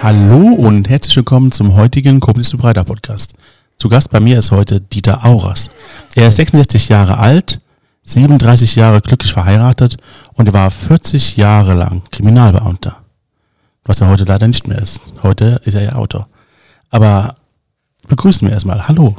Hallo 0.00 0.52
und 0.54 0.88
herzlich 0.88 1.16
willkommen 1.16 1.50
zum 1.50 1.74
heutigen 1.74 2.20
Koblenz 2.20 2.48
zu 2.50 2.56
Breiter 2.56 2.84
Podcast. 2.84 3.34
Zu 3.78 3.88
Gast 3.88 4.10
bei 4.10 4.20
mir 4.20 4.38
ist 4.38 4.52
heute 4.52 4.80
Dieter 4.80 5.24
Auras. 5.24 5.70
Er 6.14 6.28
ist 6.28 6.36
66 6.36 6.88
Jahre 6.88 7.18
alt, 7.18 7.60
37 8.04 8.76
Jahre 8.76 9.00
glücklich 9.00 9.32
verheiratet 9.32 9.96
und 10.34 10.46
er 10.46 10.52
war 10.52 10.70
40 10.70 11.36
Jahre 11.36 11.74
lang 11.74 12.02
Kriminalbeamter. 12.12 12.98
Was 13.84 14.00
er 14.00 14.08
heute 14.08 14.22
leider 14.22 14.46
nicht 14.46 14.68
mehr 14.68 14.78
ist. 14.78 15.02
Heute 15.24 15.60
ist 15.64 15.74
er 15.74 15.82
ja 15.82 15.92
Autor. 15.96 16.28
Aber 16.90 17.34
begrüßen 18.06 18.46
wir 18.46 18.52
erstmal. 18.54 18.86
Hallo. 18.86 19.16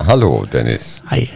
Hallo, 0.00 0.44
Dennis. 0.52 1.04
Hi. 1.06 1.28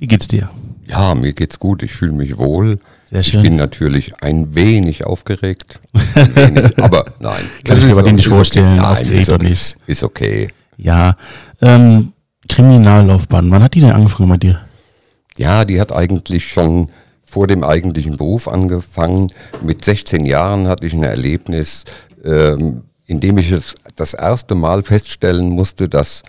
Wie 0.00 0.08
geht's 0.08 0.26
dir? 0.26 0.48
Ja, 0.88 1.14
mir 1.14 1.32
geht's 1.32 1.58
gut. 1.58 1.82
Ich 1.82 1.92
fühle 1.92 2.12
mich 2.12 2.38
wohl. 2.38 2.78
Sehr 3.10 3.20
Ich 3.20 3.28
schön. 3.28 3.42
bin 3.42 3.56
natürlich 3.56 4.22
ein 4.22 4.54
wenig 4.54 5.06
aufgeregt. 5.06 5.80
Ein 6.14 6.36
wenig, 6.36 6.78
aber 6.82 7.04
nein. 7.20 7.42
Kann 7.64 7.78
ich 7.78 7.84
mir 7.84 7.96
aber 7.96 8.12
nicht 8.12 8.28
vorstellen, 8.28 8.66
Okay. 8.66 8.76
Nein, 8.82 8.92
aufgeregt 8.92 9.22
ist 9.22 9.28
oder 9.28 9.36
okay. 9.36 9.48
nicht. 9.50 9.76
Ist 9.86 10.02
okay. 10.02 10.48
Ja. 10.76 11.16
Ähm, 11.60 12.12
Kriminallaufbahn. 12.48 13.50
Wann 13.50 13.62
hat 13.62 13.74
die 13.74 13.80
denn 13.80 13.92
angefangen 13.92 14.28
bei 14.28 14.36
dir? 14.36 14.60
Ja, 15.38 15.64
die 15.64 15.80
hat 15.80 15.92
eigentlich 15.92 16.48
schon 16.48 16.90
vor 17.24 17.46
dem 17.46 17.64
eigentlichen 17.64 18.16
Beruf 18.16 18.46
angefangen. 18.46 19.30
Mit 19.62 19.84
16 19.84 20.24
Jahren 20.24 20.68
hatte 20.68 20.86
ich 20.86 20.92
ein 20.92 21.02
Erlebnis, 21.02 21.84
ähm, 22.24 22.82
in 23.06 23.20
dem 23.20 23.38
ich 23.38 23.50
es 23.50 23.74
das 23.96 24.14
erste 24.14 24.54
Mal 24.54 24.82
feststellen 24.82 25.48
musste, 25.48 25.88
dass 25.88 26.22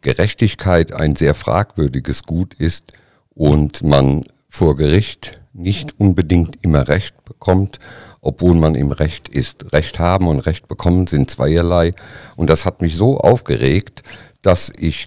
Gerechtigkeit 0.00 0.92
ein 0.92 1.16
sehr 1.16 1.34
fragwürdiges 1.34 2.22
Gut 2.22 2.54
ist 2.54 2.92
und 3.38 3.84
man 3.84 4.22
vor 4.48 4.76
Gericht 4.76 5.40
nicht 5.52 5.98
unbedingt 6.00 6.62
immer 6.62 6.88
Recht 6.88 7.24
bekommt, 7.24 7.78
obwohl 8.20 8.54
man 8.54 8.74
im 8.74 8.90
Recht 8.90 9.28
ist. 9.28 9.72
Recht 9.72 10.00
haben 10.00 10.26
und 10.26 10.40
Recht 10.40 10.66
bekommen 10.66 11.06
sind 11.06 11.30
zweierlei. 11.30 11.92
Und 12.36 12.50
das 12.50 12.66
hat 12.66 12.82
mich 12.82 12.96
so 12.96 13.18
aufgeregt, 13.18 14.02
dass 14.42 14.72
ich 14.76 15.06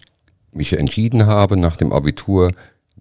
mich 0.53 0.73
entschieden 0.73 1.27
habe, 1.27 1.57
nach 1.57 1.75
dem 1.75 1.91
Abitur 1.91 2.51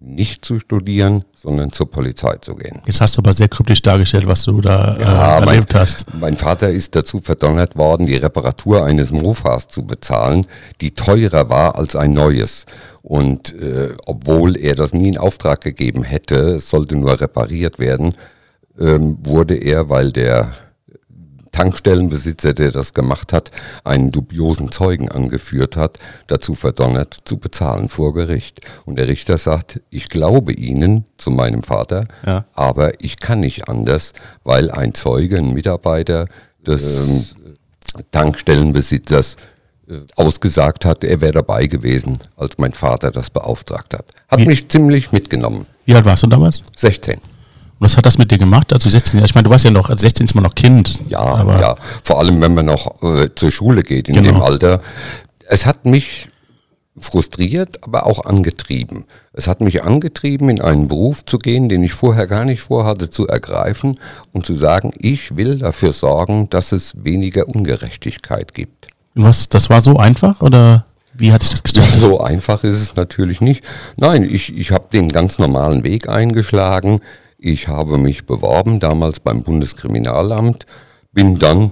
nicht 0.03 0.43
zu 0.43 0.59
studieren, 0.59 1.23
sondern 1.35 1.71
zur 1.71 1.89
Polizei 1.89 2.35
zu 2.37 2.55
gehen. 2.55 2.81
Jetzt 2.85 3.01
hast 3.01 3.17
du 3.17 3.21
aber 3.21 3.33
sehr 3.33 3.47
kryptisch 3.47 3.83
dargestellt, 3.83 4.25
was 4.25 4.43
du 4.43 4.59
da 4.59 4.95
äh, 4.97 5.05
mein, 5.45 5.47
erlebt 5.47 5.75
hast. 5.75 6.05
mein 6.19 6.35
Vater 6.35 6.71
ist 6.71 6.95
dazu 6.95 7.21
verdonnert 7.21 7.75
worden, 7.75 8.07
die 8.07 8.15
Reparatur 8.15 8.83
eines 8.83 9.11
Mofas 9.11 9.67
zu 9.67 9.85
bezahlen, 9.85 10.45
die 10.81 10.91
teurer 10.91 11.49
war 11.49 11.77
als 11.77 11.95
ein 11.95 12.13
neues. 12.13 12.65
Und 13.03 13.53
äh, 13.59 13.95
obwohl 14.07 14.57
er 14.57 14.73
das 14.73 14.91
nie 14.93 15.09
in 15.09 15.17
Auftrag 15.19 15.61
gegeben 15.61 16.03
hätte, 16.03 16.55
es 16.55 16.69
sollte 16.69 16.95
nur 16.95 17.21
repariert 17.21 17.77
werden, 17.77 18.09
ähm, 18.79 19.17
wurde 19.21 19.55
er, 19.55 19.89
weil 19.89 20.11
der 20.11 20.51
Tankstellenbesitzer, 21.51 22.53
der 22.53 22.71
das 22.71 22.93
gemacht 22.93 23.33
hat, 23.33 23.51
einen 23.83 24.11
dubiosen 24.11 24.71
Zeugen 24.71 25.09
angeführt 25.09 25.75
hat, 25.75 25.97
dazu 26.27 26.55
verdonnert 26.55 27.17
zu 27.25 27.37
bezahlen 27.37 27.89
vor 27.89 28.13
Gericht. 28.13 28.61
Und 28.85 28.97
der 28.97 29.07
Richter 29.07 29.37
sagt, 29.37 29.81
ich 29.89 30.09
glaube 30.09 30.53
Ihnen, 30.53 31.05
zu 31.17 31.29
meinem 31.31 31.63
Vater, 31.63 32.05
Ja. 32.25 32.45
aber 32.53 33.01
ich 33.03 33.19
kann 33.19 33.41
nicht 33.41 33.67
anders, 33.69 34.13
weil 34.43 34.71
ein 34.71 34.93
Zeuge, 34.93 35.37
ein 35.37 35.53
Mitarbeiter 35.53 36.25
des 36.65 37.07
ähm, 37.07 37.25
Tankstellenbesitzers 38.11 39.35
äh, 39.89 39.93
ausgesagt 40.15 40.85
hat, 40.85 41.03
er 41.03 41.21
wäre 41.21 41.33
dabei 41.33 41.67
gewesen, 41.67 42.17
als 42.37 42.57
mein 42.57 42.71
Vater 42.73 43.11
das 43.11 43.29
beauftragt 43.29 43.93
hat. 43.93 44.05
Hat 44.29 44.39
Wie- 44.39 44.45
mich 44.45 44.69
ziemlich 44.69 45.11
mitgenommen. 45.11 45.65
Wie 45.85 45.95
alt 45.95 46.05
warst 46.05 46.23
du 46.23 46.27
damals? 46.27 46.63
16. 46.77 47.19
Und 47.81 47.85
was 47.85 47.97
hat 47.97 48.05
das 48.05 48.19
mit 48.19 48.29
dir 48.29 48.37
gemacht, 48.37 48.71
als 48.73 48.83
du 48.83 48.89
16 48.89 49.17
Jahre? 49.17 49.25
Ich 49.25 49.33
meine, 49.33 49.45
du 49.45 49.49
warst 49.49 49.65
ja 49.65 49.71
noch, 49.71 49.89
als 49.89 50.01
16 50.01 50.27
ist 50.27 50.35
man 50.35 50.43
noch 50.43 50.53
Kind. 50.53 50.99
Ja, 51.09 51.17
aber 51.19 51.59
ja. 51.59 51.75
Vor 52.03 52.19
allem, 52.19 52.39
wenn 52.39 52.53
man 52.53 52.67
noch 52.67 53.01
äh, 53.01 53.29
zur 53.33 53.49
Schule 53.49 53.81
geht 53.81 54.07
in 54.07 54.13
Genau. 54.13 54.33
dem 54.33 54.41
Alter. 54.43 54.81
Es 55.47 55.65
hat 55.65 55.83
mich 55.87 56.29
frustriert, 56.99 57.83
aber 57.83 58.05
auch 58.05 58.25
angetrieben. 58.25 59.05
Es 59.33 59.47
hat 59.47 59.61
mich 59.61 59.83
angetrieben, 59.83 60.49
in 60.49 60.61
einen 60.61 60.87
Beruf 60.87 61.25
zu 61.25 61.39
gehen, 61.39 61.69
den 61.69 61.83
ich 61.83 61.93
vorher 61.93 62.27
gar 62.27 62.45
nicht 62.45 62.61
vorhatte 62.61 63.09
zu 63.09 63.27
ergreifen 63.27 63.95
und 64.31 64.45
zu 64.45 64.55
sagen, 64.55 64.91
ich 64.99 65.35
will 65.35 65.57
dafür 65.57 65.91
sorgen, 65.91 66.49
dass 66.51 66.71
es 66.73 66.93
weniger 67.03 67.47
Ungerechtigkeit 67.47 68.53
gibt. 68.53 68.89
Was, 69.15 69.49
das 69.49 69.71
war 69.71 69.81
so 69.81 69.97
einfach 69.97 70.41
oder 70.41 70.85
wie 71.13 71.31
hat 71.33 71.41
sich 71.43 71.51
das 71.61 71.61
Ja, 71.73 71.81
gestaltet? 71.81 71.99
so 71.99 72.21
einfach 72.21 72.63
ist 72.63 72.75
es 72.81 72.95
natürlich 72.95 73.41
nicht. 73.41 73.63
Nein, 73.97 74.23
ich, 74.29 74.55
ich 74.55 74.71
habe 74.71 74.85
den 74.93 75.09
ganz 75.09 75.39
normalen 75.39 75.83
Weg 75.83 76.07
eingeschlagen. 76.07 76.99
Ich 77.43 77.67
habe 77.67 77.97
mich 77.97 78.27
beworben, 78.27 78.79
damals 78.79 79.19
beim 79.19 79.41
Bundeskriminalamt, 79.41 80.67
bin 81.11 81.39
dann 81.39 81.71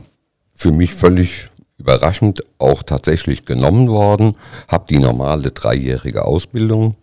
für 0.56 0.72
mich 0.72 0.96
völlig 0.96 1.50
überraschend 1.78 2.42
auch 2.58 2.82
tatsächlich 2.82 3.46
genommen 3.46 3.88
worden, 3.88 4.36
habe 4.68 4.88
die 4.90 4.98
normale 4.98 5.52
dreijährige 5.52 6.26
Ausbildung 6.26 6.96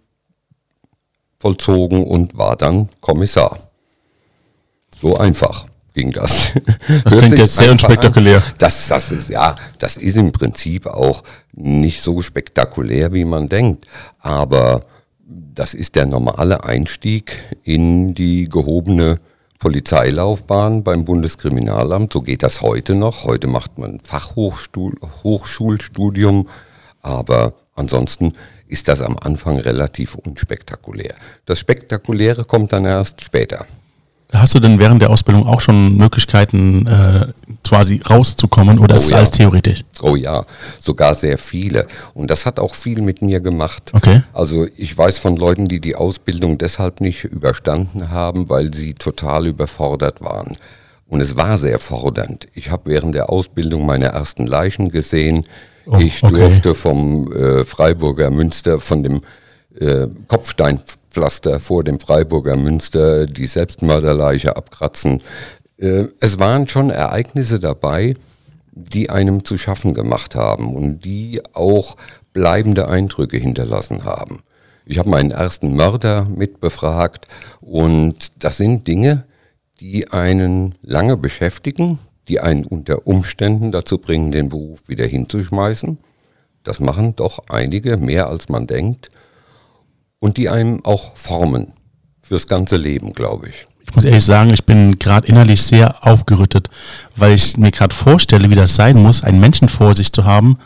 vollzogen 1.38 2.02
und 2.02 2.36
war 2.36 2.56
dann 2.56 2.88
Kommissar. 3.00 3.56
So 5.00 5.16
einfach 5.16 5.66
ging 5.94 6.10
das. 6.10 6.50
Das 7.04 7.14
klingt 7.18 7.38
jetzt 7.38 7.54
sehr 7.54 7.66
an. 7.66 7.74
unspektakulär. 7.74 8.42
Das, 8.58 8.88
das 8.88 9.12
ist, 9.12 9.28
ja, 9.30 9.54
das 9.78 9.96
ist 9.96 10.16
im 10.16 10.32
Prinzip 10.32 10.88
auch 10.88 11.22
nicht 11.52 12.02
so 12.02 12.20
spektakulär, 12.20 13.12
wie 13.12 13.24
man 13.24 13.48
denkt. 13.48 13.86
Aber 14.18 14.82
das 15.28 15.74
ist 15.74 15.96
der 15.96 16.06
normale 16.06 16.62
Einstieg 16.64 17.36
in 17.64 18.14
die 18.14 18.48
gehobene 18.48 19.18
Polizeilaufbahn 19.58 20.84
beim 20.84 21.04
Bundeskriminalamt. 21.04 22.12
So 22.12 22.20
geht 22.20 22.44
das 22.44 22.62
heute 22.62 22.94
noch. 22.94 23.24
Heute 23.24 23.48
macht 23.48 23.76
man 23.78 23.98
Fachhochschulstudium. 24.00 26.48
Aber 27.02 27.54
ansonsten 27.74 28.34
ist 28.68 28.86
das 28.88 29.00
am 29.00 29.16
Anfang 29.18 29.58
relativ 29.58 30.14
unspektakulär. 30.14 31.14
Das 31.44 31.58
Spektakuläre 31.58 32.44
kommt 32.44 32.72
dann 32.72 32.84
erst 32.84 33.24
später. 33.24 33.66
Hast 34.32 34.54
du 34.54 34.60
denn 34.60 34.78
während 34.78 35.00
der 35.00 35.10
Ausbildung 35.10 35.46
auch 35.46 35.60
schon 35.60 35.96
Möglichkeiten, 35.96 36.86
äh, 36.86 37.26
quasi 37.62 38.00
rauszukommen 38.08 38.78
oder 38.78 38.96
ist 38.96 39.04
es 39.04 39.10
ja. 39.10 39.18
alles 39.18 39.30
theoretisch? 39.30 39.84
Oh 40.02 40.16
ja, 40.16 40.44
sogar 40.80 41.14
sehr 41.14 41.38
viele. 41.38 41.86
Und 42.14 42.30
das 42.30 42.44
hat 42.44 42.58
auch 42.58 42.74
viel 42.74 43.00
mit 43.02 43.22
mir 43.22 43.40
gemacht. 43.40 43.90
Okay. 43.92 44.22
Also 44.32 44.66
ich 44.76 44.96
weiß 44.96 45.18
von 45.18 45.36
Leuten, 45.36 45.66
die 45.66 45.80
die 45.80 45.94
Ausbildung 45.94 46.58
deshalb 46.58 47.00
nicht 47.00 47.24
überstanden 47.24 48.10
haben, 48.10 48.48
weil 48.48 48.74
sie 48.74 48.94
total 48.94 49.46
überfordert 49.46 50.20
waren. 50.20 50.56
Und 51.08 51.20
es 51.20 51.36
war 51.36 51.56
sehr 51.56 51.78
fordernd. 51.78 52.48
Ich 52.52 52.70
habe 52.70 52.90
während 52.90 53.14
der 53.14 53.30
Ausbildung 53.30 53.86
meine 53.86 54.06
ersten 54.06 54.46
Leichen 54.46 54.90
gesehen. 54.90 55.44
Oh, 55.86 55.98
ich 55.98 56.22
okay. 56.24 56.34
durfte 56.34 56.74
vom 56.74 57.32
äh, 57.32 57.64
Freiburger 57.64 58.30
Münster, 58.30 58.80
von 58.80 59.04
dem 59.04 59.22
äh, 59.78 60.08
Kopfsteinpflaster 61.16 61.60
vor 61.60 61.82
dem 61.82 61.98
Freiburger 61.98 62.56
Münster 62.56 63.26
die 63.26 63.46
Selbstmörderleiche 63.46 64.56
abkratzen. 64.56 65.22
Äh, 65.78 66.06
es 66.20 66.38
waren 66.38 66.68
schon 66.68 66.90
Ereignisse 66.90 67.58
dabei, 67.58 68.14
die 68.72 69.08
einem 69.08 69.44
zu 69.44 69.56
schaffen 69.56 69.94
gemacht 69.94 70.34
haben 70.34 70.74
und 70.74 71.04
die 71.04 71.40
auch 71.54 71.96
bleibende 72.34 72.88
Eindrücke 72.88 73.38
hinterlassen 73.38 74.04
haben. 74.04 74.42
Ich 74.84 74.98
habe 74.98 75.08
meinen 75.08 75.30
ersten 75.30 75.74
Mörder 75.74 76.26
mitbefragt 76.26 77.26
und 77.60 78.32
das 78.38 78.58
sind 78.58 78.86
Dinge, 78.86 79.24
die 79.80 80.10
einen 80.10 80.74
lange 80.82 81.16
beschäftigen, 81.16 81.98
die 82.28 82.40
einen 82.40 82.66
unter 82.66 83.06
Umständen 83.06 83.72
dazu 83.72 83.98
bringen, 83.98 84.32
den 84.32 84.50
Beruf 84.50 84.88
wieder 84.88 85.06
hinzuschmeißen. 85.06 85.98
Das 86.62 86.80
machen 86.80 87.16
doch 87.16 87.38
einige, 87.48 87.96
mehr 87.96 88.28
als 88.28 88.48
man 88.48 88.66
denkt. 88.66 89.08
Und 90.20 90.36
die 90.38 90.48
einem 90.48 90.84
auch 90.84 91.16
formen 91.16 91.72
fürs 92.22 92.46
ganze 92.46 92.76
Leben, 92.76 93.12
glaube 93.12 93.48
ich. 93.48 93.66
Ich 93.88 93.94
muss 93.94 94.04
ehrlich 94.04 94.24
sagen, 94.24 94.52
ich 94.52 94.64
bin 94.64 94.98
gerade 94.98 95.26
innerlich 95.28 95.62
sehr 95.62 96.04
aufgerüttet, 96.06 96.70
weil 97.14 97.32
ich 97.34 97.56
mir 97.56 97.70
gerade 97.70 97.94
vorstelle, 97.94 98.50
wie 98.50 98.56
das 98.56 98.74
sein 98.74 98.96
muss, 99.00 99.22
einen 99.22 99.38
Menschen 99.40 99.68
vor 99.68 99.94
sich 99.94 100.12
zu 100.12 100.24
haben, 100.24 100.58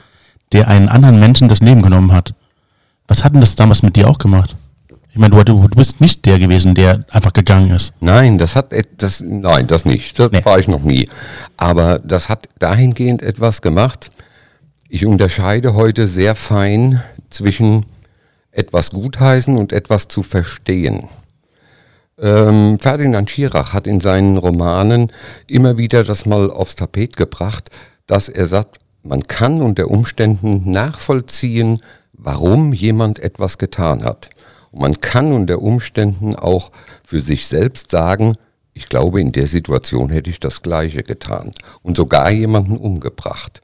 der 0.53 0.69
einen 0.69 0.89
anderen 0.89 1.21
Menschen 1.21 1.49
das 1.49 1.61
Leben 1.61 1.83
genommen 1.83 2.13
hat. 2.13 2.35
Was 3.07 3.23
hat 3.25 3.35
denn 3.35 3.41
das 3.41 3.57
damals 3.57 3.83
mit 3.83 3.97
dir 3.97 4.09
auch 4.09 4.19
gemacht? 4.19 4.57
Ich 5.13 5.19
meine, 5.19 5.35
du, 5.45 5.67
du 5.67 5.77
bist 5.77 6.01
nicht 6.01 6.25
der 6.25 6.39
gewesen, 6.39 6.75
der 6.75 7.05
einfach 7.11 7.33
gegangen 7.33 7.71
ist. 7.71 7.93
Nein, 8.01 8.39
das 8.39 8.55
hat 8.55 8.73
das 8.99 9.21
nein, 9.21 9.67
das 9.67 9.85
nicht. 9.85 10.19
Das 10.19 10.31
Nee. 10.31 10.45
war 10.45 10.59
ich 10.61 10.69
noch 10.69 10.83
nie. 10.83 11.09
Aber 11.57 11.99
das 11.99 12.29
hat 12.29 12.49
dahingehend 12.61 13.21
etwas 13.21 13.61
gemacht. 13.61 14.11
Ich 14.89 15.05
unterscheide 15.07 15.75
heute 15.75 16.07
sehr 16.07 16.37
fein 16.37 17.03
zwischen 17.29 17.87
etwas 18.53 18.91
gutheißen 18.91 19.57
und 19.57 19.73
etwas 19.73 20.09
zu 20.09 20.23
verstehen. 20.23 21.09
Ähm, 22.19 22.79
Ferdinand 22.79 23.31
Schirach 23.31 23.73
hat 23.73 23.87
in 23.87 24.01
seinen 24.01 24.37
Romanen 24.37 25.13
immer 25.49 25.79
wieder 25.79 26.05
das 26.05 26.27
mal 26.27 26.51
aufs 26.51 26.77
Tapet 26.77 27.17
gebracht, 27.17 27.71
dass 28.07 28.29
er 28.29 28.47
sagt, 28.47 28.79
man 29.03 29.23
kann 29.23 29.63
unter 29.63 29.89
Umständen 29.89 30.71
nachvollziehen, 30.71 31.79
warum 32.13 32.73
jemand 32.73 33.19
etwas 33.19 33.57
getan 33.57 34.05
hat. 34.05 34.31
Und 34.73 34.81
man 34.83 35.01
kann 35.01 35.33
unter 35.33 35.63
Umständen 35.63 36.35
auch 36.35 36.71
für 37.05 37.21
sich 37.21 37.47
selbst 37.47 37.91
sagen, 37.91 38.35
ich 38.35 38.41
Ich 38.81 38.89
glaube, 38.89 39.21
in 39.21 39.31
der 39.33 39.47
Situation 39.47 40.09
hätte 40.09 40.31
ich 40.31 40.41
das 40.41 40.63
Gleiche 40.63 41.03
getan 41.03 41.53
und 41.83 41.99
sogar 41.99 42.31
jemanden 42.31 42.79
umgebracht. 42.79 43.61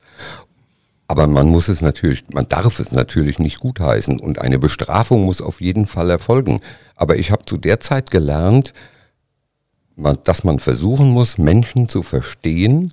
Aber 1.09 1.27
man 1.27 1.49
muss 1.49 1.69
es 1.69 1.83
natürlich, 1.83 2.25
man 2.33 2.49
darf 2.49 2.81
es 2.81 2.93
natürlich 2.93 3.39
nicht 3.39 3.61
gutheißen 3.61 4.19
und 4.19 4.41
eine 4.41 4.59
Bestrafung 4.59 5.25
muss 5.25 5.41
auf 5.41 5.61
jeden 5.61 5.87
Fall 5.87 6.11
erfolgen. 6.11 6.61
Aber 6.97 7.17
ich 7.17 7.31
habe 7.31 7.45
zu 7.45 7.57
der 7.57 7.81
Zeit 7.81 8.11
gelernt, 8.11 8.73
dass 10.25 10.45
man 10.45 10.59
versuchen 10.59 11.11
muss, 11.11 11.39
Menschen 11.39 11.89
zu 11.89 12.03
verstehen, 12.03 12.93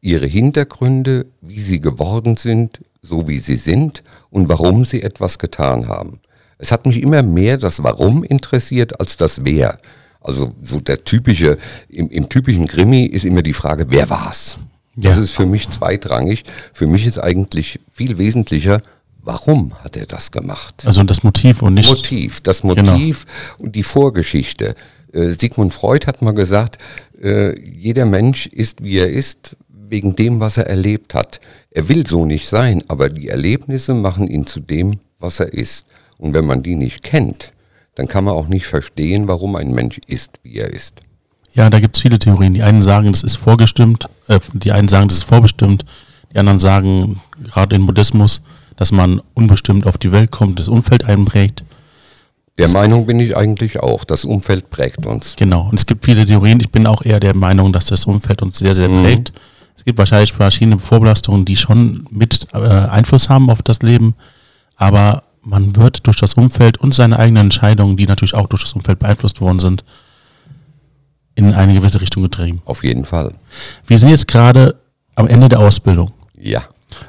ihre 0.00 0.26
Hintergründe, 0.26 1.26
wie 1.40 1.60
sie 1.60 1.80
geworden 1.80 2.36
sind, 2.36 2.80
so 3.02 3.28
wie 3.28 3.38
sie 3.38 3.56
sind 3.56 4.02
und 4.30 4.48
warum 4.48 4.84
sie 4.84 5.02
etwas 5.02 5.38
getan 5.38 5.88
haben. 5.88 6.20
Es 6.58 6.72
hat 6.72 6.86
mich 6.86 7.00
immer 7.00 7.22
mehr 7.22 7.58
das 7.58 7.82
Warum 7.82 8.24
interessiert 8.24 9.00
als 9.00 9.16
das 9.16 9.44
Wer. 9.44 9.78
Also 10.20 10.54
so 10.62 10.80
der 10.80 11.04
typische, 11.04 11.58
im, 11.88 12.08
im 12.10 12.28
typischen 12.28 12.66
Krimi 12.66 13.04
ist 13.04 13.24
immer 13.24 13.42
die 13.42 13.52
Frage, 13.52 13.86
wer 13.88 14.08
war's? 14.10 14.58
Ja. 14.96 15.10
Das 15.10 15.18
ist 15.18 15.32
für 15.32 15.46
mich 15.46 15.70
zweitrangig. 15.70 16.44
Für 16.72 16.86
mich 16.86 17.06
ist 17.06 17.18
eigentlich 17.18 17.80
viel 17.90 18.18
wesentlicher, 18.18 18.82
warum 19.22 19.72
hat 19.82 19.96
er 19.96 20.06
das 20.06 20.30
gemacht? 20.30 20.82
Also 20.84 21.02
das 21.04 21.22
Motiv 21.22 21.62
und 21.62 21.74
nicht. 21.74 21.88
Motiv, 21.88 22.40
das 22.40 22.62
Motiv 22.62 23.26
genau. 23.26 23.64
und 23.64 23.76
die 23.76 23.82
Vorgeschichte. 23.82 24.74
Äh, 25.12 25.30
Sigmund 25.30 25.72
Freud 25.72 26.06
hat 26.06 26.22
mal 26.22 26.34
gesagt, 26.34 26.78
äh, 27.22 27.58
jeder 27.60 28.04
Mensch 28.04 28.46
ist, 28.46 28.82
wie 28.82 28.98
er 28.98 29.10
ist, 29.10 29.56
wegen 29.68 30.16
dem, 30.16 30.40
was 30.40 30.56
er 30.56 30.66
erlebt 30.66 31.14
hat. 31.14 31.40
Er 31.70 31.88
will 31.88 32.06
so 32.06 32.24
nicht 32.24 32.48
sein, 32.48 32.82
aber 32.88 33.08
die 33.10 33.28
Erlebnisse 33.28 33.94
machen 33.94 34.26
ihn 34.28 34.46
zu 34.46 34.60
dem, 34.60 35.00
was 35.18 35.40
er 35.40 35.52
ist. 35.52 35.86
Und 36.18 36.34
wenn 36.34 36.46
man 36.46 36.62
die 36.62 36.76
nicht 36.76 37.02
kennt, 37.02 37.52
dann 37.94 38.08
kann 38.08 38.24
man 38.24 38.34
auch 38.34 38.48
nicht 38.48 38.66
verstehen, 38.66 39.28
warum 39.28 39.56
ein 39.56 39.72
Mensch 39.72 40.00
ist, 40.06 40.40
wie 40.42 40.58
er 40.58 40.70
ist. 40.70 41.00
Ja, 41.54 41.68
da 41.68 41.80
gibt 41.80 41.96
es 41.96 42.02
viele 42.02 42.18
Theorien. 42.18 42.54
Die 42.54 42.62
einen 42.62 42.82
sagen, 42.82 43.12
das 43.12 43.22
ist 43.22 43.36
vorgestimmt, 43.36 44.08
äh, 44.28 44.40
die 44.52 44.72
einen 44.72 44.88
sagen, 44.88 45.08
das 45.08 45.18
ist 45.18 45.24
vorbestimmt, 45.24 45.84
die 46.32 46.38
anderen 46.38 46.58
sagen, 46.58 47.20
gerade 47.44 47.76
in 47.76 47.86
Buddhismus, 47.86 48.42
dass 48.76 48.90
man 48.90 49.20
unbestimmt 49.34 49.86
auf 49.86 49.98
die 49.98 50.12
Welt 50.12 50.30
kommt, 50.30 50.58
das 50.58 50.68
Umfeld 50.68 51.04
einprägt. 51.04 51.64
Der 52.58 52.66
das 52.66 52.74
Meinung 52.74 53.06
bin 53.06 53.20
ich 53.20 53.36
eigentlich 53.36 53.80
auch. 53.80 54.04
Das 54.04 54.24
Umfeld 54.24 54.70
prägt 54.70 55.06
uns. 55.06 55.36
Genau. 55.36 55.68
Und 55.70 55.78
es 55.78 55.86
gibt 55.86 56.04
viele 56.04 56.24
Theorien. 56.24 56.60
Ich 56.60 56.70
bin 56.70 56.86
auch 56.86 57.02
eher 57.02 57.20
der 57.20 57.34
Meinung, 57.34 57.72
dass 57.72 57.86
das 57.86 58.04
Umfeld 58.04 58.42
uns 58.42 58.58
sehr, 58.58 58.74
sehr 58.74 58.88
mhm. 58.88 59.02
prägt. 59.02 59.32
Es 59.76 59.84
gibt 59.84 59.98
wahrscheinlich 59.98 60.32
verschiedene 60.32 60.78
Vorbelastungen, 60.78 61.44
die 61.44 61.56
schon 61.56 62.06
mit 62.10 62.46
äh, 62.52 62.58
Einfluss 62.58 63.28
haben 63.28 63.50
auf 63.50 63.62
das 63.62 63.80
Leben. 63.82 64.14
Aber 64.76 65.22
man 65.42 65.76
wird 65.76 66.06
durch 66.06 66.18
das 66.18 66.34
Umfeld 66.34 66.78
und 66.78 66.94
seine 66.94 67.18
eigenen 67.18 67.44
Entscheidungen, 67.44 67.96
die 67.96 68.06
natürlich 68.06 68.34
auch 68.34 68.46
durch 68.46 68.62
das 68.62 68.74
Umfeld 68.74 68.98
beeinflusst 68.98 69.40
worden 69.40 69.58
sind, 69.58 69.84
in 71.34 71.52
eine 71.54 71.74
gewisse 71.74 72.00
Richtung 72.00 72.22
getrieben. 72.22 72.60
Auf 72.64 72.84
jeden 72.84 73.04
Fall. 73.04 73.32
Wir 73.86 73.98
sind 73.98 74.08
jetzt 74.10 74.28
gerade 74.28 74.76
am 75.14 75.26
Ende 75.26 75.48
der 75.48 75.60
Ausbildung. 75.60 76.12
Ja. 76.38 76.62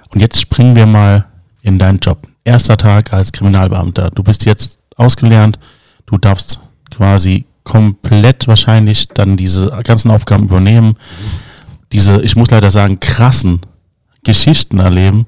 Und 0.10 0.22
jetzt 0.22 0.40
springen 0.40 0.76
wir 0.76 0.86
mal 0.86 1.26
in 1.62 1.80
deinen 1.80 2.00
Job. 2.00 2.28
Erster 2.44 2.78
Tag 2.78 3.14
als 3.14 3.32
Kriminalbeamter. 3.32 4.10
Du 4.12 4.24
bist 4.24 4.46
jetzt 4.46 4.78
ausgelernt. 4.96 5.60
Du 6.06 6.18
darfst 6.18 6.60
quasi 6.92 7.46
komplett 7.64 8.48
wahrscheinlich 8.48 9.08
dann 9.08 9.38
diese 9.38 9.68
ganzen 9.84 10.12
Aufgaben 10.12 10.46
übernehmen. 10.46 10.96
Diese, 11.92 12.22
ich 12.22 12.36
muss 12.36 12.52
leider 12.52 12.72
sagen, 12.72 13.00
krassen 13.00 13.62
Geschichten 14.24 14.80
erleben. 14.80 15.26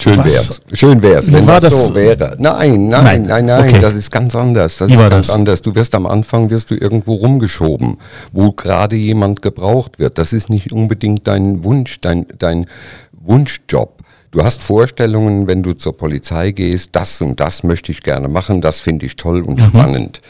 Schön 0.00 0.18
Was? 0.18 0.24
wär's. 0.24 0.62
Schön 0.72 1.02
wär's, 1.02 1.32
wenn 1.32 1.46
war 1.46 1.60
das, 1.60 1.74
das 1.74 1.86
so 1.86 1.94
wäre. 1.94 2.36
Nein, 2.38 2.88
nein, 2.88 2.88
nein, 2.88 3.26
nein, 3.26 3.46
nein 3.46 3.68
okay. 3.68 3.80
das 3.80 3.94
ist 3.94 4.10
ganz 4.10 4.34
anders. 4.34 4.78
Das 4.78 4.88
Wie 4.88 4.94
ist 4.94 5.10
ganz 5.10 5.26
das? 5.28 5.34
anders. 5.34 5.62
Du 5.62 5.74
wirst 5.74 5.94
am 5.94 6.06
Anfang 6.06 6.50
wirst 6.50 6.70
du 6.70 6.74
irgendwo 6.74 7.14
rumgeschoben, 7.14 7.98
wo 8.32 8.52
gerade 8.52 8.96
jemand 8.96 9.42
gebraucht 9.42 9.98
wird. 9.98 10.18
Das 10.18 10.32
ist 10.32 10.50
nicht 10.50 10.72
unbedingt 10.72 11.26
dein 11.26 11.64
Wunsch, 11.64 12.00
dein, 12.00 12.26
dein 12.38 12.66
Wunschjob. 13.12 14.02
Du 14.30 14.42
hast 14.42 14.62
Vorstellungen, 14.62 15.46
wenn 15.46 15.62
du 15.62 15.74
zur 15.74 15.96
Polizei 15.96 16.50
gehst, 16.50 16.90
das 16.92 17.20
und 17.20 17.38
das 17.38 17.62
möchte 17.62 17.92
ich 17.92 18.02
gerne 18.02 18.26
machen, 18.26 18.60
das 18.60 18.80
finde 18.80 19.06
ich 19.06 19.14
toll 19.14 19.42
und 19.42 19.60
mhm. 19.60 19.64
spannend. 19.64 20.20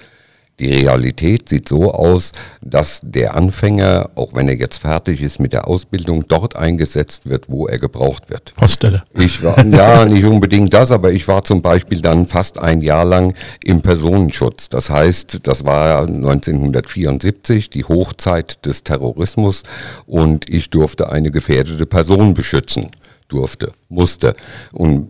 Die 0.60 0.72
Realität 0.72 1.48
sieht 1.48 1.68
so 1.68 1.92
aus, 1.92 2.30
dass 2.60 3.00
der 3.02 3.34
Anfänger, 3.34 4.10
auch 4.14 4.34
wenn 4.34 4.48
er 4.48 4.56
jetzt 4.56 4.78
fertig 4.78 5.20
ist 5.20 5.40
mit 5.40 5.52
der 5.52 5.66
Ausbildung, 5.66 6.26
dort 6.28 6.54
eingesetzt 6.54 7.28
wird, 7.28 7.48
wo 7.48 7.66
er 7.66 7.78
gebraucht 7.78 8.30
wird. 8.30 8.54
Poststelle. 8.54 9.02
Ich 9.14 9.42
war, 9.42 9.64
ja, 9.66 10.04
nicht 10.04 10.24
unbedingt 10.24 10.72
das, 10.72 10.92
aber 10.92 11.10
ich 11.10 11.26
war 11.26 11.42
zum 11.42 11.60
Beispiel 11.60 12.00
dann 12.00 12.26
fast 12.26 12.58
ein 12.58 12.82
Jahr 12.82 13.04
lang 13.04 13.34
im 13.64 13.82
Personenschutz. 13.82 14.68
Das 14.68 14.90
heißt, 14.90 15.40
das 15.42 15.64
war 15.64 16.02
1974, 16.02 17.70
die 17.70 17.82
Hochzeit 17.82 18.64
des 18.64 18.84
Terrorismus 18.84 19.64
und 20.06 20.48
ich 20.48 20.70
durfte 20.70 21.10
eine 21.10 21.32
gefährdete 21.32 21.86
Person 21.86 22.34
beschützen. 22.34 22.90
Durfte, 23.26 23.72
musste. 23.88 24.36
Und 24.72 25.08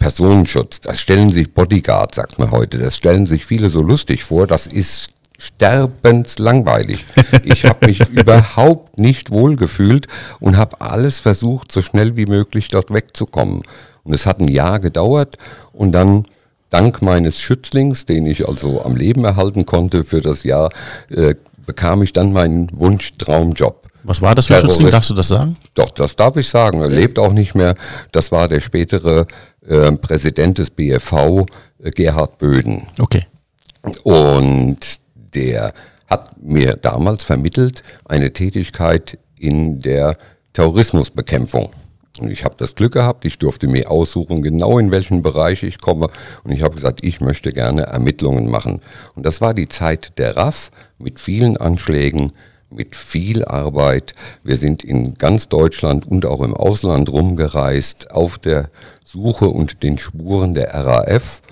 Personenschutz, 0.00 0.80
das 0.80 0.98
stellen 0.98 1.30
sich 1.30 1.52
Bodyguards, 1.54 2.16
sagt 2.16 2.40
man 2.40 2.50
heute, 2.50 2.78
das 2.78 2.96
stellen 2.96 3.26
sich 3.26 3.46
viele 3.46 3.70
so 3.70 3.82
lustig 3.82 4.24
vor, 4.24 4.48
das 4.48 4.66
ist 4.66 5.10
sterbenslangweilig. 5.38 7.04
Ich 7.44 7.64
habe 7.64 7.86
mich 7.86 8.00
überhaupt 8.10 8.98
nicht 8.98 9.30
wohlgefühlt 9.30 10.08
und 10.40 10.56
habe 10.56 10.80
alles 10.80 11.20
versucht, 11.20 11.70
so 11.70 11.82
schnell 11.82 12.16
wie 12.16 12.26
möglich 12.26 12.68
dort 12.68 12.92
wegzukommen. 12.92 13.62
Und 14.02 14.14
es 14.14 14.26
hat 14.26 14.40
ein 14.40 14.48
Jahr 14.48 14.80
gedauert 14.80 15.36
und 15.72 15.92
dann 15.92 16.24
dank 16.70 17.02
meines 17.02 17.38
Schützlings, 17.40 18.06
den 18.06 18.26
ich 18.26 18.48
also 18.48 18.82
am 18.82 18.96
Leben 18.96 19.24
erhalten 19.24 19.66
konnte 19.66 20.04
für 20.04 20.22
das 20.22 20.44
Jahr, 20.44 20.70
äh, 21.10 21.34
bekam 21.66 22.02
ich 22.02 22.12
dann 22.12 22.32
meinen 22.32 22.68
Wunsch-Traumjob. 22.72 23.90
Was 24.02 24.22
war 24.22 24.34
das 24.34 24.46
für 24.46 24.60
Schützling? 24.60 24.90
Darfst 24.90 25.10
du 25.10 25.14
das 25.14 25.28
sagen? 25.28 25.56
Doch, 25.74 25.90
das 25.90 26.16
darf 26.16 26.36
ich 26.36 26.48
sagen. 26.48 26.80
Er 26.80 26.88
lebt 26.88 27.18
auch 27.18 27.32
nicht 27.32 27.54
mehr. 27.54 27.74
Das 28.12 28.32
war 28.32 28.48
der 28.48 28.60
spätere 28.60 29.26
äh, 29.70 29.92
Präsident 29.92 30.58
des 30.58 30.70
BFV, 30.70 31.46
äh, 31.82 31.90
Gerhard 31.92 32.38
Böden. 32.38 32.88
Okay. 32.98 33.26
Und 34.02 34.78
der 35.14 35.72
hat 36.08 36.42
mir 36.42 36.76
damals 36.76 37.22
vermittelt 37.22 37.84
eine 38.04 38.32
Tätigkeit 38.32 39.16
in 39.38 39.78
der 39.78 40.18
Terrorismusbekämpfung. 40.54 41.70
Und 42.18 42.32
ich 42.32 42.44
habe 42.44 42.56
das 42.58 42.74
Glück 42.74 42.94
gehabt, 42.94 43.24
ich 43.24 43.38
durfte 43.38 43.68
mir 43.68 43.88
aussuchen, 43.90 44.42
genau 44.42 44.78
in 44.80 44.90
welchen 44.90 45.22
Bereich 45.22 45.62
ich 45.62 45.80
komme. 45.80 46.08
Und 46.42 46.50
ich 46.50 46.62
habe 46.62 46.74
gesagt, 46.74 47.04
ich 47.04 47.20
möchte 47.20 47.52
gerne 47.52 47.82
Ermittlungen 47.82 48.50
machen. 48.50 48.80
Und 49.14 49.24
das 49.24 49.40
war 49.40 49.54
die 49.54 49.68
Zeit 49.68 50.18
der 50.18 50.36
RAF 50.36 50.70
mit 50.98 51.20
vielen 51.20 51.56
Anschlägen, 51.56 52.32
mit 52.70 52.96
viel 52.96 53.44
Arbeit. 53.44 54.14
Wir 54.42 54.56
sind 54.56 54.84
in 54.84 55.14
ganz 55.14 55.48
Deutschland 55.48 56.06
und 56.06 56.26
auch 56.26 56.40
im 56.40 56.54
Ausland 56.54 57.08
rumgereist 57.08 58.12
auf 58.12 58.38
der 58.38 58.70
Suche 59.04 59.46
und 59.46 59.82
den 59.82 59.98
Spuren 59.98 60.54
der 60.54 60.74
RAF. 60.74 61.42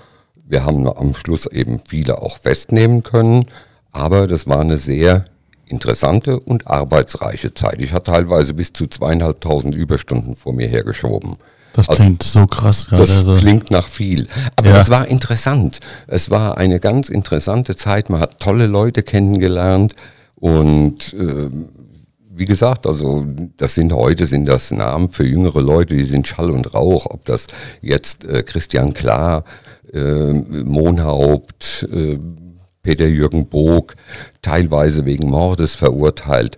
Wir 0.47 0.65
haben 0.65 0.87
am 0.87 1.13
Schluss 1.13 1.45
eben 1.45 1.81
viele 1.87 2.21
auch 2.21 2.37
festnehmen 2.37 3.03
können, 3.03 3.45
aber 3.91 4.27
das 4.27 4.47
war 4.47 4.59
eine 4.61 4.77
sehr 4.77 5.25
interessante 5.67 6.39
und 6.39 6.67
arbeitsreiche 6.67 7.53
Zeit. 7.53 7.81
Ich 7.81 7.93
hatte 7.93 8.11
teilweise 8.11 8.53
bis 8.53 8.73
zu 8.73 8.87
zweieinhalbtausend 8.87 9.75
Überstunden 9.75 10.35
vor 10.35 10.53
mir 10.53 10.67
hergeschoben. 10.67 11.37
Das 11.73 11.87
also, 11.89 12.01
klingt 12.01 12.23
so 12.23 12.47
krass. 12.47 12.87
Gerade. 12.87 13.01
Das 13.03 13.17
also. 13.17 13.35
klingt 13.35 13.71
nach 13.71 13.87
viel. 13.87 14.27
Aber 14.55 14.69
ja. 14.69 14.77
es 14.77 14.89
war 14.89 15.07
interessant. 15.07 15.79
Es 16.07 16.29
war 16.29 16.57
eine 16.57 16.79
ganz 16.79 17.09
interessante 17.09 17.75
Zeit. 17.75 18.09
Man 18.09 18.19
hat 18.19 18.39
tolle 18.39 18.67
Leute 18.67 19.03
kennengelernt. 19.03 19.93
Und 20.39 21.13
äh, 21.13 21.49
wie 22.31 22.45
gesagt, 22.45 22.87
also 22.87 23.25
das 23.57 23.75
sind 23.75 23.91
heute 23.91 24.25
sind 24.25 24.45
das 24.45 24.71
Namen 24.71 25.09
für 25.09 25.25
jüngere 25.25 25.61
Leute, 25.61 25.95
die 25.95 26.05
sind 26.05 26.27
Schall 26.27 26.49
und 26.51 26.73
Rauch. 26.73 27.05
Ob 27.09 27.25
das 27.25 27.47
jetzt 27.81 28.25
äh, 28.25 28.43
Christian 28.43 28.93
Klar, 28.93 29.43
äh, 29.93 30.31
Monhaupt, 30.31 31.87
äh, 31.91 32.17
Peter 32.81 33.07
Jürgen 33.07 33.47
Bog, 33.47 33.95
teilweise 34.41 35.05
wegen 35.05 35.29
Mordes 35.29 35.75
verurteilt. 35.75 36.55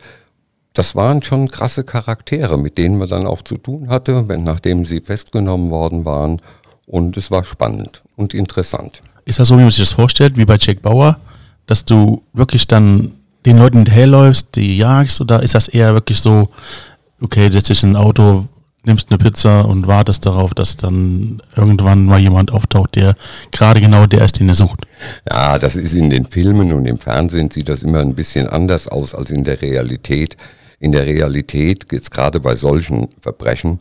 Das 0.74 0.96
waren 0.96 1.22
schon 1.24 1.48
krasse 1.48 1.84
Charaktere, 1.84 2.58
mit 2.58 2.78
denen 2.78 2.98
man 2.98 3.10
dann 3.10 3.26
auch 3.26 3.42
zu 3.42 3.58
tun 3.58 3.90
hatte, 3.90 4.30
wenn, 4.30 4.44
nachdem 4.44 4.86
sie 4.86 5.02
festgenommen 5.02 5.72
worden 5.72 6.06
waren. 6.06 6.38
Und 6.86 7.18
es 7.18 7.32
war 7.32 7.44
spannend 7.44 8.04
und 8.16 8.34
interessant. 8.34 9.02
Ist 9.26 9.40
das 9.40 9.48
so, 9.48 9.58
wie 9.58 9.62
man 9.62 9.72
sich 9.72 9.80
das 9.80 9.94
vorstellt, 9.94 10.38
wie 10.38 10.46
bei 10.46 10.58
Jack 10.60 10.82
Bauer, 10.82 11.20
dass 11.66 11.86
du 11.86 12.22
wirklich 12.34 12.68
dann 12.68 13.14
den 13.46 13.58
Leuten 13.58 13.78
hinterherläufst, 13.78 14.56
die 14.56 14.78
jagst, 14.78 15.22
oder 15.22 15.42
ist 15.42 15.56
das 15.56 15.68
eher 15.68 15.94
wirklich 15.94 16.20
so, 16.20 16.50
okay, 17.22 17.50
dich 17.50 17.84
in 17.84 17.92
ein 17.92 17.96
Auto, 17.96 18.48
nimmst 18.84 19.10
eine 19.10 19.18
Pizza 19.18 19.66
und 19.66 19.88
wartest 19.88 20.26
darauf, 20.26 20.54
dass 20.54 20.78
dann 20.78 21.42
irgendwann 21.56 22.06
mal 22.06 22.20
jemand 22.20 22.52
auftaucht, 22.52 22.96
der 22.96 23.16
gerade 23.52 23.80
genau 23.82 24.08
der 24.08 24.26
ist, 24.26 24.40
den 24.40 24.50
er 24.50 24.56
sucht? 24.56 24.86
Ja, 25.30 25.60
das 25.60 25.76
ist 25.76 25.94
in 25.94 26.10
den 26.10 26.26
Filmen 26.26 26.72
und 26.72 26.86
im 26.86 26.98
Fernsehen 26.98 27.52
sieht 27.52 27.70
das 27.70 27.84
immer 27.84 28.00
ein 28.00 28.16
bisschen 28.16 28.48
anders 28.48 28.88
aus 28.88 29.14
als 29.14 29.30
in 29.30 29.44
der 29.44 29.62
Realität. 29.62 30.36
In 30.80 30.92
der 30.92 31.06
Realität 31.06 31.90
geht 31.90 32.04
es 32.04 32.12
gerade 32.12 32.40
bei 32.40 32.56
solchen 32.56 33.10
Verbrechen 33.22 33.80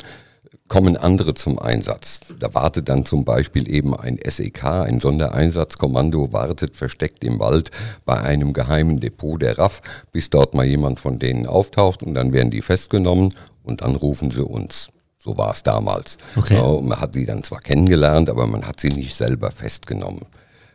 kommen 0.71 0.97
andere 0.97 1.35
zum 1.35 1.59
Einsatz. 1.59 2.21
Da 2.39 2.55
wartet 2.55 2.89
dann 2.89 3.05
zum 3.05 3.25
Beispiel 3.25 3.69
eben 3.69 3.95
ein 3.95 4.19
SEK, 4.25 4.65
ein 4.65 5.01
Sondereinsatzkommando, 5.01 6.33
wartet 6.33 6.77
versteckt 6.77 7.25
im 7.25 7.41
Wald 7.41 7.73
bei 8.07 8.19
einem 8.21 8.53
geheimen 8.53 9.01
Depot 9.01 9.43
der 9.43 9.59
RAF, 9.59 9.83
bis 10.13 10.31
dort 10.31 10.55
mal 10.55 10.65
jemand 10.65 11.01
von 11.01 11.19
denen 11.19 11.49
auftaucht 11.49 12.05
und 12.05 12.15
dann 12.15 12.33
werden 12.33 12.53
die 12.53 12.63
festgenommen 12.63 13.35
und 13.65 13.83
dann 13.83 13.97
rufen 13.97 14.31
sie 14.31 14.45
uns. 14.45 14.91
So 15.19 15.37
war 15.37 15.53
es 15.53 15.65
damals. 15.65 16.19
Okay. 16.37 16.55
Ja, 16.55 16.81
man 16.81 17.01
hat 17.01 17.15
sie 17.15 17.27
dann 17.27 17.43
zwar 17.43 17.61
kennengelernt, 17.61 18.31
aber 18.31 18.47
man 18.47 18.65
hat 18.65 18.79
sie 18.79 18.91
nicht 18.91 19.17
selber 19.17 19.51
festgenommen. 19.51 20.27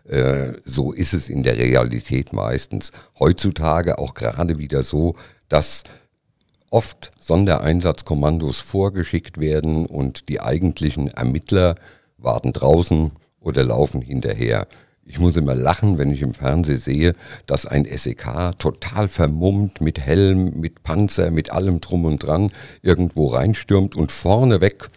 Äh, 0.09 0.55
so 0.65 0.91
ist 0.91 1.13
es 1.13 1.29
in 1.29 1.41
der 1.41 1.57
Realität 1.57 2.33
meistens. 2.33 2.91
Heutzutage 3.17 3.97
auch 3.97 4.13
gerade 4.13 4.57
wieder 4.57 4.83
so, 4.83 5.15
dass 5.47 5.83
oft 6.75 7.13
Sondereinsatzkommandos 7.21 8.59
vorgeschickt 8.59 9.39
werden 9.39 9.85
und 9.85 10.27
die 10.27 10.41
eigentlichen 10.41 11.07
Ermittler 11.07 11.75
warten 12.17 12.51
draußen 12.51 13.13
oder 13.39 13.63
laufen 13.63 14.01
hinterher. 14.01 14.67
Ich 15.05 15.17
muss 15.17 15.37
immer 15.37 15.55
lachen, 15.55 15.97
wenn 15.97 16.11
ich 16.11 16.21
im 16.21 16.33
Fernsehen 16.33 16.77
sehe, 16.77 17.13
dass 17.47 17.65
ein 17.65 17.85
SEK 17.85 18.57
total 18.57 19.07
vermummt 19.07 19.79
mit 19.79 20.01
Helm, 20.01 20.59
mit 20.59 20.83
Panzer, 20.83 21.31
mit 21.31 21.49
allem 21.49 21.79
drum 21.79 22.03
und 22.03 22.17
dran 22.17 22.51
irgendwo 22.81 23.27
reinstürmt 23.27 23.95
und 23.95 24.11
vorneweg 24.11 24.89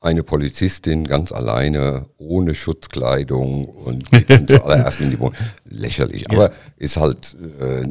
eine 0.00 0.24
Polizistin 0.24 1.04
ganz 1.04 1.30
alleine, 1.30 2.06
ohne 2.18 2.56
Schutzkleidung 2.56 3.66
und 3.66 4.10
geht 4.10 4.30
dann 4.30 4.48
zuallererst 4.48 5.00
in 5.00 5.10
die 5.12 5.20
Wohnung. 5.20 5.36
Lächerlich, 5.64 6.28
aber 6.28 6.50
ist 6.76 6.96
halt 6.96 7.36
äh, 7.60 7.84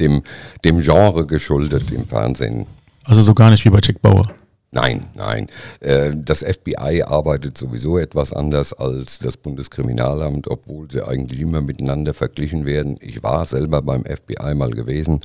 dem, 0.00 0.22
dem 0.64 0.80
Genre 0.80 1.26
geschuldet 1.26 1.90
im 1.90 2.04
Fernsehen. 2.04 2.66
Also 3.04 3.22
so 3.22 3.34
gar 3.34 3.50
nicht 3.50 3.64
wie 3.64 3.70
bei 3.70 3.80
Jack 3.82 4.00
Bauer. 4.02 4.28
Nein, 4.70 5.04
nein. 5.14 5.46
Äh, 5.80 6.10
Das 6.14 6.42
FBI 6.42 7.04
arbeitet 7.06 7.56
sowieso 7.56 7.96
etwas 7.98 8.32
anders 8.32 8.72
als 8.72 9.20
das 9.20 9.36
Bundeskriminalamt, 9.36 10.48
obwohl 10.48 10.90
sie 10.90 11.06
eigentlich 11.06 11.40
immer 11.40 11.60
miteinander 11.60 12.12
verglichen 12.12 12.66
werden. 12.66 12.96
Ich 13.00 13.22
war 13.22 13.46
selber 13.46 13.82
beim 13.82 14.04
FBI 14.04 14.54
mal 14.54 14.70
gewesen. 14.70 15.20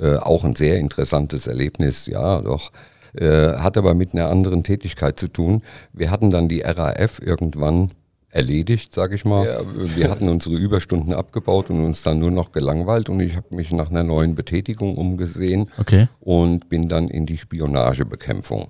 Äh, 0.00 0.16
Auch 0.16 0.44
ein 0.44 0.54
sehr 0.54 0.78
interessantes 0.78 1.46
Erlebnis, 1.46 2.06
ja, 2.06 2.40
doch. 2.40 2.72
Äh, 3.14 3.54
Hat 3.58 3.76
aber 3.76 3.92
mit 3.92 4.14
einer 4.14 4.30
anderen 4.30 4.62
Tätigkeit 4.64 5.18
zu 5.20 5.28
tun. 5.28 5.62
Wir 5.92 6.10
hatten 6.10 6.30
dann 6.30 6.48
die 6.48 6.62
RAF 6.62 7.20
irgendwann 7.20 7.90
erledigt, 8.36 8.92
sage 8.94 9.14
ich 9.14 9.24
mal. 9.24 9.64
Wir 9.96 10.10
hatten 10.10 10.28
unsere 10.28 10.56
Überstunden 10.56 11.14
abgebaut 11.14 11.70
und 11.70 11.84
uns 11.84 12.02
dann 12.02 12.18
nur 12.18 12.30
noch 12.30 12.52
gelangweilt 12.52 13.08
und 13.08 13.20
ich 13.20 13.34
habe 13.36 13.54
mich 13.54 13.72
nach 13.72 13.90
einer 13.90 14.04
neuen 14.04 14.34
Betätigung 14.34 14.96
umgesehen 14.96 15.70
Okay. 15.78 16.08
und 16.20 16.68
bin 16.68 16.88
dann 16.88 17.08
in 17.08 17.24
die 17.26 17.38
Spionagebekämpfung. 17.38 18.68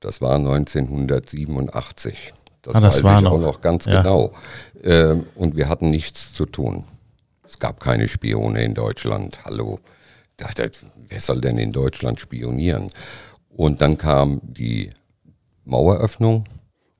Das 0.00 0.20
war 0.20 0.34
1987. 0.36 2.32
Das, 2.62 2.74
Ah, 2.74 2.80
das 2.80 2.96
weiß 2.98 3.02
war 3.04 3.20
ich 3.20 3.26
auch 3.26 3.38
noch. 3.38 3.40
noch 3.46 3.60
ganz 3.60 3.86
Ja. 3.86 4.02
genau. 4.02 4.32
Ähm, 4.84 5.26
und 5.34 5.56
wir 5.56 5.68
hatten 5.68 5.88
nichts 5.88 6.32
zu 6.32 6.46
tun. 6.46 6.84
Es 7.44 7.58
gab 7.58 7.80
keine 7.80 8.08
Spione 8.08 8.62
in 8.62 8.74
Deutschland. 8.74 9.38
Hallo. 9.44 9.78
Da- 10.36 10.48
da- 10.54 10.64
Wer 11.08 11.20
soll 11.20 11.40
denn 11.40 11.58
in 11.58 11.72
Deutschland 11.72 12.20
spionieren? 12.20 12.90
Und 13.54 13.80
dann 13.82 13.98
kam 13.98 14.40
die 14.44 14.90
Maueröffnung 15.64 16.44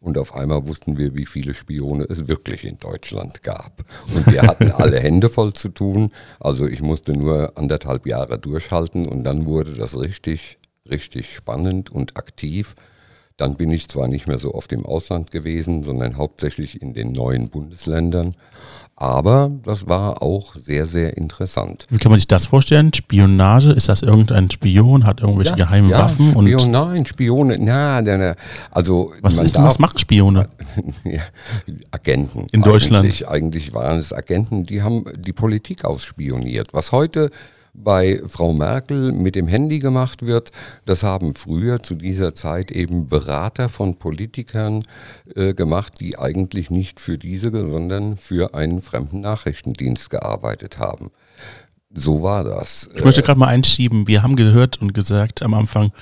und 0.03 0.19
auf 0.19 0.35
einmal 0.35 0.67
wussten 0.67 0.99
wir, 0.99 1.15
wie 1.15 1.27
viele 1.27 1.55
Spione 1.55 2.05
es 2.05 2.27
wirklich 2.27 2.65
in 2.65 2.77
Deutschland 2.77 3.43
gab. 3.43 3.85
Und 4.15 4.27
wir 4.27 4.43
hatten 4.43 4.71
alle 4.77 4.99
Hände 4.99 5.29
voll 5.29 5.53
zu 5.53 5.69
tun. 5.69 6.11
Also 6.41 6.67
ich 6.67 6.83
musste 6.83 7.13
nur 7.13 7.57
anderthalb 7.57 8.07
Jahre 8.07 8.39
durchhalten 8.39 9.07
und 9.07 9.23
dann 9.23 9.47
wurde 9.47 9.73
das 9.75 9.97
richtig, 9.97 10.59
richtig 10.91 11.35
spannend 11.35 11.91
und 11.91 12.17
aktiv. 12.17 12.75
Dann 13.37 13.57
bin 13.57 13.71
ich 13.71 13.89
zwar 13.89 14.09
nicht 14.09 14.27
mehr 14.27 14.39
so 14.39 14.55
oft 14.55 14.73
im 14.73 14.85
Ausland 14.85 15.31
gewesen, 15.31 15.85
sondern 15.85 16.17
hauptsächlich 16.17 16.83
in 16.83 16.95
den 16.95 17.13
neuen 17.13 17.49
Bundesländern. 17.49 18.35
Aber 19.03 19.51
das 19.65 19.89
war 19.89 20.23
auch 20.23 20.55
sehr, 20.55 20.87
sehr 20.87 21.17
interessant. 21.17 21.89
Wie 21.91 21.99
kann 21.99 22.13
man 22.13 22.21
sich 22.21 22.29
das 22.29 22.47
vorstellen? 22.47 22.95
Spionage? 22.95 23.73
Ist 23.73 23.89
das 23.89 24.03
irgendein 24.03 24.49
Spion? 24.49 25.05
Hat 25.05 25.21
irgendwelche 25.21 25.57
geheimen 25.57 25.91
Waffen? 25.91 26.37
Und 26.37 26.47
Spion, 26.47 26.71
nein, 26.71 27.05
Spione, 27.05 27.57
na, 27.59 28.01
na, 28.01 28.17
na, 28.17 28.35
also 28.71 29.13
was, 29.21 29.41
ist, 29.41 29.57
was 29.57 29.81
machen 29.81 29.99
Spione? 29.99 30.47
ja, 31.05 31.21
Agenten. 31.91 32.47
In 32.53 32.63
Deutschland. 32.63 33.03
Eigentlich, 33.03 33.29
eigentlich 33.29 33.75
waren 33.75 33.99
es 33.99 34.13
Agenten, 34.13 34.63
die 34.63 34.83
haben 34.83 35.03
die 35.17 35.33
Politik 35.33 35.85
ausspioniert. 35.85 36.69
Was 36.73 36.93
heute 36.93 37.33
bei 37.75 38.21
Frau 38.29 38.53
Merkel 38.53 39.13
mit 39.13 39.35
dem 39.35 39.47
Handy 39.49 39.79
gemacht 39.79 40.27
wird, 40.27 40.51
das 40.85 41.03
haben 41.03 41.35
früher 41.35 41.83
zu 41.83 41.95
dieser 41.95 42.35
Zeit 42.35 42.71
eben 42.71 43.09
Berater 43.09 43.69
von 43.69 43.97
Politikern 43.97 44.81
äh, 45.35 45.55
gemacht, 45.55 45.95
die 46.01 46.19
eigentlich 46.19 46.71
nicht 46.71 47.01
für 47.01 47.17
diese, 47.17 47.51
sondern 47.51 48.17
für 48.17 48.55
einen 48.55 48.83
fremden 48.83 49.21
Nachrichtendienst 49.21 50.11
gearbeitet 50.11 50.79
haben. 50.79 51.11
So 51.95 52.23
war 52.23 52.45
das. 52.45 52.89
Ich 52.95 53.05
möchte 53.05 53.23
gerade 53.23 53.39
mal 53.39 53.49
einschieben. 53.49 54.07
Wir 54.07 54.23
haben 54.23 54.37
gehört 54.37 54.81
und 54.81 54.95
gesagt 54.95 55.43
am 55.43 55.55
Anfang, 55.55 55.93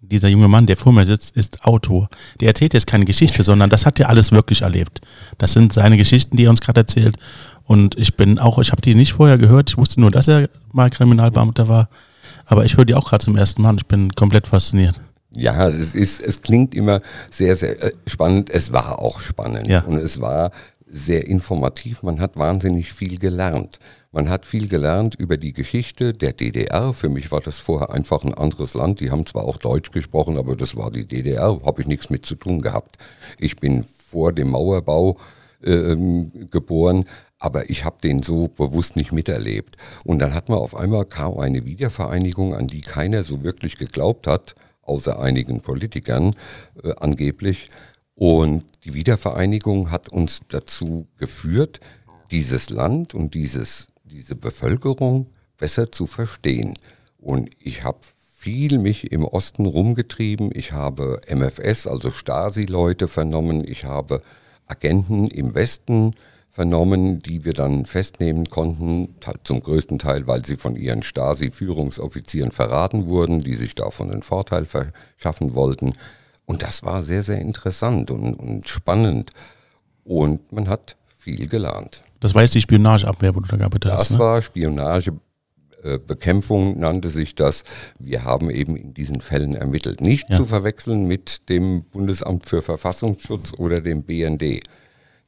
dieser 0.00 0.28
junge 0.28 0.48
Mann, 0.48 0.66
der 0.66 0.76
vor 0.76 0.92
mir 0.92 1.06
sitzt, 1.06 1.36
ist 1.36 1.64
Autor. 1.64 2.08
Der 2.40 2.48
erzählt 2.48 2.74
jetzt 2.74 2.86
keine 2.86 3.04
Geschichte, 3.04 3.42
sondern 3.42 3.70
das 3.70 3.86
hat 3.86 3.98
er 4.00 4.08
alles 4.08 4.32
wirklich 4.32 4.62
erlebt. 4.62 5.00
Das 5.38 5.52
sind 5.52 5.72
seine 5.72 5.96
Geschichten, 5.96 6.36
die 6.36 6.44
er 6.44 6.50
uns 6.50 6.60
gerade 6.60 6.80
erzählt. 6.80 7.16
Und 7.66 7.96
ich 7.98 8.16
bin 8.16 8.38
auch, 8.38 8.58
ich 8.58 8.72
habe 8.72 8.82
die 8.82 8.94
nicht 8.94 9.14
vorher 9.14 9.38
gehört. 9.38 9.70
Ich 9.70 9.78
wusste 9.78 10.00
nur, 10.00 10.10
dass 10.10 10.28
er 10.28 10.48
mal 10.72 10.90
Kriminalbeamter 10.90 11.68
war. 11.68 11.88
Aber 12.46 12.64
ich 12.64 12.76
höre 12.76 12.84
die 12.84 12.94
auch 12.94 13.08
gerade 13.08 13.24
zum 13.24 13.36
ersten 13.36 13.62
Mal 13.62 13.70
und 13.70 13.80
ich 13.80 13.86
bin 13.86 14.12
komplett 14.14 14.46
fasziniert. 14.46 15.00
Ja, 15.34 15.68
es 15.68 15.94
ist, 15.94 16.20
es 16.20 16.42
klingt 16.42 16.74
immer 16.74 17.00
sehr, 17.30 17.56
sehr 17.56 17.82
äh, 17.82 17.92
spannend. 18.06 18.50
Es 18.50 18.72
war 18.72 19.00
auch 19.00 19.20
spannend 19.20 19.66
Ja. 19.66 19.80
und 19.80 19.96
es 19.96 20.20
war 20.20 20.52
sehr 20.86 21.26
informativ. 21.26 22.02
Man 22.02 22.20
hat 22.20 22.36
wahnsinnig 22.36 22.92
viel 22.92 23.18
gelernt. 23.18 23.78
Man 24.12 24.28
hat 24.28 24.46
viel 24.46 24.68
gelernt 24.68 25.16
über 25.16 25.36
die 25.36 25.52
Geschichte 25.52 26.12
der 26.12 26.34
DDR. 26.34 26.94
Für 26.94 27.08
mich 27.08 27.32
war 27.32 27.40
das 27.40 27.58
vorher 27.58 27.92
einfach 27.92 28.22
ein 28.22 28.34
anderes 28.34 28.74
Land. 28.74 29.00
Die 29.00 29.10
haben 29.10 29.26
zwar 29.26 29.44
auch 29.44 29.56
Deutsch 29.56 29.90
gesprochen, 29.90 30.38
aber 30.38 30.54
das 30.54 30.76
war 30.76 30.92
die 30.92 31.04
DDR. 31.04 31.60
Habe 31.64 31.80
ich 31.80 31.88
nichts 31.88 32.10
mit 32.10 32.24
zu 32.24 32.36
tun 32.36 32.60
gehabt. 32.60 32.96
Ich 33.40 33.56
bin 33.56 33.84
vor 34.08 34.32
dem 34.32 34.50
Mauerbau 34.50 35.16
ähm, 35.64 36.30
geboren, 36.50 37.06
aber 37.38 37.68
ich 37.70 37.84
habe 37.84 37.98
den 38.02 38.22
so 38.22 38.48
bewusst 38.48 38.96
nicht 38.96 39.12
miterlebt. 39.12 39.76
Und 40.04 40.18
dann 40.18 40.34
hat 40.34 40.48
man 40.48 40.58
auf 40.58 40.74
einmal 40.74 41.04
kam 41.04 41.38
eine 41.38 41.64
Wiedervereinigung, 41.64 42.54
an 42.54 42.66
die 42.66 42.80
keiner 42.80 43.22
so 43.22 43.42
wirklich 43.42 43.76
geglaubt 43.76 44.26
hat, 44.26 44.54
außer 44.82 45.20
einigen 45.20 45.60
Politikern 45.60 46.34
äh, 46.82 46.92
angeblich. 46.96 47.68
Und 48.14 48.64
die 48.84 48.94
Wiedervereinigung 48.94 49.90
hat 49.90 50.10
uns 50.10 50.40
dazu 50.48 51.06
geführt, 51.18 51.80
dieses 52.30 52.70
Land 52.70 53.14
und 53.14 53.34
dieses, 53.34 53.88
diese 54.04 54.36
Bevölkerung 54.36 55.26
besser 55.58 55.90
zu 55.90 56.06
verstehen. 56.06 56.74
Und 57.18 57.50
ich 57.58 57.84
habe 57.84 57.98
viel 58.44 58.78
mich 58.78 59.10
im 59.10 59.24
Osten 59.24 59.66
rumgetrieben. 59.66 60.50
Ich 60.54 60.72
habe 60.72 61.20
MFS, 61.28 61.86
also 61.86 62.10
Stasi-Leute 62.10 63.08
vernommen. 63.08 63.62
Ich 63.66 63.84
habe 63.84 64.20
Agenten 64.66 65.26
im 65.28 65.54
Westen 65.54 66.14
vernommen, 66.54 67.18
die 67.18 67.44
wir 67.44 67.52
dann 67.52 67.84
festnehmen 67.84 68.44
konnten, 68.48 69.18
te- 69.18 69.34
zum 69.42 69.60
größten 69.60 69.98
Teil, 69.98 70.28
weil 70.28 70.44
sie 70.44 70.54
von 70.56 70.76
ihren 70.76 71.02
Stasi-Führungsoffizieren 71.02 72.52
verraten 72.52 73.06
wurden, 73.06 73.40
die 73.40 73.56
sich 73.56 73.74
davon 73.74 74.12
einen 74.12 74.22
Vorteil 74.22 74.64
verschaffen 74.64 75.56
wollten. 75.56 75.94
Und 76.46 76.62
das 76.62 76.84
war 76.84 77.02
sehr, 77.02 77.24
sehr 77.24 77.38
interessant 77.40 78.12
und, 78.12 78.34
und 78.34 78.68
spannend. 78.68 79.30
Und 80.04 80.52
man 80.52 80.68
hat 80.68 80.94
viel 81.18 81.48
gelernt. 81.48 82.04
Das 82.20 82.34
war 82.36 82.42
jetzt 82.42 82.54
die 82.54 82.60
Spionageabwehr, 82.60 83.34
wo 83.34 83.40
du 83.40 83.48
da 83.48 83.56
gearbeitet 83.56 83.90
hast. 83.90 84.10
Das 84.10 84.10
Ne? 84.10 84.18
war 84.20 84.40
Spionagebekämpfung, 85.82 86.78
nannte 86.78 87.10
sich 87.10 87.34
das. 87.34 87.64
Wir 87.98 88.22
haben 88.24 88.50
eben 88.50 88.76
in 88.76 88.94
diesen 88.94 89.20
Fällen 89.20 89.54
ermittelt. 89.54 90.00
Nicht 90.00 90.30
Ja. 90.30 90.36
zu 90.36 90.44
verwechseln 90.44 91.06
mit 91.06 91.48
dem 91.48 91.82
Bundesamt 91.84 92.46
für 92.46 92.62
Verfassungsschutz 92.62 93.52
oder 93.58 93.80
dem 93.80 94.02
BND. 94.04 94.60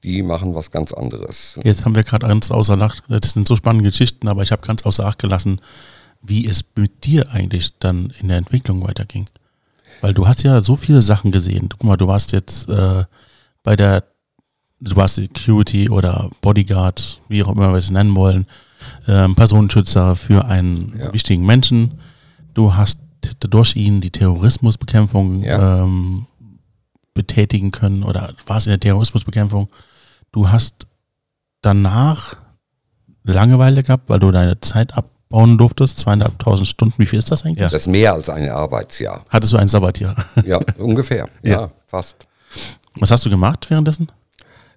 Die 0.04 0.22
machen 0.22 0.54
was 0.54 0.70
ganz 0.70 0.92
anderes. 0.92 1.58
Jetzt 1.64 1.84
haben 1.84 1.94
wir 1.94 2.04
gerade 2.04 2.26
ganz 2.26 2.50
außer 2.50 2.80
Acht, 2.80 3.02
das 3.08 3.30
sind 3.30 3.48
so 3.48 3.56
spannende 3.56 3.88
Geschichten, 3.90 4.28
aber 4.28 4.42
ich 4.42 4.52
habe 4.52 4.62
ganz 4.66 4.84
außer 4.84 5.04
Acht 5.04 5.18
gelassen, 5.18 5.60
wie 6.22 6.46
es 6.46 6.64
mit 6.76 7.04
dir 7.04 7.30
eigentlich 7.32 7.78
dann 7.78 8.12
in 8.20 8.28
der 8.28 8.36
Entwicklung 8.38 8.82
weiterging. 8.86 9.26
Weil 10.00 10.14
du 10.14 10.28
hast 10.28 10.42
ja 10.42 10.60
so 10.60 10.76
viele 10.76 11.02
Sachen 11.02 11.32
gesehen. 11.32 11.68
Guck 11.70 11.84
mal, 11.84 11.96
du 11.96 12.06
warst 12.06 12.32
jetzt 12.32 12.68
äh, 12.68 13.04
bei 13.62 13.74
der, 13.76 14.04
du 14.80 14.94
warst 14.96 15.16
Security 15.16 15.88
oder 15.88 16.30
Bodyguard, 16.42 17.20
wie 17.28 17.42
auch 17.42 17.48
immer 17.52 17.72
wir 17.72 17.78
es 17.78 17.90
nennen 17.90 18.14
wollen, 18.14 18.46
ähm, 19.08 19.34
Personenschützer 19.34 20.14
für 20.14 20.44
einen 20.44 20.96
Ja. 20.98 21.12
wichtigen 21.12 21.44
Menschen. 21.46 21.98
Du 22.54 22.74
hast 22.74 23.00
durch 23.40 23.74
ihn 23.74 24.00
die 24.00 24.10
Terrorismusbekämpfung 24.10 25.42
Ja. 25.42 25.82
ähm, 25.82 26.26
betätigen 27.16 27.72
können 27.72 28.04
oder 28.04 28.32
warst 28.46 28.66
in 28.68 28.70
der 28.70 28.80
Terrorismusbekämpfung. 28.80 29.68
Du 30.30 30.48
hast 30.50 30.86
danach 31.62 32.36
Langeweile 33.24 33.82
gehabt, 33.82 34.08
weil 34.08 34.20
du 34.20 34.30
deine 34.30 34.60
Zeit 34.60 34.96
ab, 34.96 35.10
abbauen 35.28 35.58
durftest, 35.58 35.98
zweieinhalbtausend 35.98 36.68
Stunden. 36.68 36.94
Wie 36.98 37.06
viel 37.06 37.18
ist 37.18 37.32
das 37.32 37.44
eigentlich? 37.44 37.58
Das 37.68 37.72
ist 37.72 37.88
mehr 37.88 38.12
als 38.12 38.28
ein 38.28 38.48
Arbeitsjahr. 38.48 39.24
Hattest 39.28 39.52
du 39.52 39.56
ein 39.56 39.66
Sabbatjahr? 39.66 40.14
Ja, 40.46 40.60
ungefähr. 40.78 41.28
Ja. 41.42 41.62
Ja. 41.62 41.70
fast. 41.88 42.28
Was 43.00 43.10
hast 43.10 43.26
du 43.26 43.30
gemacht 43.30 43.68
währenddessen? 43.68 44.12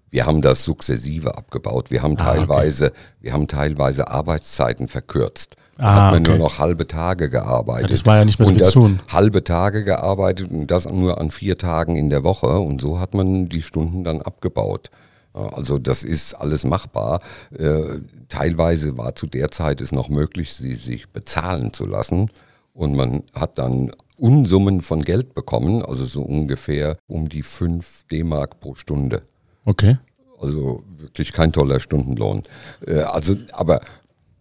Wir 0.09 0.25
haben 0.25 0.41
das 0.41 0.63
sukzessive 0.65 1.37
abgebaut. 1.37 1.91
Wir 1.91 2.01
haben 2.01 2.17
Ah, 2.17 2.31
okay. 2.31 2.39
teilweise, 2.39 2.93
wir 3.21 3.31
haben 3.33 3.47
teilweise 3.47 4.07
Arbeitszeiten 4.07 4.87
verkürzt. 4.87 5.55
Da 5.79 5.85
Ah, 5.85 5.95
hat 6.07 6.11
man 6.13 6.21
okay. 6.23 6.29
nur 6.37 6.39
noch 6.47 6.59
halbe 6.59 6.85
Tage 6.87 7.29
gearbeitet. 7.29 7.89
Ja, 7.89 7.95
das 7.95 8.05
war 8.05 8.17
ja 8.17 8.25
nicht 8.25 8.37
mehr 8.37 8.45
so 8.45 8.51
und 8.51 8.59
das 8.61 8.71
zu 8.71 8.79
tun. 8.81 8.99
halbe 9.07 9.43
Tage 9.43 9.83
gearbeitet 9.83 10.51
und 10.51 10.67
das 10.67 10.85
nur 10.85 11.19
an 11.19 11.31
vier 11.31 11.57
Tagen 11.57 11.95
in 11.95 12.09
der 12.09 12.23
Woche. 12.23 12.59
Und 12.59 12.81
so 12.81 12.99
hat 12.99 13.13
man 13.13 13.45
die 13.45 13.61
Stunden 13.61 14.03
dann 14.03 14.21
abgebaut. 14.21 14.89
Also 15.33 15.77
das 15.77 16.03
ist 16.03 16.33
alles 16.33 16.65
machbar. 16.65 17.21
Äh, 17.57 17.81
teilweise 18.27 18.97
war 18.97 19.15
zu 19.15 19.25
der 19.27 19.51
Zeit 19.51 19.79
es 19.79 19.91
noch 19.91 20.09
möglich, 20.09 20.53
sie 20.53 20.75
sich 20.75 21.09
bezahlen 21.09 21.71
zu 21.73 21.85
lassen. 21.85 22.29
Und 22.73 22.95
man 22.95 23.23
hat 23.33 23.57
dann 23.57 23.91
Unsummen 24.17 24.81
von 24.81 25.01
Geld 25.01 25.33
bekommen, 25.33 25.81
also 25.85 26.03
so 26.05 26.23
ungefähr 26.23 26.97
um 27.07 27.29
die 27.29 27.41
5 27.43 28.03
D-Mark 28.11 28.59
pro 28.59 28.75
Stunde. 28.75 29.21
Okay. 29.65 29.97
Also 30.41 30.83
wirklich 30.97 31.31
kein 31.31 31.53
toller 31.53 31.79
Stundenlohn. 31.79 32.41
Äh, 32.85 32.99
Also, 33.01 33.35
aber 33.53 33.79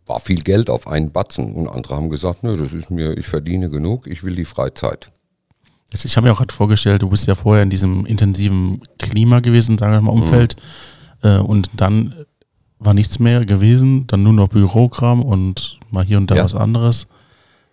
war 0.08 0.20
viel 0.20 0.42
Geld 0.42 0.70
auf 0.70 0.86
einen 0.86 1.10
Batzen. 1.12 1.54
Und 1.54 1.68
andere 1.68 1.96
haben 1.96 2.08
gesagt, 2.10 2.42
nö, 2.42 2.56
das 2.56 2.72
ist 2.72 2.90
mir, 2.90 3.16
ich 3.16 3.26
verdiene 3.26 3.68
genug, 3.68 4.06
ich 4.06 4.24
will 4.24 4.34
die 4.34 4.44
Freizeit. 4.44 5.12
Ich 5.92 6.16
habe 6.16 6.26
mir 6.26 6.32
auch 6.32 6.38
gerade 6.38 6.52
vorgestellt, 6.54 7.02
du 7.02 7.08
bist 7.08 7.26
ja 7.26 7.34
vorher 7.34 7.62
in 7.62 7.70
diesem 7.70 8.04
intensiven 8.04 8.82
Klima 8.98 9.40
gewesen, 9.40 9.78
sagen 9.78 9.92
wir 9.92 10.00
mal, 10.02 10.12
Umfeld. 10.12 10.56
Äh, 11.22 11.38
und 11.38 11.70
dann 11.76 12.14
war 12.78 12.94
nichts 12.94 13.18
mehr 13.18 13.40
gewesen, 13.40 14.06
dann 14.06 14.22
nur 14.22 14.32
noch 14.34 14.48
Bürokram 14.48 15.22
und 15.22 15.78
mal 15.90 16.04
hier 16.04 16.18
und 16.18 16.30
da 16.30 16.36
Ja. 16.36 16.44
was 16.44 16.54
anderes. 16.54 17.06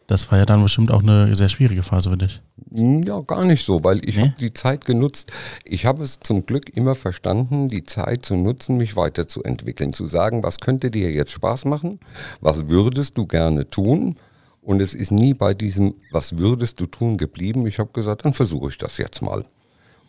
Das 0.08 0.32
war 0.32 0.38
ja 0.38 0.46
dann 0.46 0.62
bestimmt 0.62 0.92
auch 0.92 1.02
eine 1.02 1.36
sehr 1.36 1.50
schwierige 1.50 1.82
Phase 1.82 2.12
für 2.12 2.18
dich. 2.18 2.42
Ja, 2.72 3.22
gar 3.22 3.44
nicht 3.44 3.66
so, 3.66 3.84
weil 3.84 4.08
ich 4.08 4.18
Nee? 4.18 4.24
habe 4.24 4.36
die 4.40 4.54
Zeit 4.54 4.86
genutzt. 4.86 5.32
Ich 5.64 5.86
habe 5.86 6.04
es 6.04 6.20
zum 6.20 6.46
Glück 6.46 6.70
immer 6.76 6.94
verstanden, 6.94 7.70
die 7.70 7.86
Zeit 7.86 8.24
zu 8.26 8.36
nutzen, 8.36 8.78
mich 8.78 8.96
weiterzuentwickeln, 8.96 9.94
zu 9.94 10.06
sagen, 10.06 10.44
was 10.44 10.60
könnte 10.60 10.92
dir 10.92 11.12
jetzt 11.12 11.32
Spaß 11.32 11.66
machen, 11.66 12.00
was 12.40 12.68
würdest 12.68 13.18
du 13.18 13.26
gerne 13.26 13.68
tun. 13.68 14.16
Und 14.62 14.82
es 14.82 14.94
ist 14.94 15.12
nie 15.12 15.34
bei 15.34 15.54
diesem, 15.54 15.96
was 16.12 16.38
würdest 16.38 16.80
du 16.80 16.86
tun, 16.88 17.18
geblieben. 17.18 17.66
Ich 17.68 17.80
habe 17.80 17.92
gesagt, 17.94 18.26
dann 18.26 18.34
versuche 18.34 18.70
ich 18.70 18.78
das 18.78 18.98
jetzt 18.98 19.22
mal. 19.22 19.44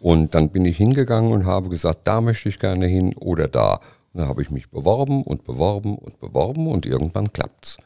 Und 0.01 0.35
dann 0.35 0.51
bin 0.51 0.65
ich 0.67 0.77
hingegangen 0.77 1.33
und 1.33 1.47
habe 1.47 1.69
gesagt, 1.71 2.01
da 2.05 2.21
möchte 2.21 2.49
ich 2.49 2.59
gerne 2.59 2.87
hin 2.87 3.15
oder 3.17 3.49
da. 3.49 3.75
Und 4.13 4.21
dann 4.21 4.29
habe 4.29 4.43
ich 4.43 4.51
mich 4.51 4.69
beworben 4.71 5.23
und 5.23 5.45
beworben 5.45 5.97
und 5.97 6.21
beworben 6.21 6.67
und 6.69 6.85
irgendwann 6.87 7.33
klappt's. 7.33 7.79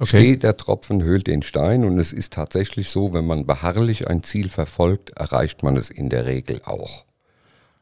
Okay. 0.00 0.06
Steht 0.06 0.42
der 0.44 0.56
Tropfen 0.56 1.02
höhlt 1.02 1.26
den 1.26 1.42
Stein 1.42 1.84
und 1.84 1.98
es 1.98 2.12
ist 2.12 2.32
tatsächlich 2.32 2.88
so, 2.90 3.12
wenn 3.12 3.26
man 3.26 3.46
beharrlich 3.46 4.08
ein 4.08 4.22
Ziel 4.22 4.48
verfolgt, 4.48 5.10
erreicht 5.10 5.62
man 5.62 5.76
es 5.76 5.90
in 5.90 6.08
der 6.08 6.24
Regel 6.26 6.60
auch. 6.64 7.04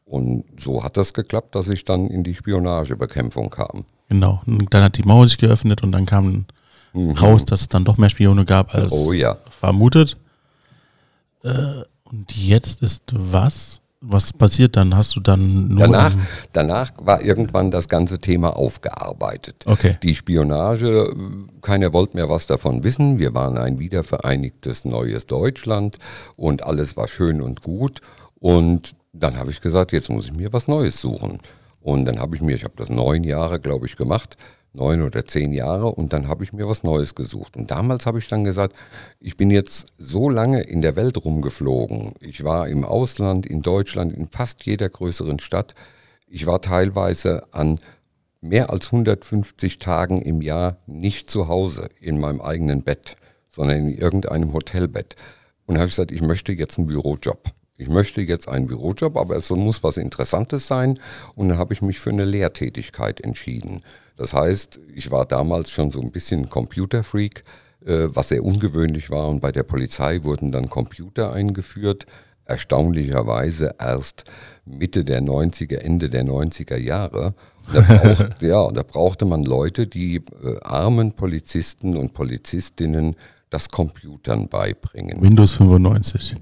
Und 0.07 0.45
so 0.59 0.83
hat 0.83 0.97
das 0.97 1.13
geklappt, 1.13 1.55
dass 1.55 1.69
ich 1.69 1.85
dann 1.85 2.09
in 2.09 2.23
die 2.25 2.35
Spionagebekämpfung 2.35 3.51
kam. 3.51 3.85
Genau. 4.09 4.41
Und 4.47 4.73
dann 4.73 4.85
hat 4.85 4.97
die 4.97 5.03
Mauer 5.03 5.27
sich 5.27 5.37
geöffnet 5.37 5.83
und 5.83 5.93
dann 5.93 6.07
kam 6.07 6.47
raus, 6.95 7.45
dass 7.45 7.63
es 7.63 7.69
dann 7.69 7.85
doch 7.85 7.99
mehr 7.99 8.09
Spione 8.09 8.45
gab 8.45 8.75
als 8.75 8.93
Oh 8.93 9.13
ja. 9.13 9.37
vermutet. 9.51 10.17
Äh, 11.43 11.83
und 12.05 12.35
jetzt 12.35 12.83
ist 12.83 13.03
was? 13.13 13.81
Was 14.01 14.33
passiert 14.33 14.77
dann? 14.77 14.95
Hast 14.95 15.17
du 15.17 15.21
dann 15.21 15.69
nur. 15.69 15.81
Danach, 15.81 16.15
danach 16.53 16.93
war 17.01 17.23
irgendwann 17.23 17.71
das 17.71 17.89
ganze 17.89 18.19
Thema 18.19 18.57
aufgearbeitet. 18.57 19.65
Okay. 19.67 19.97
Die 20.03 20.15
Spionage, 20.15 21.15
keiner 21.63 21.93
wollte 21.93 22.17
mehr 22.17 22.29
was 22.29 22.47
davon 22.47 22.85
wissen. 22.85 23.19
Wir 23.19 23.35
waren 23.35 23.57
ein 23.57 23.79
wiedervereinigtes 23.79 24.85
neues 24.85 25.27
Deutschland 25.27 25.97
und 26.37 26.65
alles 26.65 26.97
war 26.97 27.09
schön 27.09 27.41
und 27.41 27.63
gut. 27.63 28.01
Und 28.39 28.95
dann 29.13 29.39
habe 29.39 29.51
ich 29.51 29.61
gesagt, 29.61 29.93
jetzt 29.93 30.11
muss 30.11 30.27
ich 30.27 30.35
mir 30.35 30.53
was 30.53 30.69
Neues 30.69 31.01
suchen. 31.01 31.39
Und 31.81 32.05
dann 32.05 32.19
habe 32.19 32.37
ich 32.37 32.43
mir, 32.43 32.55
ich 32.55 32.65
habe 32.65 32.75
das 32.77 32.91
neun 32.91 33.25
Jahre, 33.25 33.61
glaube 33.61 33.87
ich, 33.87 33.97
gemacht, 33.97 34.37
neun 34.77 35.03
oder 35.03 35.25
zehn 35.25 35.53
Jahre, 35.53 35.87
und 35.87 36.13
dann 36.13 36.29
habe 36.29 36.45
ich 36.45 36.53
mir 36.53 36.69
was 36.69 36.85
Neues 36.85 37.15
gesucht. 37.15 37.57
Und 37.57 37.71
damals 37.71 38.07
habe 38.07 38.19
ich 38.19 38.29
dann 38.29 38.45
gesagt, 38.45 38.77
ich 39.19 39.37
bin 39.37 39.51
jetzt 39.51 39.87
so 39.99 40.29
lange 40.29 40.63
in 40.63 40.83
der 40.83 40.95
Welt 40.97 41.25
rumgeflogen. 41.25 42.13
Ich 42.21 42.45
war 42.45 42.69
im 42.69 42.85
Ausland, 42.85 43.47
in 43.47 43.63
Deutschland, 43.63 44.13
in 44.13 44.29
fast 44.29 44.65
jeder 44.65 44.89
größeren 44.89 45.41
Stadt. 45.41 45.75
Ich 46.29 46.47
war 46.47 46.61
teilweise 46.61 47.53
an 47.53 47.77
mehr 48.41 48.71
als 48.71 48.87
150 48.87 49.79
Tagen 49.79 50.23
im 50.23 50.43
Jahr 50.43 50.77
nicht 50.87 51.31
zu 51.31 51.49
Hause 51.49 51.89
in 52.01 52.21
meinem 52.21 52.41
eigenen 52.41 52.83
Bett, 52.83 53.17
sondern 53.49 53.79
in 53.79 53.99
irgendeinem 53.99 54.53
Hotelbett. 54.53 55.17
Und 55.67 55.77
habe 55.77 55.87
ich 55.87 55.93
gesagt, 55.97 56.13
ich 56.13 56.23
möchte 56.23 56.53
jetzt 56.53 56.79
einen 56.79 56.87
Bürojob. 56.87 57.43
Ich 57.79 57.89
möchte 57.89 58.21
jetzt 58.21 58.49
einen 58.49 58.67
Bürojob, 58.67 59.17
aber 59.17 59.37
es 59.37 59.51
muss 59.51 59.83
was 59.83 59.97
Interessantes 59.97 60.67
sein. 60.67 60.99
Und 61.35 61.49
dann 61.49 61.59
habe 61.59 61.75
ich 61.75 61.83
mich 61.83 61.99
für 61.99 62.11
eine 62.11 62.25
Lehrtätigkeit 62.25 63.21
entschieden. 63.21 63.83
Das 64.17 64.33
heißt, 64.33 64.81
ich 64.95 65.11
war 65.11 65.27
damals 65.27 65.71
schon 65.71 65.91
so 65.91 66.01
ein 66.01 66.11
bisschen 66.11 66.49
Computerfreak, 66.49 67.45
äh, 67.85 68.09
was 68.09 68.29
sehr 68.29 68.45
ungewöhnlich 68.45 69.11
war. 69.11 69.29
Und 69.29 69.41
bei 69.41 69.53
der 69.53 69.63
Polizei 69.63 70.25
wurden 70.25 70.53
dann 70.53 70.69
Computer 70.69 71.33
eingeführt. 71.33 72.07
Erstaunlicherweise 72.45 73.75
erst 73.79 74.25
Mitte 74.65 75.05
der 75.05 75.21
90er, 75.21 75.79
Ende 75.79 76.09
der 76.09 76.25
90er 76.25 76.77
Jahre. 76.77 77.35
Da, 77.73 77.81
braucht, 77.81 78.43
ja, 78.43 78.71
da 78.71 78.83
brauchte 78.83 79.25
man 79.25 79.45
Leute, 79.45 79.87
die 79.87 80.17
äh, 80.17 80.61
armen 80.63 81.13
Polizisten 81.13 81.97
und 81.97 82.15
Polizistinnen 82.15 83.17
das 83.51 83.69
Computern 83.69 84.49
beibringen. 84.49 85.21
Windows 85.21 85.53
95. 85.53 86.37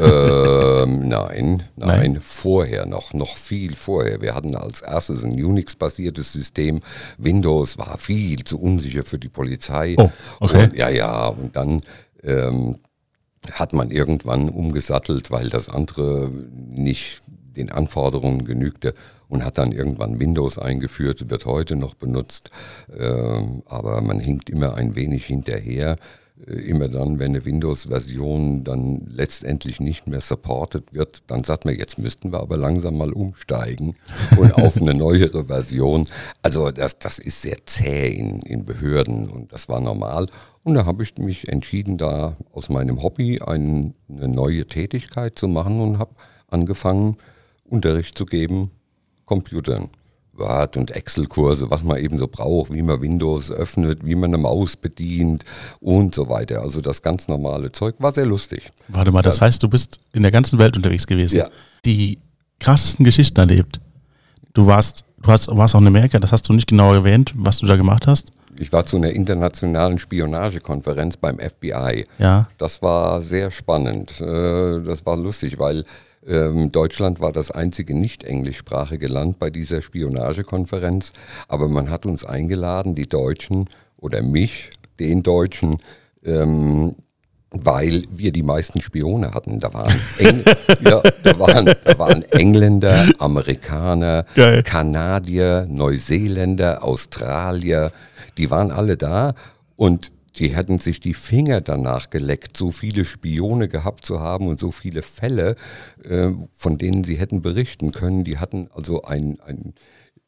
ähm, 0.00 1.08
nein, 1.08 1.62
nein, 1.76 2.12
Nein? 2.12 2.20
vorher 2.20 2.86
noch, 2.86 3.12
noch 3.12 3.36
viel 3.36 3.74
vorher. 3.74 4.20
Wir 4.20 4.34
hatten 4.34 4.54
als 4.54 4.80
erstes 4.80 5.24
ein 5.24 5.32
Unix-basiertes 5.32 6.32
System. 6.32 6.80
Windows 7.18 7.78
war 7.78 7.98
viel 7.98 8.44
zu 8.44 8.60
unsicher 8.60 9.02
für 9.02 9.18
die 9.18 9.28
Polizei. 9.28 9.94
Oh, 9.98 10.10
okay. 10.40 10.64
Und, 10.64 10.74
ja, 10.74 10.88
ja, 10.88 11.26
und 11.28 11.56
dann 11.56 11.80
ähm, 12.22 12.78
hat 13.50 13.72
man 13.72 13.90
irgendwann 13.90 14.48
umgesattelt, 14.48 15.30
weil 15.30 15.50
das 15.50 15.68
andere 15.68 16.30
nicht 16.70 17.22
den 17.56 17.70
Anforderungen 17.70 18.44
genügte 18.44 18.94
und 19.28 19.44
hat 19.44 19.58
dann 19.58 19.72
irgendwann 19.72 20.20
Windows 20.20 20.58
eingeführt, 20.58 21.30
wird 21.30 21.46
heute 21.46 21.76
noch 21.76 21.94
benutzt, 21.94 22.50
ähm, 22.98 23.62
aber 23.66 24.00
man 24.00 24.20
hinkt 24.20 24.50
immer 24.50 24.74
ein 24.74 24.94
wenig 24.94 25.26
hinterher. 25.26 25.96
Äh, 26.46 26.52
Immer 26.72 26.88
dann, 26.88 27.18
wenn 27.18 27.32
eine 27.32 27.44
Windows-Version 27.44 28.64
dann 28.64 29.06
letztendlich 29.08 29.80
nicht 29.80 30.06
mehr 30.06 30.20
supported 30.20 30.92
wird, 30.92 31.18
dann 31.26 31.44
sagt 31.44 31.64
man, 31.64 31.74
jetzt 31.74 31.98
müssten 31.98 32.32
wir 32.32 32.40
aber 32.40 32.56
langsam 32.56 32.96
mal 32.96 33.12
umsteigen 33.12 33.96
und 34.36 34.54
auf 34.56 34.76
eine 34.76 34.94
neuere 34.94 35.46
Version. 35.46 36.08
Also 36.42 36.70
das, 36.70 36.98
das 36.98 37.18
ist 37.18 37.42
sehr 37.42 37.58
zäh 37.66 38.08
in, 38.08 38.40
in 38.40 38.64
Behörden 38.64 39.28
und 39.28 39.52
das 39.52 39.68
war 39.68 39.80
normal. 39.80 40.26
Und 40.64 40.74
da 40.74 40.84
habe 40.84 41.02
ich 41.02 41.16
mich 41.18 41.48
entschieden, 41.48 41.98
da 41.98 42.36
aus 42.52 42.68
meinem 42.68 43.02
Hobby 43.02 43.40
ein, 43.40 43.94
eine 44.08 44.28
neue 44.28 44.66
Tätigkeit 44.66 45.38
zu 45.38 45.48
machen 45.48 45.80
und 45.80 45.98
habe 45.98 46.14
angefangen, 46.48 47.16
Unterricht 47.64 48.16
zu 48.16 48.26
geben, 48.26 48.70
Computern. 49.24 49.90
Word- 50.42 50.76
und 50.76 50.90
Excel-Kurse, 50.90 51.70
was 51.70 51.82
man 51.82 51.96
eben 51.98 52.18
so 52.18 52.28
braucht, 52.28 52.74
wie 52.74 52.82
man 52.82 53.00
Windows 53.00 53.50
öffnet, 53.50 54.04
wie 54.04 54.14
man 54.14 54.30
eine 54.30 54.38
Maus 54.38 54.76
bedient 54.76 55.44
und 55.80 56.14
so 56.14 56.28
weiter. 56.28 56.60
Also 56.60 56.80
das 56.80 57.00
ganz 57.00 57.28
normale 57.28 57.72
Zeug 57.72 57.94
war 57.98 58.12
sehr 58.12 58.26
lustig. 58.26 58.70
Warte 58.88 59.10
mal, 59.12 59.22
das 59.22 59.40
heißt, 59.40 59.62
du 59.62 59.68
bist 59.68 60.00
in 60.12 60.22
der 60.22 60.30
ganzen 60.32 60.58
Welt 60.58 60.76
unterwegs 60.76 61.06
gewesen. 61.06 61.36
Ja. 61.36 61.48
Die 61.84 62.18
krassesten 62.60 63.04
Geschichten 63.04 63.40
erlebt. 63.40 63.80
Du 64.52 64.66
warst, 64.66 65.04
du 65.22 65.30
hast, 65.30 65.48
warst 65.48 65.74
auch 65.74 65.80
in 65.80 65.86
Amerika, 65.86 66.18
das 66.18 66.32
hast 66.32 66.48
du 66.48 66.52
nicht 66.52 66.68
genau 66.68 66.92
erwähnt, 66.92 67.32
was 67.36 67.58
du 67.58 67.66
da 67.66 67.76
gemacht 67.76 68.06
hast. 68.06 68.30
Ich 68.58 68.70
war 68.70 68.84
zu 68.84 68.98
einer 68.98 69.10
internationalen 69.10 69.98
Spionagekonferenz 69.98 71.16
beim 71.16 71.38
FBI. 71.38 72.06
Ja. 72.18 72.48
Das 72.58 72.82
war 72.82 73.22
sehr 73.22 73.50
spannend. 73.50 74.20
Äh, 74.20 74.80
Das 74.82 75.06
war 75.06 75.16
lustig, 75.16 75.58
weil 75.58 75.84
Deutschland 76.24 77.18
war 77.18 77.32
das 77.32 77.50
einzige 77.50 77.94
nicht 77.94 78.22
englischsprachige 78.22 79.08
Land 79.08 79.40
bei 79.40 79.50
dieser 79.50 79.82
Spionagekonferenz. 79.82 81.12
Aber 81.48 81.68
man 81.68 81.90
hat 81.90 82.06
uns 82.06 82.24
eingeladen, 82.24 82.94
die 82.94 83.08
Deutschen 83.08 83.68
oder 83.96 84.22
mich, 84.22 84.70
den 85.00 85.22
Deutschen, 85.24 85.78
ähm, 86.24 86.94
weil 87.50 88.04
wir 88.10 88.32
die 88.32 88.42
meisten 88.42 88.80
Spione 88.80 89.34
hatten. 89.34 89.58
Da 89.58 89.74
waren, 89.74 89.94
Eng 90.18 90.44
ja, 90.84 91.02
da 91.22 91.38
waren, 91.38 91.66
da 91.84 91.98
waren 91.98 92.22
Engländer, 92.30 93.04
Amerikaner, 93.18 94.24
Geil. 94.34 94.62
Kanadier, 94.62 95.66
Neuseeländer, 95.68 96.84
Australier, 96.84 97.90
die 98.38 98.50
waren 98.50 98.70
alle 98.70 98.96
da 98.96 99.34
und 99.76 100.11
die 100.36 100.54
hätten 100.54 100.78
sich 100.78 101.00
die 101.00 101.14
Finger 101.14 101.60
danach 101.60 102.10
geleckt, 102.10 102.56
so 102.56 102.70
viele 102.70 103.04
Spione 103.04 103.68
gehabt 103.68 104.06
zu 104.06 104.20
haben 104.20 104.46
und 104.46 104.58
so 104.58 104.70
viele 104.70 105.02
Fälle, 105.02 105.56
äh, 106.04 106.30
von 106.50 106.78
denen 106.78 107.04
sie 107.04 107.16
hätten 107.16 107.42
berichten 107.42 107.92
können. 107.92 108.24
Die 108.24 108.38
hatten 108.38 108.68
also 108.74 109.02
ein, 109.02 109.38
ein 109.44 109.74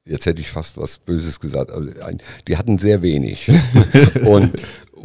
jetzt 0.04 0.26
hätte 0.26 0.40
ich 0.40 0.50
fast 0.50 0.76
was 0.76 0.98
Böses 0.98 1.40
gesagt, 1.40 1.70
also 1.70 1.88
ein, 2.00 2.20
die 2.48 2.56
hatten 2.56 2.76
sehr 2.76 3.02
wenig. 3.02 3.50
und, 4.24 4.52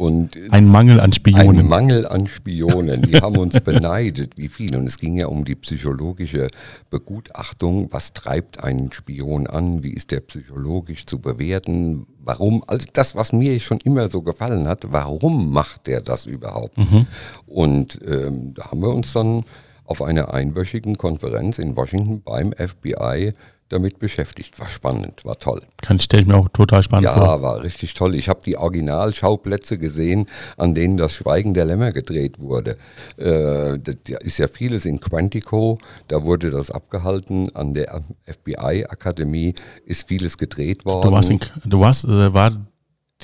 und 0.00 0.34
ein 0.50 0.66
Mangel 0.66 0.98
an 0.98 1.12
Spionen. 1.12 1.58
Ein 1.58 1.68
Mangel 1.68 2.06
an 2.06 2.26
Spionen. 2.26 3.02
Die 3.02 3.16
haben 3.20 3.36
uns 3.36 3.60
beneidet, 3.60 4.38
wie 4.38 4.48
viel. 4.48 4.74
Und 4.74 4.86
es 4.86 4.96
ging 4.96 5.18
ja 5.18 5.26
um 5.26 5.44
die 5.44 5.54
psychologische 5.54 6.48
Begutachtung. 6.88 7.88
Was 7.90 8.14
treibt 8.14 8.64
einen 8.64 8.90
Spion 8.92 9.46
an? 9.46 9.84
Wie 9.84 9.92
ist 9.92 10.10
der 10.10 10.20
psychologisch 10.20 11.04
zu 11.04 11.18
bewerten? 11.18 12.06
Warum? 12.18 12.64
Also 12.66 12.86
das, 12.94 13.14
was 13.14 13.34
mir 13.34 13.60
schon 13.60 13.76
immer 13.84 14.08
so 14.08 14.22
gefallen 14.22 14.66
hat, 14.66 14.86
warum 14.90 15.52
macht 15.52 15.86
der 15.86 16.00
das 16.00 16.24
überhaupt? 16.24 16.78
Mhm. 16.78 17.06
Und 17.46 17.98
ähm, 18.06 18.54
da 18.54 18.70
haben 18.70 18.80
wir 18.80 18.94
uns 18.94 19.12
dann 19.12 19.44
auf 19.90 20.02
einer 20.02 20.32
einwöchigen 20.32 20.96
Konferenz 20.96 21.58
in 21.58 21.74
Washington 21.74 22.22
beim 22.22 22.52
FBI 22.52 23.32
damit 23.70 23.98
beschäftigt. 23.98 24.60
War 24.60 24.68
spannend, 24.68 25.24
war 25.24 25.36
toll. 25.36 25.62
Kann 25.80 25.96
ich 25.96 26.04
stelle 26.04 26.22
ich 26.22 26.28
mir 26.28 26.36
auch 26.36 26.48
total 26.50 26.82
spannend 26.82 27.04
ja, 27.04 27.14
vor. 27.14 27.24
Ja, 27.24 27.42
war 27.42 27.62
richtig 27.62 27.94
toll. 27.94 28.14
Ich 28.14 28.28
habe 28.28 28.40
die 28.44 28.56
Originalschauplätze 28.56 29.78
gesehen, 29.78 30.26
an 30.56 30.74
denen 30.74 30.96
das 30.96 31.14
Schweigen 31.14 31.54
der 31.54 31.64
Lämmer 31.64 31.90
gedreht 31.90 32.40
wurde. 32.40 32.76
Äh, 33.16 33.78
da 33.78 34.18
ist 34.20 34.38
ja 34.38 34.48
vieles 34.48 34.84
in 34.84 35.00
Quantico, 35.00 35.78
da 36.08 36.24
wurde 36.24 36.50
das 36.50 36.70
abgehalten. 36.70 37.54
An 37.54 37.72
der 37.72 38.00
FBI-Akademie 38.26 39.54
ist 39.86 40.06
vieles 40.06 40.38
gedreht 40.38 40.84
worden. 40.84 41.08
Du 41.08 41.12
warst, 41.12 41.30
in, 41.30 41.40
du 41.64 41.80
warst 41.80 42.04
äh, 42.04 42.34
war 42.34 42.52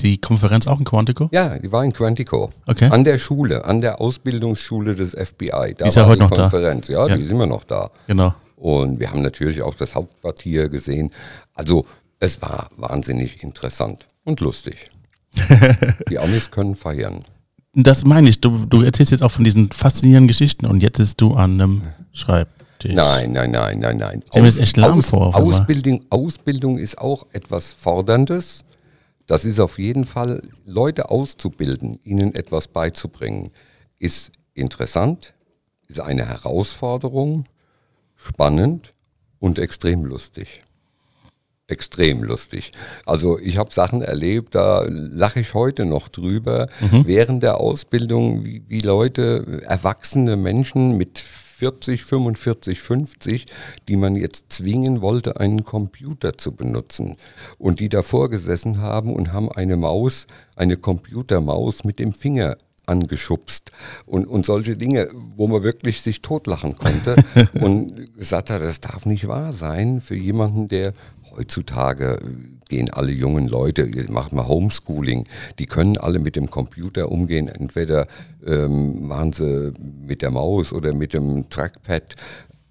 die 0.02 0.18
Konferenz 0.18 0.66
auch 0.66 0.78
in 0.78 0.84
Quantico? 0.84 1.28
Ja, 1.32 1.58
die 1.58 1.70
war 1.72 1.84
in 1.84 1.92
Quantico. 1.92 2.50
Okay. 2.66 2.88
An 2.90 3.04
der 3.04 3.18
Schule, 3.18 3.64
an 3.64 3.80
der 3.80 4.00
Ausbildungsschule 4.00 4.94
des 4.94 5.10
FBI. 5.10 5.74
Da 5.76 5.84
die 5.84 5.88
ist 5.88 5.96
ja 5.96 6.06
heute 6.06 6.22
noch 6.22 6.30
Konferenz. 6.30 6.86
da. 6.86 6.92
Ja, 6.92 7.08
ja, 7.08 7.16
die 7.16 7.22
sind 7.22 7.32
immer 7.32 7.46
noch 7.46 7.64
da. 7.64 7.90
Genau. 8.06 8.34
Und 8.56 9.00
wir 9.00 9.10
haben 9.10 9.22
natürlich 9.22 9.62
auch 9.62 9.74
das 9.74 9.94
Hauptquartier 9.94 10.68
gesehen. 10.68 11.10
Also 11.54 11.84
es 12.20 12.40
war 12.40 12.70
wahnsinnig 12.76 13.42
interessant 13.42 14.06
und 14.24 14.40
lustig. 14.40 14.88
Die 16.08 16.18
Amis 16.18 16.50
können 16.50 16.74
feiern. 16.74 17.20
Das 17.74 18.04
meine 18.04 18.30
ich. 18.30 18.40
Du, 18.40 18.64
du 18.64 18.82
erzählst 18.82 19.12
jetzt 19.12 19.22
auch 19.22 19.30
von 19.30 19.44
diesen 19.44 19.70
faszinierenden 19.70 20.28
Geschichten 20.28 20.64
und 20.64 20.82
jetzt 20.82 20.96
bist 20.96 21.20
du 21.20 21.34
an 21.34 21.60
einem 21.60 21.82
Schreibtisch. 22.12 22.94
Nein, 22.94 23.32
nein, 23.32 23.50
nein, 23.50 23.78
nein, 23.78 23.98
nein. 23.98 24.22
Ich 24.32 24.40
Aus, 24.40 24.58
echt 24.58 24.78
lahm 24.78 24.98
Aus, 24.98 25.10
vor. 25.10 25.36
Ausbildung, 25.36 26.00
Ausbildung 26.08 26.78
ist 26.78 26.96
auch 26.96 27.26
etwas 27.32 27.72
Forderndes. 27.72 28.64
Das 29.26 29.44
ist 29.44 29.58
auf 29.60 29.78
jeden 29.78 30.04
Fall, 30.04 30.42
Leute 30.64 31.10
auszubilden, 31.10 31.98
ihnen 32.04 32.34
etwas 32.34 32.68
beizubringen, 32.68 33.50
ist 33.98 34.30
interessant, 34.54 35.34
ist 35.88 36.00
eine 36.00 36.26
Herausforderung 36.26 37.46
spannend 38.14 38.92
und 39.38 39.58
extrem 39.58 40.04
lustig. 40.04 40.62
Extrem 41.68 42.22
lustig. 42.22 42.70
Also 43.04 43.40
ich 43.40 43.58
habe 43.58 43.72
Sachen 43.72 44.00
erlebt, 44.00 44.54
da 44.54 44.84
lache 44.88 45.40
ich 45.40 45.54
heute 45.54 45.84
noch 45.84 46.08
drüber. 46.08 46.68
Mhm. 46.80 47.06
Während 47.06 47.42
der 47.42 47.60
Ausbildung, 47.60 48.44
wie, 48.44 48.62
wie 48.68 48.80
Leute, 48.80 49.62
erwachsene 49.66 50.36
Menschen 50.36 50.96
mit 50.96 51.24
40, 51.58 52.04
45, 52.04 52.80
50, 52.82 53.46
die 53.88 53.96
man 53.96 54.14
jetzt 54.14 54.52
zwingen 54.52 55.00
wollte, 55.00 55.40
einen 55.40 55.64
Computer 55.64 56.36
zu 56.36 56.52
benutzen. 56.52 57.16
Und 57.58 57.80
die 57.80 57.88
davor 57.88 58.28
gesessen 58.28 58.78
haben 58.78 59.14
und 59.14 59.32
haben 59.32 59.50
eine 59.50 59.78
Maus, 59.78 60.26
eine 60.54 60.76
Computermaus 60.76 61.84
mit 61.84 61.98
dem 61.98 62.12
Finger 62.12 62.58
angeschubst 62.84 63.72
und, 64.04 64.26
und 64.26 64.46
solche 64.46 64.76
Dinge, 64.76 65.08
wo 65.34 65.48
man 65.48 65.62
wirklich 65.62 66.02
sich 66.02 66.20
totlachen 66.20 66.76
konnte 66.76 67.16
und 67.60 68.16
gesagt 68.16 68.50
hat, 68.50 68.62
das 68.62 68.80
darf 68.80 69.06
nicht 69.06 69.26
wahr 69.26 69.52
sein 69.52 70.00
für 70.00 70.16
jemanden, 70.16 70.68
der 70.68 70.92
heutzutage 71.36 72.18
gehen 72.68 72.90
alle 72.90 73.12
jungen 73.12 73.48
Leute, 73.48 73.88
macht 74.08 74.32
mal 74.32 74.46
Homeschooling, 74.46 75.26
die 75.58 75.66
können 75.66 75.98
alle 75.98 76.18
mit 76.18 76.36
dem 76.36 76.50
Computer 76.50 77.10
umgehen, 77.12 77.48
entweder 77.48 78.06
ähm, 78.44 79.06
machen 79.06 79.32
sie 79.32 79.72
mit 80.06 80.22
der 80.22 80.30
Maus 80.30 80.72
oder 80.72 80.92
mit 80.92 81.12
dem 81.12 81.48
Trackpad. 81.48 82.16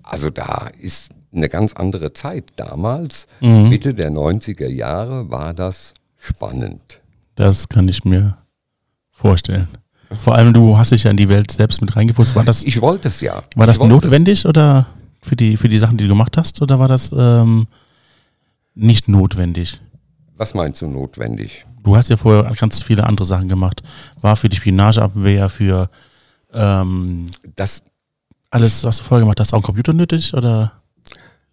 Also 0.04 0.30
da 0.30 0.69
ist 0.80 1.12
eine 1.34 1.49
ganz 1.49 1.73
andere 1.73 2.13
Zeit. 2.13 2.45
Damals, 2.56 3.28
mhm. 3.41 3.69
Mitte 3.69 3.93
der 3.93 4.12
90er 4.12 4.67
Jahre, 4.67 5.30
war 5.30 5.54
das 5.54 5.93
spannend. 6.17 7.01
Das 7.36 7.67
kann 7.67 7.88
ich 7.88 8.04
mir 8.04 8.38
vorstellen. 9.12 9.67
Vor 10.12 10.36
allem, 10.36 10.54
du 10.54 10.78
hast 10.78 10.91
dich 10.91 11.04
ja 11.04 11.12
in 11.12 11.17
die 11.17 11.30
Welt 11.30 11.51
selbst 11.51 11.82
mit 11.82 11.95
reingefunden. 11.95 12.36
War 12.36 12.43
das, 12.43 12.63
ich 12.63 12.80
wollte 12.82 13.08
es 13.08 13.21
ja. 13.21 13.43
War 13.56 13.67
das 13.67 13.80
notwendig 13.80 14.45
oder 14.45 14.88
für 15.21 15.36
die, 15.36 15.58
für 15.58 15.67
die 15.67 15.78
Sachen, 15.78 15.97
die 15.97 16.06
du 16.06 16.12
gemacht 16.12 16.38
hast, 16.38 16.62
oder 16.62 16.80
war 16.80 16.88
das 16.88 17.12
ähm, 17.17 17.67
nicht 18.75 19.07
notwendig? 19.07 19.81
Was 20.35 20.53
meinst 20.53 20.81
du 20.81 20.88
notwendig? 20.88 21.65
Du 21.83 21.95
hast 21.95 22.09
ja 22.09 22.17
vorher 22.17 22.53
ganz 22.55 22.83
viele 22.83 23.05
andere 23.05 23.25
Sachen 23.25 23.47
gemacht. 23.47 23.81
War 24.21 24.35
für 24.35 24.49
die 24.49 24.57
Spionageabwehr, 24.57 25.49
für 25.49 25.89
ähm, 26.53 27.27
das 27.55 27.83
alles, 28.49 28.83
was 28.83 28.97
du 28.97 29.03
vorher 29.03 29.23
gemacht 29.23 29.39
hast, 29.39 29.53
auch 29.53 29.59
ein 29.59 29.63
Computer 29.63 29.93
nötig 29.93 30.33
oder? 30.33 30.73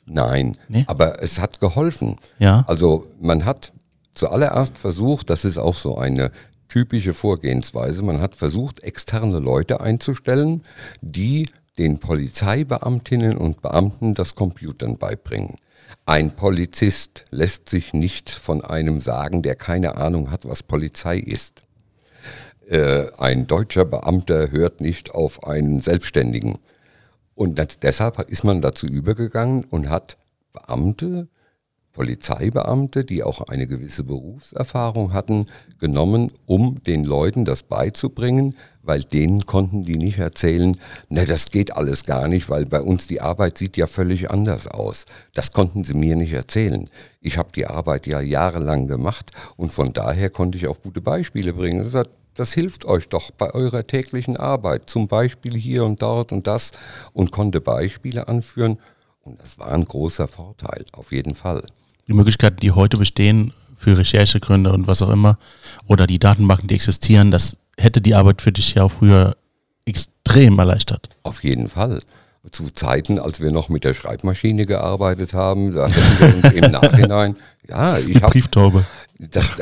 Nein, 0.04 0.56
nee? 0.68 0.84
aber 0.88 1.22
es 1.22 1.38
hat 1.38 1.60
geholfen. 1.60 2.16
Ja. 2.38 2.64
Also 2.66 3.06
man 3.20 3.44
hat 3.44 3.72
zuallererst 4.14 4.76
versucht, 4.76 5.30
das 5.30 5.44
ist 5.44 5.58
auch 5.58 5.76
so 5.76 5.96
eine 5.96 6.32
typische 6.68 7.14
Vorgehensweise. 7.14 8.02
Man 8.02 8.20
hat 8.20 8.36
versucht, 8.36 8.80
externe 8.80 9.38
Leute 9.38 9.80
einzustellen, 9.80 10.62
die 11.00 11.48
den 11.78 12.00
Polizeibeamtinnen 12.00 13.36
und 13.36 13.62
Beamten 13.62 14.14
das 14.14 14.34
Computern 14.34 14.96
beibringen. 14.96 15.56
Ein 16.06 16.34
Polizist 16.34 17.24
lässt 17.30 17.68
sich 17.68 17.92
nicht 17.92 18.30
von 18.30 18.64
einem 18.64 19.00
sagen, 19.00 19.42
der 19.42 19.54
keine 19.54 19.96
Ahnung 19.96 20.30
hat, 20.30 20.44
was 20.44 20.62
Polizei 20.62 21.18
ist. 21.18 21.62
Äh, 22.68 23.06
ein 23.18 23.46
deutscher 23.46 23.84
Beamter 23.84 24.50
hört 24.50 24.80
nicht 24.80 25.14
auf 25.14 25.44
einen 25.44 25.80
Selbstständigen. 25.80 26.58
Und 27.34 27.60
deshalb 27.82 28.18
ist 28.30 28.44
man 28.44 28.60
dazu 28.60 28.86
übergegangen 28.86 29.64
und 29.64 29.88
hat 29.88 30.16
Beamte 30.52 31.28
Polizeibeamte, 31.92 33.04
die 33.04 33.22
auch 33.22 33.42
eine 33.42 33.66
gewisse 33.66 34.04
Berufserfahrung 34.04 35.12
hatten, 35.12 35.46
genommen, 35.78 36.28
um 36.46 36.82
den 36.82 37.04
Leuten 37.04 37.44
das 37.44 37.62
beizubringen, 37.62 38.56
weil 38.82 39.02
denen 39.02 39.46
konnten 39.46 39.84
die 39.84 39.96
nicht 39.96 40.18
erzählen, 40.18 40.76
ne, 41.08 41.26
das 41.26 41.50
geht 41.50 41.76
alles 41.76 42.04
gar 42.04 42.28
nicht, 42.28 42.48
weil 42.48 42.66
bei 42.66 42.80
uns 42.80 43.06
die 43.06 43.20
Arbeit 43.20 43.58
sieht 43.58 43.76
ja 43.76 43.86
völlig 43.86 44.30
anders 44.30 44.66
aus. 44.66 45.06
Das 45.34 45.52
konnten 45.52 45.84
sie 45.84 45.94
mir 45.94 46.16
nicht 46.16 46.32
erzählen. 46.32 46.88
Ich 47.20 47.38
habe 47.38 47.50
die 47.54 47.66
Arbeit 47.66 48.06
ja 48.06 48.20
jahrelang 48.20 48.88
gemacht 48.88 49.30
und 49.56 49.72
von 49.72 49.92
daher 49.92 50.30
konnte 50.30 50.58
ich 50.58 50.66
auch 50.66 50.82
gute 50.82 51.00
Beispiele 51.00 51.52
bringen. 51.52 51.84
Das, 51.84 51.94
hat, 51.94 52.08
das 52.34 52.52
hilft 52.52 52.84
euch 52.86 53.08
doch 53.08 53.30
bei 53.30 53.52
eurer 53.54 53.86
täglichen 53.86 54.36
Arbeit, 54.36 54.88
zum 54.90 55.08
Beispiel 55.08 55.54
hier 55.54 55.84
und 55.84 56.02
dort 56.02 56.32
und 56.32 56.46
das 56.46 56.72
und 57.12 57.30
konnte 57.30 57.60
Beispiele 57.60 58.26
anführen. 58.26 58.78
Und 59.22 59.40
das 59.40 59.58
war 59.58 59.68
ein 59.68 59.84
großer 59.84 60.26
Vorteil, 60.26 60.84
auf 60.92 61.12
jeden 61.12 61.36
Fall 61.36 61.62
die 62.08 62.14
Möglichkeiten, 62.14 62.56
die 62.56 62.72
heute 62.72 62.96
bestehen 62.96 63.52
für 63.76 63.98
Recherchegründe 63.98 64.72
und 64.72 64.86
was 64.86 65.02
auch 65.02 65.10
immer, 65.10 65.38
oder 65.86 66.06
die 66.06 66.18
Datenbanken, 66.18 66.68
die 66.68 66.74
existieren, 66.74 67.30
das 67.30 67.56
hätte 67.76 68.00
die 68.00 68.14
Arbeit 68.14 68.42
für 68.42 68.52
dich 68.52 68.74
ja 68.74 68.84
auch 68.84 68.92
früher 68.92 69.36
extrem 69.84 70.58
erleichtert. 70.58 71.08
Auf 71.22 71.42
jeden 71.42 71.68
Fall. 71.68 72.00
Zu 72.50 72.70
Zeiten, 72.72 73.20
als 73.20 73.40
wir 73.40 73.52
noch 73.52 73.68
mit 73.68 73.84
der 73.84 73.94
Schreibmaschine 73.94 74.66
gearbeitet 74.66 75.32
haben, 75.32 75.72
da 75.72 75.86
hätten 75.86 76.18
wir 76.18 76.34
uns 76.34 76.56
im 76.56 76.70
Nachhinein, 76.72 77.36
ja, 77.68 77.98
ich 77.98 78.16
habe. 78.16 78.32
Brieftaube. 78.32 78.84
Das, 79.18 79.52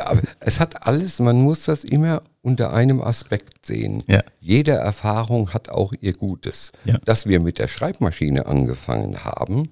es 0.41 0.61
hat 0.61 0.87
alles, 0.87 1.19
man 1.19 1.37
muss 1.37 1.65
das 1.65 1.85
immer 1.85 2.23
unter 2.41 2.73
einem 2.73 3.03
Aspekt 3.03 3.67
sehen. 3.67 4.03
Ja. 4.07 4.23
Jede 4.41 4.73
Erfahrung 4.73 5.53
hat 5.53 5.69
auch 5.69 5.93
ihr 6.01 6.15
Gutes. 6.15 6.73
Ja. 6.87 6.97
Dass 7.05 7.27
wir 7.27 7.41
mit 7.41 7.59
der 7.59 7.69
Schreibmaschine 7.69 8.47
angefangen 8.47 9.25
haben, 9.25 9.71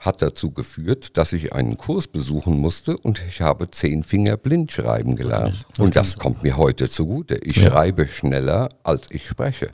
hat 0.00 0.22
dazu 0.22 0.50
geführt, 0.50 1.18
dass 1.18 1.34
ich 1.34 1.52
einen 1.52 1.76
Kurs 1.76 2.08
besuchen 2.08 2.58
musste 2.58 2.96
und 2.96 3.22
ich 3.28 3.42
habe 3.42 3.70
zehn 3.70 4.02
Finger 4.02 4.38
blind 4.38 4.72
schreiben 4.72 5.14
gelernt. 5.14 5.66
Das 5.76 5.86
und 5.86 5.94
das 5.94 6.16
kommt 6.16 6.42
mir 6.42 6.56
heute 6.56 6.88
zugute. 6.88 7.36
Ich 7.36 7.56
ja. 7.56 7.68
schreibe 7.68 8.08
schneller, 8.08 8.70
als 8.82 9.10
ich 9.10 9.28
spreche. 9.28 9.70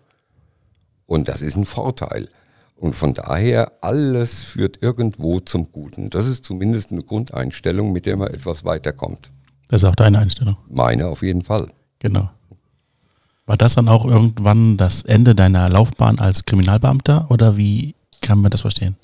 Und 1.06 1.28
das 1.28 1.42
ist 1.42 1.56
ein 1.56 1.64
Vorteil. 1.64 2.28
Und 2.74 2.96
von 2.96 3.14
daher, 3.14 3.72
alles 3.80 4.42
führt 4.42 4.82
irgendwo 4.82 5.38
zum 5.38 5.70
Guten. 5.70 6.10
Das 6.10 6.26
ist 6.26 6.44
zumindest 6.44 6.90
eine 6.90 7.02
Grundeinstellung, 7.02 7.92
mit 7.92 8.04
der 8.04 8.16
man 8.16 8.28
etwas 8.28 8.64
weiterkommt. 8.64 9.30
Das 9.68 9.82
ist 9.82 9.88
auch 9.88 9.94
deine 9.94 10.18
Einstellung. 10.18 10.56
Meine 10.68 11.06
auf 11.06 11.22
jeden 11.22 11.42
Fall. 11.42 11.70
Genau. 12.00 12.28
War 13.46 13.56
das 13.56 13.74
dann 13.74 13.88
auch 13.88 14.04
irgendwann 14.04 14.76
das 14.76 15.02
Ende 15.02 15.36
deiner 15.36 15.68
Laufbahn 15.68 16.18
als 16.18 16.44
Kriminalbeamter 16.44 17.30
oder 17.30 17.56
wie 17.56 17.94
kann 18.26 18.40
man 18.40 18.50
das 18.50 18.62
verstehen? 18.62 18.96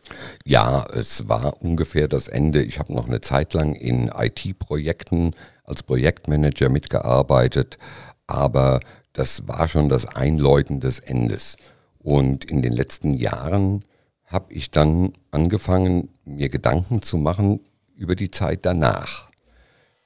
Ja, 0.44 0.84
es 0.92 1.28
war 1.28 1.62
ungefähr 1.62 2.08
das 2.08 2.26
Ende. 2.26 2.60
Ich 2.62 2.80
habe 2.80 2.92
noch 2.92 3.06
eine 3.06 3.20
Zeit 3.20 3.54
lang 3.54 3.74
in 3.74 4.10
IT-Projekten 4.14 5.30
als 5.62 5.84
Projektmanager 5.84 6.68
mitgearbeitet, 6.68 7.78
aber 8.26 8.80
das 9.12 9.46
war 9.46 9.68
schon 9.68 9.88
das 9.88 10.06
Einläuten 10.06 10.80
des 10.80 10.98
Endes. 10.98 11.56
Und 12.00 12.46
in 12.46 12.62
den 12.62 12.72
letzten 12.72 13.14
Jahren 13.14 13.84
habe 14.24 14.52
ich 14.52 14.72
dann 14.72 15.12
angefangen, 15.30 16.08
mir 16.24 16.48
Gedanken 16.48 17.02
zu 17.02 17.16
machen 17.16 17.60
über 17.94 18.16
die 18.16 18.32
Zeit 18.32 18.66
danach. 18.66 19.28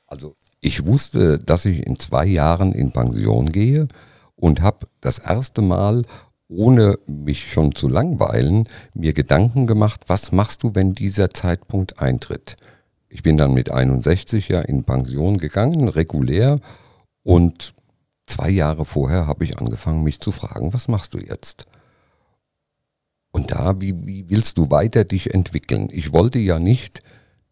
Also 0.07 0.35
ich 0.61 0.87
wusste, 0.87 1.39
dass 1.39 1.65
ich 1.65 1.87
in 1.87 1.99
zwei 1.99 2.27
Jahren 2.27 2.73
in 2.73 2.93
Pension 2.93 3.47
gehe 3.47 3.89
und 4.35 4.61
habe 4.61 4.89
das 5.01 5.19
erste 5.19 5.63
Mal, 5.63 6.03
ohne 6.49 6.99
mich 7.07 7.51
schon 7.51 7.75
zu 7.75 7.89
langweilen, 7.89 8.69
mir 8.95 9.13
Gedanken 9.13 9.67
gemacht, 9.67 10.03
was 10.07 10.33
machst 10.33 10.63
du, 10.63 10.75
wenn 10.75 10.95
dieser 10.95 11.31
Zeitpunkt 11.31 12.01
eintritt. 12.01 12.57
Ich 13.09 13.23
bin 13.23 13.37
dann 13.37 13.55
mit 13.55 13.71
61 13.71 14.49
ja 14.49 14.61
in 14.61 14.85
Pension 14.85 15.37
gegangen, 15.37 15.89
regulär, 15.89 16.57
und 17.23 17.75
zwei 18.25 18.51
Jahre 18.51 18.85
vorher 18.85 19.27
habe 19.27 19.43
ich 19.43 19.59
angefangen, 19.59 20.05
mich 20.05 20.21
zu 20.21 20.31
fragen, 20.31 20.73
was 20.73 20.87
machst 20.87 21.15
du 21.15 21.19
jetzt? 21.19 21.65
Und 23.33 23.51
da, 23.51 23.81
wie, 23.81 24.07
wie 24.07 24.31
willst 24.31 24.59
du 24.59 24.71
weiter 24.71 25.05
dich 25.05 25.35
entwickeln? 25.35 25.89
Ich 25.91 26.13
wollte 26.13 26.39
ja 26.39 26.59
nicht 26.59 27.03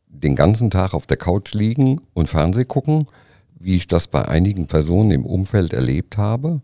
den 0.07 0.37
ganzen 0.37 0.71
Tag 0.71 0.95
auf 0.95 1.07
der 1.07 1.17
Couch 1.17 1.55
liegen 1.55 2.01
und 2.15 2.29
Fernseh 2.29 2.65
gucken, 2.65 3.07
wie 3.59 3.77
ich 3.77 3.87
das 3.87 4.07
bei 4.07 4.27
einigen 4.29 4.67
Personen 4.67 5.11
im 5.11 5.27
Umfeld 5.27 5.73
erlebt 5.73 6.17
habe. 6.17 6.63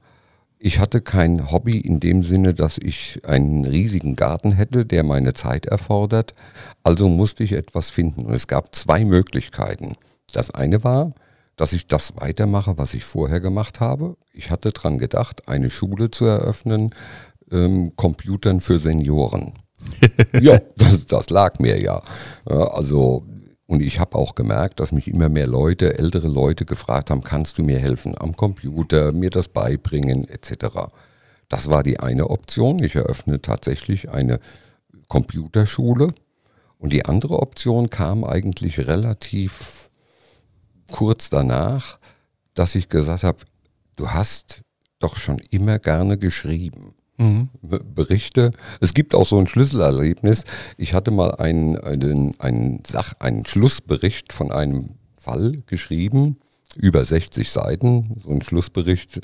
Ich 0.63 0.79
hatte 0.79 1.01
kein 1.01 1.51
Hobby 1.51 1.81
in 1.81 2.01
dem 2.01 2.23
Sinne, 2.23 2.53
dass 2.53 2.77
ich 2.77 3.19
einen 3.25 3.65
riesigen 3.65 4.15
Garten 4.15 4.53
hätte, 4.53 4.85
der 4.85 5.05
meine 5.05 5.33
Zeit 5.33 5.65
erfordert. 5.65 6.35
Also 6.83 7.09
musste 7.09 7.45
ich 7.45 7.53
etwas 7.53 7.89
finden. 7.89 8.27
Und 8.27 8.35
es 8.35 8.47
gab 8.47 8.75
zwei 8.75 9.07
Möglichkeiten. 9.07 9.97
Das 10.33 10.51
eine 10.51 10.85
war, 10.85 11.15
dass 11.57 11.73
ich 11.73 11.87
das 11.87 12.13
weitermache, 12.17 12.77
was 12.77 12.93
ich 12.93 13.05
vorher 13.05 13.41
gemacht 13.41 13.81
habe. 13.81 14.19
Ich 14.35 14.51
hatte 14.51 14.69
daran 14.69 14.99
gedacht, 14.99 15.49
eine 15.49 15.71
Schule 15.71 16.11
zu 16.11 16.27
eröffnen, 16.27 16.95
ähm, 17.51 17.97
Computern 17.97 18.61
für 18.61 18.81
Senioren. 18.81 19.55
ja, 20.43 20.61
das, 20.77 21.07
das, 21.07 21.31
lag 21.31 21.59
mir 21.59 21.83
ja. 21.83 22.03
Also 22.45 23.25
und 23.71 23.83
ich 23.83 24.01
habe 24.01 24.17
auch 24.17 24.35
gemerkt, 24.35 24.81
dass 24.81 24.91
mich 24.91 25.07
immer 25.07 25.29
mehr 25.29 25.47
Leute, 25.47 25.97
ältere 25.97 26.27
Leute 26.27 26.65
gefragt 26.65 27.09
haben, 27.09 27.23
kannst 27.23 27.57
du 27.57 27.63
mir 27.63 27.79
helfen 27.79 28.17
am 28.19 28.37
Computer, 28.37 29.13
mir 29.13 29.31
das 29.31 29.47
beibringen 29.47 30.29
etc. 30.29 30.91
Das 31.49 31.71
war 31.71 31.85
die 31.85 32.01
eine 32.01 32.31
Option. 32.31 32.83
Ich 32.83 32.97
eröffne 32.97 33.41
tatsächlich 33.41 34.11
eine 34.11 34.41
Computerschule. 35.07 36.09
Und 36.79 36.93
die 36.93 37.05
andere 37.05 37.39
Option 37.39 37.91
kam 37.91 38.25
eigentlich 38.25 38.89
relativ 38.89 39.89
kurz 40.91 41.31
danach, 41.31 42.01
dass 42.55 42.75
ich 42.75 42.89
gesagt 42.89 43.23
habe, 43.23 43.39
du 43.95 44.11
hast 44.11 44.63
doch 44.99 45.15
schon 45.15 45.39
immer 45.51 45.79
gerne 45.79 46.19
geschrieben 46.19 46.97
mhm. 47.21 47.49
Berichte. 47.63 48.51
Es 48.81 48.95
gibt 48.95 49.15
auch 49.15 49.27
so 49.27 49.39
ein 49.39 49.47
Schlüsselerlebnis. 49.47 50.45
Ich 50.77 50.95
hatte 50.95 51.11
mal 51.11 51.35
einen, 51.37 51.79
einen, 51.79 52.39
einen, 52.41 52.83
Sach-, 52.87 53.15
einen 53.21 53.47
Schlussbericht 53.47 54.33
von 54.33 54.51
einem 54.51 54.91
Fall 55.15 55.63
geschrieben, 55.67 56.39
über 56.77 57.05
60 57.05 57.51
Seiten, 57.51 58.17
so 58.23 58.31
ein 58.31 58.43
Schlussbericht. 58.43 59.21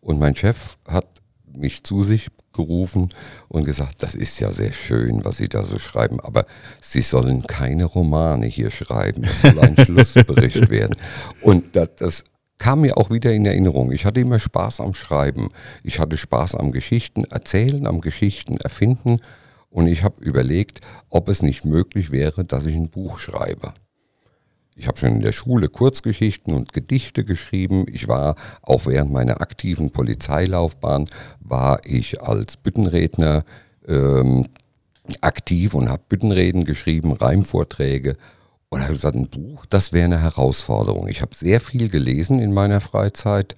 Und 0.00 0.18
mein 0.18 0.34
Chef 0.34 0.76
hat 0.86 1.06
mich 1.46 1.84
zu 1.84 2.04
sich 2.04 2.28
gerufen 2.52 3.10
und 3.48 3.64
gesagt, 3.64 4.02
das 4.02 4.14
ist 4.14 4.40
ja 4.40 4.52
sehr 4.52 4.72
schön, 4.72 5.24
was 5.24 5.36
Sie 5.36 5.48
da 5.48 5.64
so 5.64 5.78
schreiben, 5.78 6.20
aber 6.20 6.46
Sie 6.80 7.02
sollen 7.02 7.42
keine 7.42 7.84
Romane 7.84 8.46
hier 8.46 8.70
schreiben, 8.70 9.24
es 9.24 9.42
soll 9.42 9.58
ein 9.60 9.76
Schlussbericht 9.84 10.70
werden. 10.70 10.96
Und 11.42 11.76
das, 11.76 11.90
das 11.96 12.24
kam 12.58 12.82
mir 12.82 12.96
auch 12.96 13.10
wieder 13.10 13.32
in 13.32 13.46
Erinnerung. 13.46 13.92
Ich 13.92 14.04
hatte 14.04 14.20
immer 14.20 14.38
Spaß 14.38 14.80
am 14.80 14.94
Schreiben. 14.94 15.50
Ich 15.82 15.98
hatte 15.98 16.16
Spaß 16.16 16.54
am 16.54 16.72
Geschichten 16.72 17.24
erzählen, 17.24 17.86
am 17.86 18.00
Geschichten 18.00 18.56
erfinden. 18.56 19.20
Und 19.70 19.88
ich 19.88 20.02
habe 20.02 20.22
überlegt, 20.22 20.80
ob 21.10 21.28
es 21.28 21.42
nicht 21.42 21.64
möglich 21.64 22.10
wäre, 22.10 22.44
dass 22.44 22.66
ich 22.66 22.74
ein 22.74 22.88
Buch 22.88 23.18
schreibe. 23.18 23.74
Ich 24.74 24.86
habe 24.88 24.98
schon 24.98 25.10
in 25.10 25.22
der 25.22 25.32
Schule 25.32 25.68
Kurzgeschichten 25.68 26.54
und 26.54 26.72
Gedichte 26.74 27.24
geschrieben. 27.24 27.86
Ich 27.90 28.08
war 28.08 28.36
auch 28.62 28.86
während 28.86 29.10
meiner 29.10 29.40
aktiven 29.40 29.90
Polizeilaufbahn 29.90 31.06
war 31.40 31.80
ich 31.84 32.20
als 32.22 32.58
Büttenredner 32.58 33.44
ähm, 33.88 34.44
aktiv 35.22 35.74
und 35.74 35.88
habe 35.88 36.02
Büttenreden 36.08 36.64
geschrieben, 36.64 37.12
Reimvorträge 37.12 38.16
und 38.76 38.82
habe 38.82 38.92
gesagt, 38.92 39.16
ein 39.16 39.28
Buch, 39.28 39.64
das 39.66 39.92
wäre 39.92 40.04
eine 40.04 40.20
Herausforderung. 40.20 41.08
Ich 41.08 41.22
habe 41.22 41.34
sehr 41.34 41.60
viel 41.62 41.88
gelesen 41.88 42.40
in 42.40 42.52
meiner 42.52 42.82
Freizeit 42.82 43.56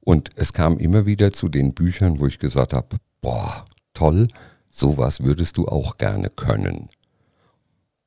und 0.00 0.30
es 0.34 0.52
kam 0.52 0.78
immer 0.78 1.06
wieder 1.06 1.32
zu 1.32 1.48
den 1.48 1.74
Büchern, 1.74 2.18
wo 2.18 2.26
ich 2.26 2.40
gesagt 2.40 2.72
habe, 2.72 2.96
boah, 3.20 3.64
toll, 3.94 4.26
sowas 4.68 5.22
würdest 5.22 5.58
du 5.58 5.68
auch 5.68 5.96
gerne 5.96 6.28
können. 6.30 6.88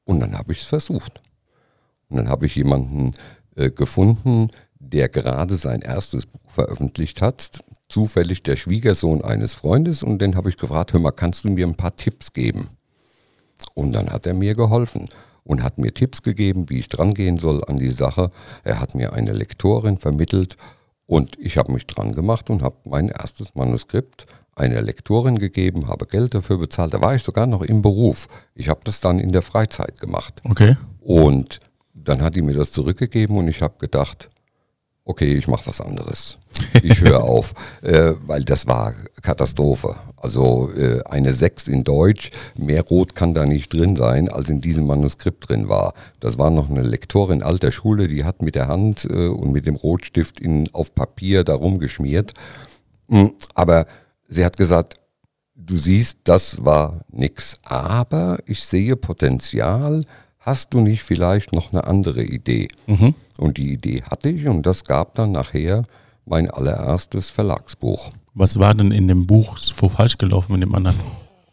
Und 0.04 0.20
dann 0.20 0.38
habe 0.38 0.52
ich 0.52 0.60
es 0.60 0.66
versucht. 0.66 1.22
Und 2.10 2.18
dann 2.18 2.28
habe 2.28 2.46
ich 2.46 2.56
jemanden 2.56 3.14
äh, 3.56 3.72
gefunden, 3.72 4.50
der 4.78 5.08
gerade 5.08 5.56
sein 5.56 5.82
erstes 5.82 6.26
Buch 6.26 6.50
veröffentlicht 6.50 7.22
hat, 7.22 7.64
zufällig 7.88 8.44
der 8.44 8.58
Schwiegersohn 8.58 9.24
eines 9.24 9.54
Freundes, 9.54 10.04
und 10.04 10.20
den 10.20 10.36
habe 10.36 10.50
ich 10.50 10.58
gefragt, 10.58 10.92
hör 10.92 11.00
mal, 11.00 11.12
kannst 11.12 11.46
du 11.46 11.50
mir 11.50 11.66
ein 11.66 11.76
paar 11.76 11.96
Tipps 11.96 12.34
geben? 12.34 12.68
Und 13.74 13.94
dann 13.94 14.10
hat 14.10 14.26
er 14.26 14.34
mir 14.34 14.54
geholfen 14.54 15.08
und 15.44 15.64
hat 15.64 15.78
mir 15.78 15.94
Tipps 15.94 16.22
gegeben, 16.22 16.70
wie 16.70 16.80
ich 16.80 16.90
drangehen 16.90 17.40
soll 17.40 17.64
an 17.66 17.78
die 17.78 17.92
Sache. 17.92 18.32
Er 18.64 18.80
hat 18.80 18.96
mir 18.96 19.14
eine 19.14 19.34
Lektorin 19.34 19.98
vermittelt 19.98 20.58
und 21.06 21.38
ich 21.40 21.58
habe 21.58 21.74
mich 21.74 21.88
dran 21.88 22.12
gemacht 22.12 22.50
und 22.50 22.62
habe 22.62 22.76
mein 22.86 23.10
erstes 23.10 23.56
Manuskript 23.56 24.28
einer 24.56 24.82
Lektorin 24.82 25.38
gegeben, 25.38 25.88
habe 25.88 26.06
Geld 26.06 26.36
dafür 26.36 26.58
bezahlt. 26.58 26.94
Da 26.94 27.02
war 27.02 27.16
ich 27.16 27.24
sogar 27.24 27.48
noch 27.48 27.62
im 27.62 27.82
Beruf. 27.82 28.28
Ich 28.54 28.70
habe 28.70 28.82
das 28.84 29.02
dann 29.02 29.20
in 29.20 29.32
der 29.32 29.42
Freizeit 29.42 30.00
gemacht. 30.00 30.42
Okay. 30.44 30.78
Und 31.00 31.60
dann 31.94 32.22
hat 32.22 32.36
die 32.36 32.42
mir 32.42 32.54
das 32.54 32.72
zurückgegeben 32.72 33.38
und 33.38 33.48
ich 33.48 33.62
habe 33.62 33.76
gedacht, 33.80 34.30
okay, 35.04 35.36
ich 35.36 35.48
mache 35.48 35.68
was 35.68 35.82
anderes. 35.82 36.38
Ich 36.84 37.02
höre 37.02 37.24
auf, 37.24 37.54
äh, 37.82 38.14
weil 38.26 38.44
das 38.44 38.68
war 38.68 38.94
Katastrophe. 39.22 39.96
Also 40.18 40.72
äh, 40.72 41.02
eine 41.04 41.34
6 41.34 41.68
in 41.68 41.84
Deutsch, 41.84 42.32
mehr 42.58 42.84
Rot 42.84 43.16
kann 43.16 43.34
da 43.34 43.46
nicht 43.46 43.74
drin 43.74 43.96
sein, 43.96 44.30
als 44.30 44.50
in 44.50 44.62
diesem 44.62 44.86
Manuskript 44.86 45.50
drin 45.50 45.70
war. 45.70 45.94
Das 46.20 46.38
war 46.38 46.50
noch 46.50 46.70
eine 46.70 46.84
Lektorin 46.84 47.44
alter 47.44 47.72
Schule, 47.72 48.08
die 48.08 48.24
hat 48.24 48.42
mit 48.42 48.56
der 48.56 48.68
Hand 48.68 49.06
äh, 49.06 49.28
und 49.28 49.52
mit 49.52 49.66
dem 49.66 49.76
Rotstift 49.76 50.40
in, 50.40 50.70
auf 50.74 50.94
Papier 50.94 51.44
darum 51.44 51.80
geschmiert. 51.80 52.34
Mhm, 53.08 53.34
aber 53.56 53.86
sie 54.28 54.46
hat 54.46 54.58
gesagt, 54.58 54.96
du 55.56 55.76
siehst, 55.76 56.20
das 56.24 56.64
war 56.64 57.02
nix. 57.12 57.58
Aber 57.64 58.40
ich 58.46 58.64
sehe 58.64 58.96
Potenzial, 58.96 60.04
hast 60.40 60.74
du 60.74 60.82
nicht 60.82 61.04
vielleicht 61.04 61.54
noch 61.54 61.72
eine 61.72 61.86
andere 61.86 62.24
Idee? 62.24 62.68
Mhm. 62.88 63.16
Und 63.38 63.58
die 63.58 63.72
Idee 63.72 64.04
hatte 64.04 64.30
ich 64.30 64.48
und 64.48 64.66
das 64.66 64.84
gab 64.84 65.16
dann 65.16 65.32
nachher 65.32 65.84
mein 66.32 66.50
allererstes 66.50 67.30
Verlagsbuch. 67.30 68.10
Was 68.34 68.58
war 68.58 68.74
denn 68.74 68.92
in 68.92 69.10
dem 69.10 69.28
Buch 69.28 69.58
so 69.58 69.90
falsch 69.90 70.18
gelaufen 70.18 70.54
mit 70.54 70.64
dem 70.64 70.74
anderen? 70.74 70.96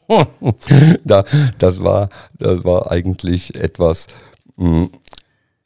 da, 1.05 1.25
das, 1.59 1.83
war, 1.83 2.09
das 2.39 2.65
war 2.65 2.91
eigentlich 2.91 3.57
etwas, 3.57 4.07
mh, 4.57 4.67
hm, 4.67 4.91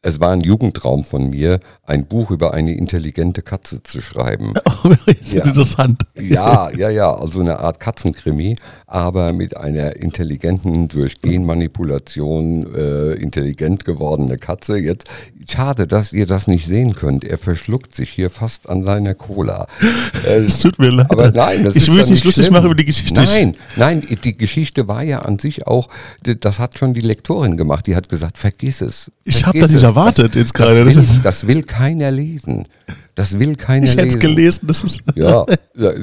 es 0.04 0.18
war 0.18 0.32
ein 0.32 0.40
Jugendtraum 0.40 1.04
von 1.04 1.30
mir, 1.30 1.60
ein 1.84 2.06
Buch 2.06 2.32
über 2.32 2.52
eine 2.52 2.74
intelligente 2.74 3.42
Katze 3.42 3.82
zu 3.82 4.00
schreiben. 4.00 4.54
Oh, 4.84 4.90
ja. 5.30 5.44
interessant. 5.44 6.02
Ja, 6.20 6.68
ja, 6.70 6.90
ja, 6.90 7.14
also 7.14 7.38
eine 7.38 7.60
Art 7.60 7.78
Katzenkrimi, 7.78 8.56
aber 8.88 9.32
mit 9.32 9.56
einer 9.56 9.94
intelligenten, 9.94 10.88
durch 10.88 11.22
Genmanipulation 11.22 12.66
äh, 12.74 13.12
intelligent 13.12 13.84
gewordene 13.84 14.38
Katze. 14.38 14.76
Jetzt 14.78 15.08
schade, 15.48 15.86
dass 15.86 16.12
ihr 16.12 16.26
das 16.26 16.48
nicht 16.48 16.66
sehen 16.66 16.94
könnt. 16.94 17.22
Er 17.22 17.38
verschluckt 17.38 17.94
sich 17.94 18.10
hier 18.10 18.28
fast 18.28 18.68
an 18.68 18.82
seiner 18.82 19.14
Cola. 19.14 19.68
Es 20.24 20.60
tut 20.60 20.78
mir 20.78 20.90
leid. 20.90 21.10
Aber 21.10 21.30
nein, 21.30 21.64
das 21.64 21.76
ich 21.76 21.92
will 21.92 22.00
es 22.00 22.10
nicht 22.10 22.24
lustig 22.24 22.46
schlimm. 22.46 22.54
machen 22.54 22.66
über 22.66 22.74
die 22.74 22.84
Geschichte. 22.84 23.22
Nein, 23.22 23.54
nein, 23.76 24.02
die 24.24 24.36
Geschichte 24.36 24.88
war 24.88 25.02
ja 25.02 25.20
an 25.20 25.38
sich 25.38 25.66
auch, 25.66 25.88
das 26.22 26.58
hat 26.58 26.78
schon 26.78 26.94
die 26.94 27.00
Lektorin 27.00 27.56
gemacht. 27.56 27.86
Die 27.86 27.94
hat 27.94 28.08
gesagt, 28.08 28.38
vergiss 28.38 28.80
es. 28.80 29.12
Ich 29.24 29.44
habe 29.46 29.58
das 29.58 29.70
nicht 29.70 29.84
erwartet 29.96 30.34
das, 30.34 30.40
jetzt 30.40 30.54
gerade. 30.54 30.84
Das, 30.84 30.94
das, 30.94 31.22
das, 31.22 31.46
will 31.46 31.62
keiner 31.62 32.10
lesen. 32.10 32.68
Das 33.14 33.38
will 33.38 33.56
keiner 33.56 33.84
ich 33.84 33.94
lesen. 33.94 34.08
Ich 34.08 34.14
hätte 34.14 34.26
es 34.26 34.34
gelesen. 34.34 34.66
Das 34.66 34.82
ist 34.82 35.02
ja, 35.14 35.44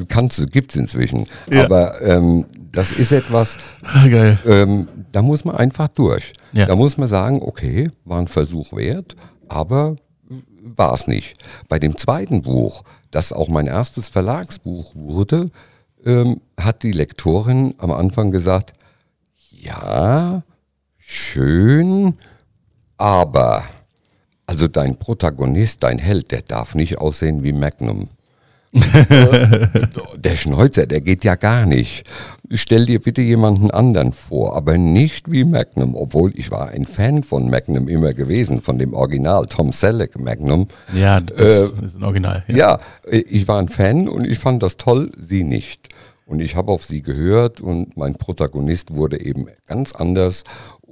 kannst 0.08 0.40
es 0.40 0.76
inzwischen. 0.76 1.26
Ja. 1.52 1.66
Aber 1.66 2.02
ähm, 2.02 2.46
das 2.72 2.92
ist 2.92 3.12
etwas, 3.12 3.58
ah. 3.84 4.06
Ähm, 4.06 4.88
da 5.12 5.22
muss 5.22 5.44
man 5.44 5.56
einfach 5.56 5.88
durch. 5.90 6.34
Ja. 6.54 6.66
Da 6.66 6.76
muss 6.76 6.98
man 6.98 7.08
sagen, 7.08 7.42
okay, 7.42 7.90
war 8.06 8.20
ein 8.20 8.28
Versuch 8.28 8.74
wert, 8.74 9.16
aber 9.48 9.96
war 10.62 10.94
es 10.94 11.08
nicht. 11.08 11.36
Bei 11.68 11.80
dem 11.80 11.98
zweiten 11.98 12.42
Buch, 12.42 12.84
das 13.12 13.34
auch 13.34 13.48
mein 13.48 13.68
erstes 13.68 14.08
Verlagsbuch 14.08 14.94
wurde, 14.96 15.48
ähm, 16.06 16.42
hat 16.60 16.84
die 16.84 16.92
Lektorin 16.92 17.74
am 17.78 17.92
Anfang 17.92 18.32
gesagt, 18.32 18.74
ja, 19.50 20.44
schön, 20.98 22.16
aber 22.98 23.64
also 24.50 24.68
dein 24.68 24.98
Protagonist, 24.98 25.84
dein 25.84 26.00
Held, 26.00 26.32
der 26.32 26.42
darf 26.42 26.74
nicht 26.74 26.98
aussehen 26.98 27.44
wie 27.44 27.52
Magnum. 27.52 28.10
der 28.74 30.36
Schnäuzer, 30.36 30.88
der 30.88 31.02
geht 31.02 31.24
ja 31.24 31.36
gar 31.36 31.68
nicht. 31.68 32.10
Stell 32.52 32.88
dir 32.88 33.00
bitte 33.00 33.22
jemanden 33.22 33.70
anderen 33.70 34.12
vor, 34.12 34.56
aber 34.56 34.80
nicht 34.80 35.32
wie 35.32 35.44
Magnum, 35.44 35.94
obwohl 35.94 36.34
ich 36.36 36.50
war 36.50 36.70
ein 36.70 36.88
Fan 36.88 37.22
von 37.22 37.52
Magnum 37.52 37.88
immer 37.88 38.16
gewesen, 38.16 38.60
von 38.60 38.80
dem 38.80 38.94
Original 38.94 39.46
Tom 39.46 39.72
Selleck 39.72 40.20
Magnum. 40.20 40.68
Ja, 40.94 41.20
das 41.20 41.72
äh, 41.72 41.86
ist 41.86 41.98
ein 41.98 42.04
Original. 42.04 42.44
Ja. 42.48 42.56
ja, 42.56 42.80
ich 43.12 43.48
war 43.48 43.60
ein 43.60 43.70
Fan 43.70 44.10
und 44.10 44.26
ich 44.26 44.40
fand 44.40 44.64
das 44.64 44.78
toll, 44.78 45.12
sie 45.20 45.44
nicht. 45.44 45.90
Und 46.26 46.40
ich 46.40 46.56
habe 46.56 46.72
auf 46.72 46.86
sie 46.86 47.04
gehört 47.04 47.62
und 47.62 47.98
mein 47.98 48.16
Protagonist 48.16 48.96
wurde 48.96 49.20
eben 49.20 49.48
ganz 49.68 49.94
anders 49.94 50.44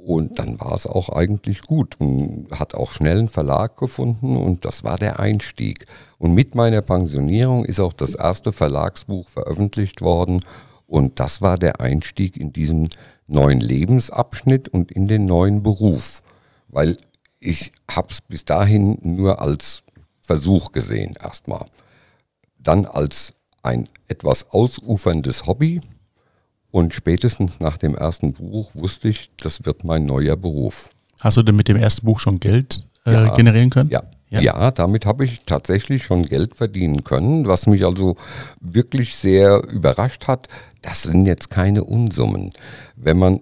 und 0.08 0.40
dann 0.40 0.58
war 0.62 0.72
es 0.72 0.88
auch 0.88 1.10
eigentlich 1.10 1.64
gut 1.64 2.00
und 2.00 2.48
hat 2.58 2.76
auch 2.76 2.94
schnell 2.94 3.20
einen 3.20 3.28
Verlag 3.28 3.76
gefunden 3.76 4.38
und 4.38 4.64
das 4.64 4.86
war 4.86 4.98
der 4.98 5.20
Einstieg. 5.20 5.86
Und 6.18 6.34
mit 6.34 6.56
meiner 6.56 6.82
Pensionierung 6.82 7.66
ist 7.66 7.82
auch 7.82 7.92
das 7.92 8.16
erste 8.16 8.54
Verlagsbuch 8.54 9.28
veröffentlicht 9.28 10.02
worden 10.02 10.40
und 10.86 11.20
das 11.20 11.42
war 11.42 11.58
der 11.58 11.82
Einstieg 11.82 12.38
in 12.38 12.54
diesen 12.54 12.88
neuen 13.28 13.60
Lebensabschnitt 13.60 14.70
und 14.70 14.94
in 14.94 15.10
den 15.10 15.26
neuen 15.26 15.62
Beruf. 15.62 16.24
Weil 16.70 16.96
ich 17.42 17.74
habe 17.92 18.08
es 18.10 18.22
bis 18.22 18.46
dahin 18.46 18.98
nur 19.02 19.42
als 19.42 19.84
Versuch 20.22 20.72
gesehen 20.72 21.18
erstmal. 21.22 21.66
Dann 22.58 22.86
als 22.86 23.34
ein 23.62 23.90
etwas 24.08 24.52
ausuferndes 24.52 25.48
Hobby, 25.48 25.82
und 26.72 26.94
spätestens 26.94 27.60
nach 27.60 27.78
dem 27.78 27.96
ersten 27.96 28.34
Buch 28.34 28.72
wusste 28.74 29.10
ich, 29.10 29.32
das 29.38 29.66
wird 29.66 29.84
mein 29.84 30.06
neuer 30.06 30.36
Beruf. 30.36 30.90
Hast 31.20 31.38
du 31.38 31.44
denn 31.44 31.56
mit 31.56 31.68
dem 31.68 31.78
ersten 31.78 32.06
Buch 32.06 32.20
schon 32.20 32.40
Geld 32.40 32.86
äh, 33.06 33.14
ja, 33.14 33.36
generieren 33.36 33.70
können? 33.70 33.90
Ja. 33.90 34.04
Ja, 34.30 34.42
ja 34.42 34.72
damit 34.72 35.06
habe 35.06 35.24
ich 35.24 35.44
tatsächlich 35.46 36.04
schon 36.04 36.26
Geld 36.26 36.56
verdienen 36.56 37.04
können, 37.04 37.48
was 37.48 37.66
mich 37.66 37.86
also 37.86 38.18
wirklich 38.60 39.16
sehr 39.16 39.64
überrascht 39.72 40.28
hat. 40.28 40.48
Das 40.82 41.04
sind 41.04 41.26
jetzt 41.26 41.50
keine 41.50 41.86
Unsummen. 41.86 42.52
Wenn 42.98 43.18
man, 43.18 43.42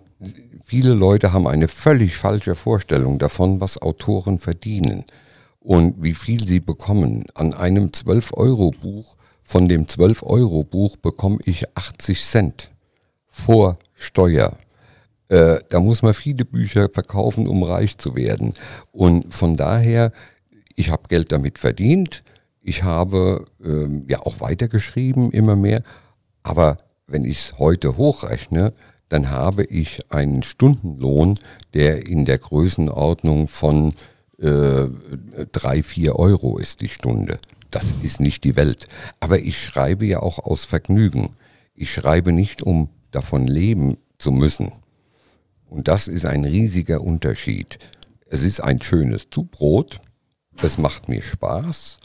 viele 0.64 0.94
Leute 0.94 1.34
haben 1.34 1.48
eine 1.48 1.68
völlig 1.68 2.16
falsche 2.18 2.54
Vorstellung 2.54 3.18
davon, 3.18 3.62
was 3.62 3.82
Autoren 3.82 4.38
verdienen 4.38 5.06
und 5.60 6.04
wie 6.04 6.14
viel 6.14 6.48
sie 6.48 6.60
bekommen. 6.60 7.24
An 7.34 7.56
einem 7.56 7.88
12-Euro-Buch, 7.88 9.16
von 9.44 9.68
dem 9.68 9.86
12-Euro-Buch 9.86 10.98
bekomme 10.98 11.40
ich 11.46 11.66
80 11.76 12.24
Cent 12.24 12.72
vor 13.36 13.78
Steuer. 13.94 14.58
Äh, 15.28 15.60
da 15.70 15.80
muss 15.80 16.02
man 16.02 16.14
viele 16.14 16.46
Bücher 16.46 16.90
verkaufen, 16.90 17.48
um 17.48 17.64
reich 17.64 17.98
zu 17.98 18.16
werden. 18.16 18.54
Und 18.92 19.34
von 19.34 19.56
daher, 19.56 20.12
ich 20.76 20.90
habe 20.90 21.10
Geld 21.10 21.32
damit 21.32 21.60
verdient. 21.60 22.24
Ich 22.62 22.84
habe 22.84 23.46
ähm, 23.64 24.06
ja 24.08 24.20
auch 24.22 24.40
weitergeschrieben, 24.40 25.32
immer 25.32 25.56
mehr. 25.56 25.84
Aber 26.44 26.78
wenn 27.08 27.26
ich 27.26 27.40
es 27.40 27.60
heute 27.60 27.98
hochrechne, 27.98 28.74
dann 29.10 29.30
habe 29.30 29.66
ich 29.66 30.12
einen 30.12 30.42
Stundenlohn, 30.42 31.38
der 31.74 32.08
in 32.08 32.26
der 32.26 32.38
Größenordnung 32.38 33.48
von 33.48 33.94
äh, 34.40 34.88
drei, 35.52 35.84
vier 35.84 36.16
Euro 36.18 36.58
ist 36.58 36.82
die 36.82 36.90
Stunde. 36.90 37.38
Das 37.70 37.94
ist 38.02 38.20
nicht 38.20 38.44
die 38.46 38.56
Welt. 38.56 38.88
Aber 39.20 39.40
ich 39.40 39.62
schreibe 39.62 40.06
ja 40.06 40.20
auch 40.20 40.40
aus 40.40 40.66
Vergnügen. 40.66 41.34
Ich 41.74 41.92
schreibe 41.92 42.32
nicht, 42.32 42.64
um 42.64 42.90
davon 43.16 43.48
leben 43.48 43.98
zu 44.18 44.32
müssen. 44.32 44.72
Und 45.70 45.88
das 45.88 46.08
ist 46.08 46.26
ein 46.26 46.46
riesiger 46.46 47.02
Unterschied. 47.02 47.80
Es 48.28 48.44
ist 48.44 48.60
ein 48.60 48.82
schönes 48.82 49.28
Zubrot, 49.30 50.00
es 50.62 50.78
macht 50.78 51.10
mir 51.10 51.22
Spaß 51.22 51.98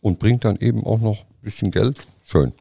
und 0.00 0.18
bringt 0.18 0.44
dann 0.44 0.56
eben 0.56 0.84
auch 0.84 1.00
noch 1.00 1.20
ein 1.20 1.42
bisschen 1.42 1.70
Geld. 1.70 2.06
Schön. 2.26 2.52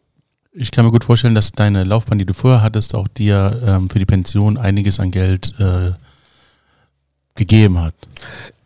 Ich 0.52 0.72
kann 0.72 0.86
mir 0.86 0.92
gut 0.92 1.04
vorstellen, 1.04 1.36
dass 1.36 1.52
deine 1.52 1.84
Laufbahn, 1.84 2.20
die 2.20 2.26
du 2.26 2.34
vorher 2.34 2.62
hattest, 2.62 2.94
auch 2.94 3.08
dir 3.08 3.62
ähm, 3.66 3.90
für 3.90 3.98
die 4.00 4.06
Pension 4.06 4.58
einiges 4.58 5.00
an 5.00 5.10
Geld 5.10 5.54
äh, 5.60 5.94
gegeben 7.36 7.80
hat 7.82 7.96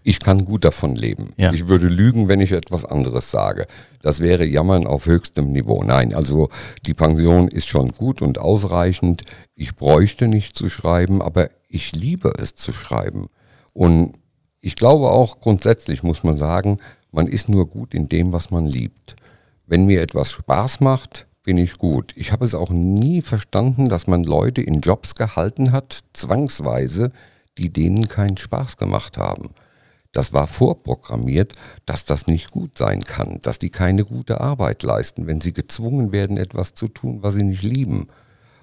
ich 0.08 0.22
kann 0.22 0.46
gut 0.46 0.64
davon 0.64 0.96
leben. 0.96 1.32
Ja. 1.36 1.52
Ich 1.52 1.68
würde 1.68 1.90
lügen, 1.90 2.30
wenn 2.30 2.40
ich 2.40 2.54
etwas 2.54 2.86
anderes 2.86 3.30
sage. 3.30 3.68
Das 4.02 4.22
wäre 4.22 4.46
Jammern 4.46 4.88
auf 4.88 5.06
höchstem 5.06 5.52
Niveau. 5.52 5.84
Nein, 5.84 6.14
also 6.14 6.48
die 6.86 6.94
Pension 6.94 7.50
ist 7.50 7.68
schon 7.68 7.90
gut 7.90 8.22
und 8.22 8.40
ausreichend. 8.40 9.24
Ich 9.54 9.76
bräuchte 9.76 10.30
nicht 10.30 10.56
zu 10.56 10.70
schreiben, 10.70 11.22
aber 11.22 11.50
ich 11.68 11.92
liebe 11.92 12.32
es 12.40 12.56
zu 12.56 12.72
schreiben. 12.72 13.28
Und 13.74 14.14
ich 14.62 14.78
glaube 14.78 15.10
auch 15.10 15.42
grundsätzlich 15.42 16.04
muss 16.04 16.24
man 16.24 16.38
sagen, 16.38 16.80
man 17.12 17.28
ist 17.28 17.50
nur 17.50 17.68
gut 17.68 17.94
in 17.94 18.08
dem, 18.08 18.32
was 18.32 18.50
man 18.50 18.66
liebt. 18.66 19.18
Wenn 19.66 19.88
mir 19.88 20.02
etwas 20.02 20.32
Spaß 20.32 20.80
macht, 20.80 21.28
bin 21.44 21.58
ich 21.58 21.78
gut. 21.78 22.14
Ich 22.16 22.32
habe 22.32 22.46
es 22.46 22.56
auch 22.56 22.70
nie 22.70 23.22
verstanden, 23.22 23.90
dass 23.90 24.08
man 24.08 24.24
Leute 24.24 24.62
in 24.62 24.80
Jobs 24.80 25.16
gehalten 25.16 25.74
hat, 25.74 26.00
zwangsweise, 26.14 27.12
die 27.58 27.74
denen 27.74 28.08
keinen 28.08 28.38
Spaß 28.38 28.78
gemacht 28.78 29.18
haben. 29.18 29.50
Das 30.12 30.34
war 30.34 30.48
vorprogrammiert, 30.48 31.54
dass 31.86 32.06
das 32.06 32.28
nicht 32.28 32.52
gut 32.52 32.78
sein 32.78 33.04
kann, 33.04 33.40
dass 33.42 33.60
die 33.60 33.70
keine 33.70 34.06
gute 34.06 34.42
Arbeit 34.42 34.84
leisten, 34.84 35.28
wenn 35.28 35.42
sie 35.42 35.54
gezwungen 35.54 36.12
werden, 36.12 36.38
etwas 36.38 36.74
zu 36.74 36.88
tun, 36.88 37.20
was 37.22 37.36
sie 37.36 37.44
nicht 37.44 37.64
lieben. 37.64 38.08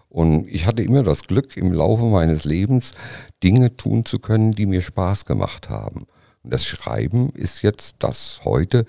Und 0.08 0.46
ich 0.48 0.66
hatte 0.66 0.82
immer 0.82 1.02
das 1.02 1.22
Glück, 1.22 1.56
im 1.56 1.72
Laufe 1.72 2.04
meines 2.04 2.44
Lebens 2.44 2.92
Dinge 3.42 3.76
tun 3.76 4.04
zu 4.04 4.18
können, 4.18 4.52
die 4.52 4.66
mir 4.66 4.80
Spaß 4.80 5.24
gemacht 5.24 5.70
haben. 5.70 6.06
Und 6.42 6.52
das 6.52 6.64
Schreiben 6.64 7.30
ist 7.30 7.62
jetzt 7.62 7.96
das 7.98 8.40
heute. 8.44 8.86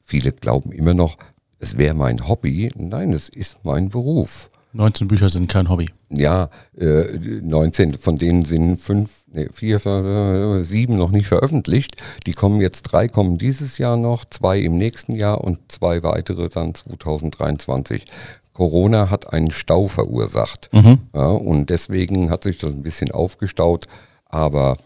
Viele 0.00 0.32
glauben 0.32 0.72
immer 0.72 0.94
noch, 0.94 1.16
es 1.58 1.78
wäre 1.78 1.94
mein 1.94 2.26
Hobby. 2.26 2.70
Nein, 2.76 3.12
es 3.12 3.28
ist 3.28 3.64
mein 3.64 3.88
Beruf. 3.90 4.50
19 4.74 5.06
Bücher 5.06 5.28
sind 5.30 5.48
kein 5.48 5.68
Hobby. 5.68 5.90
Ja, 6.10 6.50
äh, 6.76 7.04
19, 7.42 7.94
von 7.94 8.16
denen 8.16 8.44
sind 8.44 8.78
fünf, 8.78 9.10
nee, 9.32 9.48
vier, 9.52 9.76
äh, 9.86 10.64
sieben 10.64 10.96
noch 10.96 11.10
nicht 11.10 11.28
veröffentlicht. 11.28 11.96
Die 12.26 12.32
kommen 12.32 12.60
jetzt, 12.60 12.82
drei 12.82 13.06
kommen 13.06 13.38
dieses 13.38 13.78
Jahr 13.78 13.96
noch, 13.96 14.24
zwei 14.24 14.58
im 14.58 14.76
nächsten 14.76 15.14
Jahr 15.14 15.42
und 15.42 15.60
zwei 15.70 16.02
weitere 16.02 16.48
dann 16.48 16.74
2023. 16.74 18.04
Corona 18.52 19.10
hat 19.10 19.32
einen 19.32 19.52
Stau 19.52 19.86
verursacht. 19.86 20.68
Mhm. 20.72 20.98
Ja, 21.14 21.28
und 21.28 21.70
deswegen 21.70 22.30
hat 22.30 22.42
sich 22.42 22.58
das 22.58 22.70
ein 22.70 22.82
bisschen 22.82 23.12
aufgestaut, 23.12 23.86
aber 24.26 24.76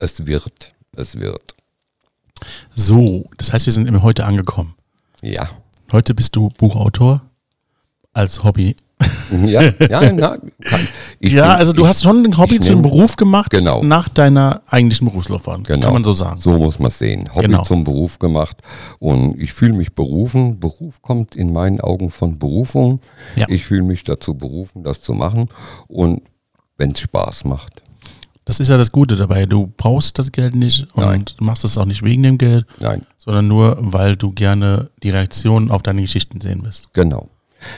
es 0.00 0.26
wird, 0.26 0.74
es 0.96 1.20
wird. 1.20 1.54
So, 2.74 3.30
das 3.36 3.52
heißt, 3.52 3.66
wir 3.66 3.72
sind 3.72 4.02
heute 4.02 4.24
angekommen. 4.24 4.74
Ja. 5.22 5.48
Heute 5.92 6.14
bist 6.14 6.34
du 6.34 6.48
Buchautor 6.50 7.22
als 8.16 8.42
Hobby. 8.42 8.76
Ja, 9.44 9.60
ja, 9.90 10.12
na, 10.12 10.38
ja 11.20 11.48
also 11.56 11.72
du 11.72 11.82
ich, 11.82 11.88
hast 11.88 12.02
schon 12.02 12.24
ein 12.24 12.38
Hobby 12.38 12.60
zum 12.60 12.80
Beruf 12.80 13.16
gemacht 13.16 13.50
genau. 13.50 13.82
nach 13.82 14.08
deiner 14.08 14.62
eigentlichen 14.68 15.08
Berufslaufbahn. 15.08 15.64
Genau. 15.64 15.86
Kann 15.86 15.94
man 15.94 16.04
so 16.04 16.12
sagen. 16.12 16.38
So 16.38 16.52
muss 16.52 16.78
man 16.78 16.88
es 16.88 16.98
sehen. 16.98 17.28
Hobby 17.34 17.48
genau. 17.48 17.62
zum 17.62 17.82
Beruf 17.82 18.18
gemacht 18.20 18.56
und 19.00 19.38
ich 19.38 19.52
fühle 19.52 19.74
mich 19.74 19.94
berufen. 19.94 20.60
Beruf 20.60 21.02
kommt 21.02 21.36
in 21.36 21.52
meinen 21.52 21.80
Augen 21.80 22.10
von 22.10 22.38
Berufung. 22.38 23.00
Ja. 23.34 23.46
Ich 23.48 23.66
fühle 23.66 23.82
mich 23.82 24.04
dazu 24.04 24.34
berufen, 24.34 24.84
das 24.84 25.02
zu 25.02 25.12
machen 25.12 25.48
und 25.88 26.22
wenn 26.78 26.92
es 26.92 27.00
Spaß 27.00 27.44
macht. 27.44 27.82
Das 28.46 28.60
ist 28.60 28.68
ja 28.68 28.76
das 28.76 28.92
Gute 28.92 29.16
dabei. 29.16 29.44
Du 29.44 29.72
brauchst 29.76 30.20
das 30.20 30.30
Geld 30.30 30.54
nicht 30.54 30.86
und 30.94 31.04
Nein. 31.04 31.24
machst 31.40 31.64
es 31.64 31.76
auch 31.76 31.84
nicht 31.84 32.04
wegen 32.04 32.22
dem 32.22 32.38
Geld, 32.38 32.64
Nein. 32.80 33.04
sondern 33.18 33.48
nur, 33.48 33.76
weil 33.80 34.16
du 34.16 34.30
gerne 34.30 34.88
die 35.02 35.10
Reaktion 35.10 35.70
auf 35.70 35.82
deine 35.82 36.00
Geschichten 36.02 36.40
sehen 36.40 36.60
willst. 36.62 36.92
Genau. 36.92 37.28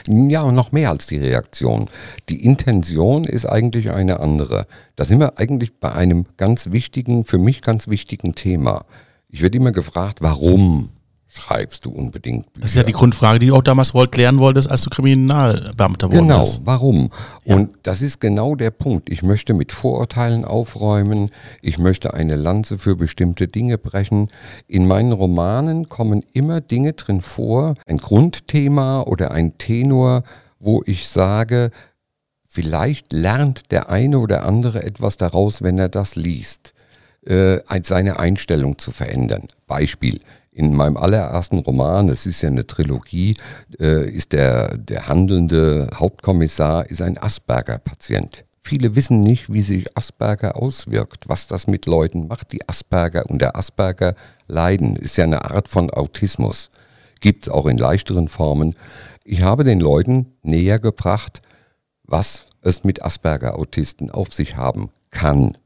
Ja, 0.07 0.51
noch 0.51 0.71
mehr 0.71 0.89
als 0.89 1.07
die 1.07 1.17
Reaktion. 1.17 1.89
Die 2.29 2.43
Intention 2.43 3.23
ist 3.23 3.45
eigentlich 3.45 3.93
eine 3.93 4.19
andere. 4.19 4.67
Da 4.95 5.05
sind 5.05 5.19
wir 5.19 5.37
eigentlich 5.37 5.79
bei 5.79 5.91
einem 5.91 6.25
ganz 6.37 6.71
wichtigen, 6.71 7.25
für 7.25 7.37
mich 7.37 7.61
ganz 7.61 7.87
wichtigen 7.87 8.35
Thema. 8.35 8.85
Ich 9.29 9.41
werde 9.41 9.57
immer 9.57 9.71
gefragt, 9.71 10.19
warum? 10.21 10.89
Schreibst 11.29 11.85
du 11.85 11.91
unbedingt 11.91 12.51
Bücher. 12.53 12.61
Das 12.61 12.71
ist 12.71 12.75
ja 12.75 12.83
die 12.83 12.91
Grundfrage, 12.91 13.39
die 13.39 13.47
du 13.47 13.55
auch 13.55 13.61
damals 13.61 13.93
wollt, 13.93 14.17
lernen 14.17 14.39
wolltest, 14.39 14.69
als 14.69 14.81
du 14.81 14.89
Kriminalbeamter 14.89 16.11
wurdest. 16.11 16.57
Genau, 16.57 16.65
warum? 16.65 17.09
Ja. 17.45 17.55
Und 17.55 17.69
das 17.83 18.01
ist 18.01 18.19
genau 18.19 18.55
der 18.55 18.71
Punkt. 18.71 19.09
Ich 19.09 19.21
möchte 19.21 19.53
mit 19.53 19.71
Vorurteilen 19.71 20.43
aufräumen, 20.43 21.29
ich 21.61 21.77
möchte 21.77 22.13
eine 22.13 22.35
Lanze 22.35 22.79
für 22.79 22.95
bestimmte 22.95 23.47
Dinge 23.47 23.77
brechen. 23.77 24.29
In 24.67 24.87
meinen 24.87 25.11
Romanen 25.11 25.87
kommen 25.87 26.25
immer 26.33 26.61
Dinge 26.61 26.93
drin 26.93 27.21
vor, 27.21 27.75
ein 27.85 27.97
Grundthema 27.97 29.01
oder 29.01 29.31
ein 29.31 29.57
Tenor, 29.59 30.23
wo 30.59 30.81
ich 30.85 31.07
sage, 31.07 31.69
vielleicht 32.47 33.13
lernt 33.13 33.71
der 33.71 33.89
eine 33.89 34.17
oder 34.17 34.45
andere 34.45 34.83
etwas 34.83 35.17
daraus, 35.17 35.61
wenn 35.61 35.77
er 35.77 35.89
das 35.89 36.15
liest 36.15 36.73
äh, 37.25 37.59
seine 37.83 38.19
Einstellung 38.19 38.77
zu 38.77 38.91
verändern. 38.91 39.47
Beispiel, 39.67 40.19
in 40.51 40.75
meinem 40.75 40.97
allerersten 40.97 41.59
Roman, 41.59 42.09
es 42.09 42.25
ist 42.25 42.41
ja 42.41 42.49
eine 42.49 42.65
Trilogie, 42.65 43.37
äh, 43.79 44.09
ist 44.09 44.33
der, 44.33 44.77
der 44.77 45.07
handelnde 45.07 45.89
Hauptkommissar 45.93 46.89
ist 46.89 47.01
ein 47.01 47.17
Asperger-Patient. 47.17 48.45
Viele 48.61 48.95
wissen 48.95 49.21
nicht, 49.21 49.51
wie 49.51 49.61
sich 49.61 49.97
Asperger 49.97 50.61
auswirkt, 50.61 51.27
was 51.27 51.47
das 51.47 51.67
mit 51.67 51.85
Leuten 51.85 52.27
macht, 52.27 52.51
die 52.51 52.67
Asperger 52.67 53.25
und 53.27 53.41
der 53.41 53.55
Asperger 53.55 54.15
leiden. 54.47 54.95
Ist 54.95 55.17
ja 55.17 55.23
eine 55.23 55.45
Art 55.45 55.67
von 55.67 55.89
Autismus. 55.89 56.69
gibt 57.21 57.47
es 57.47 57.53
auch 57.53 57.65
in 57.65 57.77
leichteren 57.77 58.27
Formen. 58.27 58.75
Ich 59.23 59.41
habe 59.41 59.63
den 59.63 59.79
Leuten 59.79 60.33
näher 60.41 60.79
gebracht, 60.79 61.41
was 62.03 62.43
es 62.61 62.83
mit 62.83 63.03
Asperger-Autisten 63.03 64.11
auf 64.11 64.33
sich 64.33 64.55
haben 64.55 64.89
kann. 65.11 65.57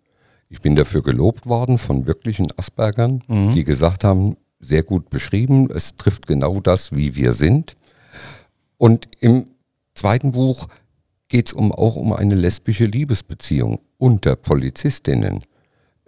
Ich 0.49 0.61
bin 0.61 0.75
dafür 0.75 1.01
gelobt 1.01 1.45
worden 1.45 1.77
von 1.77 2.05
wirklichen 2.05 2.47
Aspergern, 2.57 3.23
mhm. 3.27 3.51
die 3.51 3.63
gesagt 3.63 4.03
haben, 4.03 4.37
sehr 4.63 4.83
gut 4.83 5.09
beschrieben, 5.09 5.69
es 5.73 5.95
trifft 5.95 6.27
genau 6.27 6.59
das, 6.59 6.91
wie 6.91 7.15
wir 7.15 7.33
sind. 7.33 7.75
Und 8.77 9.07
im 9.19 9.45
zweiten 9.93 10.31
Buch 10.31 10.67
geht 11.27 11.47
es 11.47 11.53
um, 11.53 11.71
auch 11.71 11.95
um 11.95 12.13
eine 12.13 12.35
lesbische 12.35 12.85
Liebesbeziehung 12.85 13.79
unter 13.97 14.35
Polizistinnen. 14.35 15.43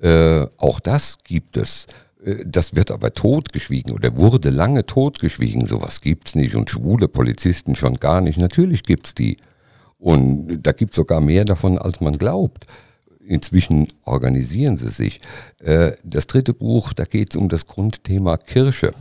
Äh, 0.02 0.46
auch 0.58 0.80
das 0.80 1.18
gibt 1.24 1.58
es. 1.58 1.88
Äh, 2.24 2.44
das 2.46 2.76
wird 2.76 2.92
aber 2.92 3.14
totgeschwiegen 3.14 3.94
oder 3.94 4.16
wurde 4.18 4.50
lange 4.50 4.86
totgeschwiegen. 4.86 5.68
Sowas 5.68 6.02
gibt 6.02 6.28
es 6.28 6.36
nicht 6.36 6.56
und 6.56 6.70
schwule 6.70 7.08
Polizisten 7.08 7.76
schon 7.76 7.96
gar 7.96 8.22
nicht. 8.22 8.38
Natürlich 8.38 8.84
gibt 8.84 9.08
es 9.08 9.16
die. 9.16 9.38
Und 9.98 10.62
da 10.62 10.74
gibt 10.74 10.92
es 10.92 10.98
sogar 10.98 11.22
mehr 11.22 11.46
davon, 11.46 11.78
als 11.80 12.02
man 12.02 12.18
glaubt. 12.18 12.66
Inzwischen 13.28 13.88
organisieren 14.04 14.78
sie 14.78 14.90
sich. 14.90 15.20
Äh, 15.60 15.94
das 16.04 16.28
dritte 16.28 16.54
Buch, 16.54 16.94
da 16.94 17.04
geht 17.04 17.34
es 17.34 17.38
um 17.38 17.50
das 17.50 17.66
Grundthema 17.66 18.38
Kirche. 18.38 18.94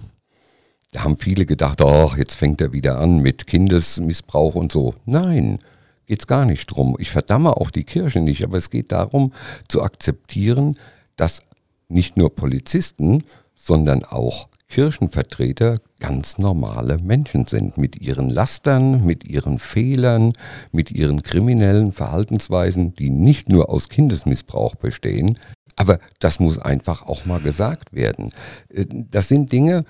Da 0.92 1.04
haben 1.04 1.16
viele 1.16 1.44
gedacht, 1.44 1.82
ach, 1.82 2.16
jetzt 2.16 2.34
fängt 2.34 2.60
er 2.60 2.72
wieder 2.72 2.98
an 3.00 3.18
mit 3.18 3.46
Kindesmissbrauch 3.46 4.54
und 4.54 4.72
so. 4.72 4.94
Nein, 5.04 5.58
geht 6.06 6.20
es 6.20 6.26
gar 6.26 6.44
nicht 6.44 6.66
drum. 6.66 6.96
Ich 6.98 7.10
verdamme 7.10 7.56
auch 7.56 7.70
die 7.70 7.84
Kirche 7.84 8.20
nicht, 8.20 8.44
aber 8.44 8.58
es 8.58 8.70
geht 8.70 8.92
darum 8.92 9.32
zu 9.68 9.82
akzeptieren, 9.82 10.78
dass 11.16 11.42
nicht 11.88 12.16
nur 12.16 12.34
Polizisten, 12.34 13.24
sondern 13.54 14.04
auch 14.04 14.48
Kirchenvertreter 14.74 15.76
ganz 16.00 16.36
normale 16.36 16.98
Menschen 16.98 17.46
sind 17.46 17.78
mit 17.78 18.00
ihren 18.00 18.28
Lastern, 18.28 19.06
mit 19.06 19.22
ihren 19.22 19.60
Fehlern, 19.60 20.32
mit 20.72 20.90
ihren 20.90 21.22
kriminellen 21.22 21.92
Verhaltensweisen, 21.92 22.92
die 22.92 23.08
nicht 23.08 23.48
nur 23.48 23.70
aus 23.70 23.88
Kindesmissbrauch 23.88 24.74
bestehen. 24.74 25.38
Aber 25.76 26.00
das 26.18 26.40
muss 26.40 26.58
einfach 26.58 27.06
auch 27.06 27.24
mal 27.24 27.38
gesagt 27.40 27.92
werden. 27.92 28.32
Äh, 28.68 28.86
das 28.88 29.28
sind 29.28 29.52
Dinge, 29.52 29.84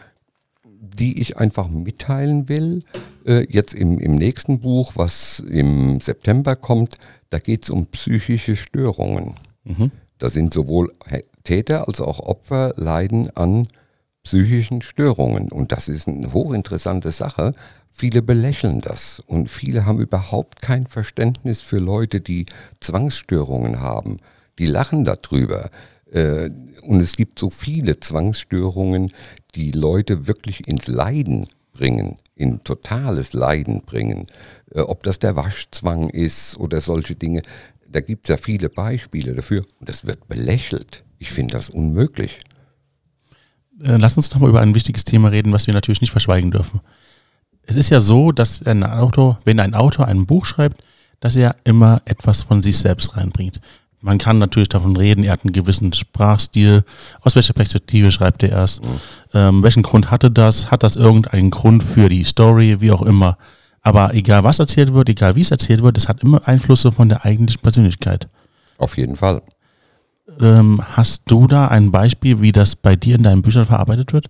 die 0.67 1.19
ich 1.19 1.39
einfach 1.39 1.71
mitteilen 1.71 2.51
will. 2.51 2.83
Äh, 3.25 3.47
jetzt 3.49 3.73
im, 3.73 3.99
im 3.99 4.17
nächsten 4.17 4.61
Buch, 4.61 4.93
was 4.97 5.43
im 5.49 5.99
September 6.03 6.57
kommt, 6.57 6.97
da 7.31 7.39
geht 7.39 7.63
es 7.63 7.71
um 7.71 7.87
psychische 7.87 8.55
Störungen. 8.55 9.33
Mhm. 9.65 9.93
Da 10.19 10.29
sind 10.29 10.53
sowohl 10.53 10.93
Täter 11.43 11.89
als 11.89 12.03
auch 12.03 12.21
Opfer 12.21 12.75
leiden 12.77 13.35
an 13.35 13.67
psychischen 14.25 14.83
Störungen. 14.83 15.53
Und 15.53 15.71
das 15.71 15.89
ist 15.89 16.09
eine 16.09 16.33
hochinteressante 16.33 17.13
Sache. 17.13 17.53
Viele 17.93 18.23
belächeln 18.23 18.81
das 18.81 19.23
und 19.27 19.49
viele 19.49 19.87
haben 19.87 20.01
überhaupt 20.01 20.61
kein 20.61 20.87
Verständnis 20.89 21.61
für 21.61 21.79
Leute, 21.79 22.21
die 22.21 22.47
Zwangsstörungen 22.81 23.81
haben. 23.81 24.19
Die 24.59 24.67
lachen 24.67 25.05
darüber. 25.05 25.71
Äh, 26.11 26.51
und 26.83 27.01
es 27.01 27.15
gibt 27.15 27.39
so 27.39 27.51
viele 27.51 28.01
Zwangsstörungen, 28.01 29.13
die 29.55 29.71
Leute 29.71 30.27
wirklich 30.27 30.67
ins 30.67 30.89
Leiden 30.89 31.47
bringen, 31.73 32.19
in 32.35 32.65
totales 32.65 33.33
Leiden 33.33 33.83
bringen. 33.83 34.27
Äh, 34.73 34.81
ob 34.81 35.05
das 35.05 35.21
der 35.21 35.37
Waschzwang 35.37 36.09
ist 36.09 36.59
oder 36.59 36.81
solche 36.81 37.15
Dinge. 37.15 37.43
Da 37.89 38.01
gibt 38.01 38.27
es 38.27 38.31
ja 38.31 38.37
viele 38.37 38.71
Beispiele 38.71 39.35
dafür 39.35 39.63
und 39.79 39.89
das 39.89 40.05
wird 40.05 40.27
belächelt. 40.27 41.05
Ich 41.21 41.31
finde 41.31 41.53
das 41.53 41.71
unmöglich. 41.71 42.41
Äh, 43.83 43.97
lass 43.97 44.17
uns 44.17 44.29
doch 44.29 44.39
mal 44.39 44.49
über 44.49 44.61
ein 44.61 44.75
wichtiges 44.75 45.05
Thema 45.05 45.29
reden, 45.29 45.53
was 45.53 45.67
wir 45.67 45.75
natürlich 45.75 46.01
nicht 46.01 46.13
verschweigen 46.13 46.51
dürfen. 46.51 46.81
Es 47.67 47.77
ist 47.77 47.91
ja 47.91 48.01
so, 48.01 48.33
dass 48.33 48.63
ein 48.63 48.85
Autor, 48.85 49.41
wenn 49.45 49.61
ein 49.61 49.75
Autor 49.75 50.07
ein 50.07 50.27
Buch 50.27 50.45
schreibt, 50.45 50.83
dass 51.21 51.37
er 51.37 51.57
immer 51.65 52.03
etwas 52.05 52.43
von 52.43 52.63
sich 52.63 52.79
selbst 52.79 53.17
reinbringt. 53.17 53.61
Man 54.01 54.19
kann 54.19 54.39
natürlich 54.39 54.69
davon 54.69 54.97
reden, 54.97 55.25
er 55.25 55.33
hat 55.33 55.45
einen 55.45 55.55
gewissen 55.55 55.91
Sprachstil. 55.95 56.85
Aus 57.23 57.37
welcher 57.37 57.55
Perspektive 57.55 58.13
schreibt 58.13 58.43
er 58.43 58.51
erst? 58.51 58.85
Mhm. 58.85 59.01
Ähm, 59.33 59.63
welchen 59.63 59.83
Grund 59.83 60.11
hatte 60.11 60.31
das? 60.31 60.71
Hat 60.71 60.83
das 60.83 60.95
irgendeinen 60.95 61.51
Grund 61.51 61.83
für 61.83 62.11
die 62.11 62.25
Story? 62.25 62.83
Wie 62.83 62.93
auch 62.93 63.01
immer. 63.01 63.39
Aber 63.81 64.13
egal 64.13 64.45
was 64.45 64.59
erzählt 64.59 64.93
wird, 64.93 65.09
egal 65.09 65.37
wie 65.37 65.41
es 65.41 65.51
erzählt 65.51 65.83
wird, 65.83 65.97
es 65.97 66.09
hat 66.09 66.23
immer 66.23 66.47
Einflüsse 66.47 66.93
von 66.93 67.09
der 67.09 67.25
eigentlichen 67.25 67.63
Persönlichkeit. 67.63 68.29
Auf 68.77 68.99
jeden 68.99 69.17
Fall. 69.17 69.41
Ähm, 70.41 70.81
hast 70.85 71.23
du 71.27 71.47
da 71.47 71.69
ein 71.69 71.91
Beispiel, 71.91 72.41
wie 72.41 72.53
das 72.53 72.77
bei 72.77 72.97
dir 72.97 73.17
in 73.17 73.23
deinen 73.23 73.43
Büchern 73.43 73.67
verarbeitet 73.67 74.13
wird? 74.13 74.29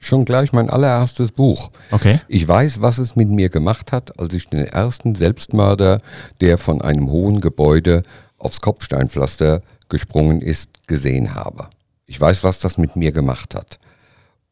Schon 0.00 0.24
gleich 0.24 0.52
mein 0.52 0.70
allererstes 0.70 1.32
Buch. 1.32 1.70
Okay. 1.90 2.20
Ich 2.28 2.46
weiß, 2.46 2.80
was 2.80 2.98
es 2.98 3.16
mit 3.16 3.28
mir 3.28 3.48
gemacht 3.48 3.92
hat, 3.92 4.18
als 4.18 4.34
ich 4.34 4.48
den 4.48 4.64
ersten 4.64 5.14
Selbstmörder, 5.14 5.98
der 6.40 6.58
von 6.58 6.80
einem 6.80 7.10
hohen 7.10 7.40
Gebäude 7.40 8.02
aufs 8.38 8.60
Kopfsteinpflaster 8.60 9.62
gesprungen 9.88 10.42
ist, 10.42 10.70
gesehen 10.86 11.34
habe. 11.34 11.68
Ich 12.06 12.20
weiß, 12.20 12.44
was 12.44 12.60
das 12.60 12.78
mit 12.78 12.94
mir 12.96 13.12
gemacht 13.12 13.54
hat. 13.54 13.78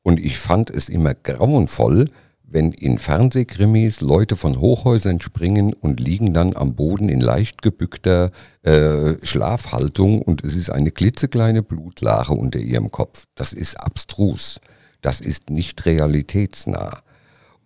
Und 0.02 0.18
ich 0.18 0.38
fand 0.38 0.70
es 0.70 0.88
immer 0.88 1.14
grauenvoll, 1.14 2.08
wenn 2.54 2.70
in 2.70 3.00
Fernsehkrimis 3.00 4.00
Leute 4.00 4.36
von 4.36 4.60
Hochhäusern 4.60 5.20
springen 5.20 5.72
und 5.72 5.98
liegen 5.98 6.32
dann 6.32 6.54
am 6.54 6.76
Boden 6.76 7.08
in 7.08 7.20
leicht 7.20 7.62
gebückter 7.62 8.30
äh, 8.62 9.14
Schlafhaltung 9.24 10.22
und 10.22 10.44
es 10.44 10.54
ist 10.54 10.70
eine 10.70 10.92
klitzekleine 10.92 11.64
Blutlache 11.64 12.32
unter 12.32 12.60
ihrem 12.60 12.92
Kopf. 12.92 13.24
Das 13.34 13.52
ist 13.52 13.74
abstrus. 13.80 14.60
Das 15.00 15.20
ist 15.20 15.50
nicht 15.50 15.84
realitätsnah. 15.84 17.02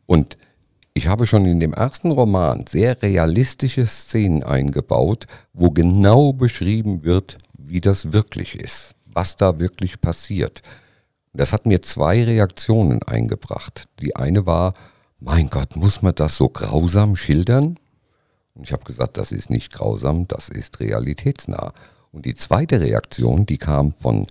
Und 0.06 0.38
ich 0.94 1.06
habe 1.06 1.26
schon 1.26 1.44
in 1.44 1.60
dem 1.60 1.74
ersten 1.74 2.10
Roman 2.10 2.64
sehr 2.66 3.02
realistische 3.02 3.86
Szenen 3.86 4.42
eingebaut, 4.42 5.26
wo 5.52 5.70
genau 5.70 6.32
beschrieben 6.32 7.04
wird, 7.04 7.36
wie 7.58 7.82
das 7.82 8.14
wirklich 8.14 8.58
ist, 8.58 8.94
was 9.04 9.36
da 9.36 9.58
wirklich 9.58 10.00
passiert. 10.00 10.62
Das 11.38 11.52
hat 11.52 11.66
mir 11.66 11.82
zwei 11.82 12.24
Reaktionen 12.24 13.00
eingebracht. 13.04 13.84
Die 14.00 14.16
eine 14.16 14.44
war, 14.44 14.72
mein 15.20 15.48
Gott, 15.50 15.76
muss 15.76 16.02
man 16.02 16.12
das 16.16 16.36
so 16.36 16.48
grausam 16.48 17.14
schildern? 17.14 17.78
Und 18.56 18.64
ich 18.64 18.72
habe 18.72 18.82
gesagt, 18.82 19.18
das 19.18 19.30
ist 19.30 19.48
nicht 19.48 19.72
grausam, 19.72 20.26
das 20.26 20.48
ist 20.48 20.80
realitätsnah. 20.80 21.72
Und 22.10 22.26
die 22.26 22.34
zweite 22.34 22.80
Reaktion, 22.80 23.46
die 23.46 23.56
kam 23.56 23.92
von 23.92 24.26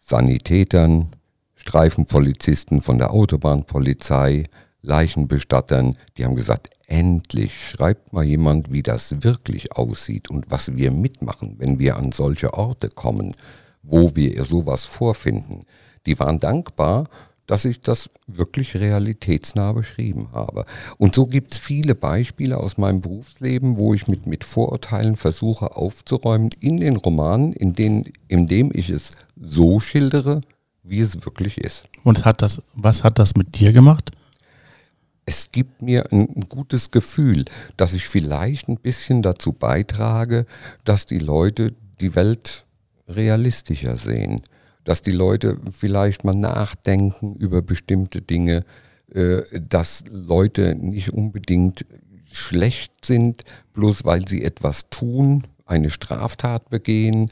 Sanitätern, 0.00 1.08
Streifenpolizisten 1.54 2.82
von 2.82 2.98
der 2.98 3.14
Autobahnpolizei, 3.14 4.44
Leichenbestattern, 4.82 5.96
die 6.18 6.26
haben 6.26 6.36
gesagt, 6.36 6.68
endlich 6.86 7.70
schreibt 7.70 8.12
mal 8.12 8.24
jemand, 8.24 8.70
wie 8.70 8.82
das 8.82 9.22
wirklich 9.22 9.72
aussieht 9.72 10.28
und 10.28 10.50
was 10.50 10.76
wir 10.76 10.90
mitmachen, 10.90 11.54
wenn 11.56 11.78
wir 11.78 11.96
an 11.96 12.12
solche 12.12 12.52
Orte 12.52 12.90
kommen, 12.90 13.34
wo 13.82 14.14
wir 14.14 14.44
sowas 14.44 14.84
vorfinden. 14.84 15.62
Die 16.06 16.18
waren 16.18 16.40
dankbar, 16.40 17.08
dass 17.46 17.64
ich 17.64 17.80
das 17.80 18.10
wirklich 18.28 18.76
realitätsnah 18.76 19.72
beschrieben 19.72 20.28
habe. 20.32 20.64
Und 20.98 21.16
so 21.16 21.26
gibt 21.26 21.52
es 21.52 21.58
viele 21.58 21.96
Beispiele 21.96 22.56
aus 22.58 22.78
meinem 22.78 23.00
Berufsleben, 23.00 23.76
wo 23.76 23.92
ich 23.92 24.06
mit, 24.06 24.26
mit 24.26 24.44
Vorurteilen 24.44 25.16
versuche 25.16 25.76
aufzuräumen 25.76 26.50
in 26.60 26.78
den 26.78 26.96
Romanen, 26.96 27.52
in, 27.52 27.74
denen, 27.74 28.04
in 28.28 28.46
dem 28.46 28.70
ich 28.72 28.88
es 28.88 29.10
so 29.40 29.80
schildere, 29.80 30.42
wie 30.84 31.00
es 31.00 31.24
wirklich 31.24 31.58
ist. 31.58 31.84
Und 32.04 32.24
hat 32.24 32.40
das, 32.40 32.62
was 32.74 33.02
hat 33.02 33.18
das 33.18 33.34
mit 33.34 33.58
dir 33.58 33.72
gemacht? 33.72 34.12
es 35.30 35.52
gibt 35.52 35.80
mir 35.80 36.10
ein 36.10 36.46
gutes 36.48 36.90
Gefühl, 36.90 37.44
dass 37.76 37.92
ich 37.92 38.08
vielleicht 38.08 38.68
ein 38.68 38.78
bisschen 38.78 39.22
dazu 39.22 39.52
beitrage, 39.52 40.44
dass 40.84 41.06
die 41.06 41.18
Leute 41.18 41.72
die 42.00 42.16
Welt 42.16 42.66
realistischer 43.06 43.96
sehen, 43.96 44.42
dass 44.84 45.02
die 45.02 45.12
Leute 45.12 45.58
vielleicht 45.70 46.24
mal 46.24 46.34
nachdenken 46.34 47.36
über 47.36 47.62
bestimmte 47.62 48.22
Dinge, 48.22 48.64
äh, 49.12 49.42
dass 49.60 50.04
Leute 50.08 50.74
nicht 50.74 51.12
unbedingt 51.12 51.84
schlecht 52.32 53.04
sind, 53.04 53.42
bloß 53.72 54.04
weil 54.04 54.26
sie 54.26 54.44
etwas 54.44 54.88
tun, 54.88 55.44
eine 55.66 55.90
Straftat 55.90 56.70
begehen. 56.70 57.28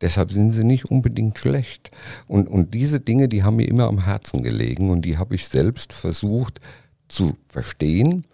Deshalb 0.00 0.32
sind 0.32 0.52
sie 0.52 0.64
nicht 0.64 0.86
unbedingt 0.86 1.38
schlecht. 1.38 1.90
Und, 2.26 2.48
und 2.48 2.74
diese 2.74 3.00
Dinge, 3.00 3.28
die 3.28 3.42
haben 3.42 3.56
mir 3.56 3.68
immer 3.68 3.86
am 3.86 4.04
Herzen 4.04 4.42
gelegen 4.42 4.90
und 4.90 5.02
die 5.02 5.18
habe 5.18 5.34
ich 5.34 5.46
selbst 5.48 5.92
versucht 5.92 6.60
zu 7.08 7.36
verstehen 7.46 8.24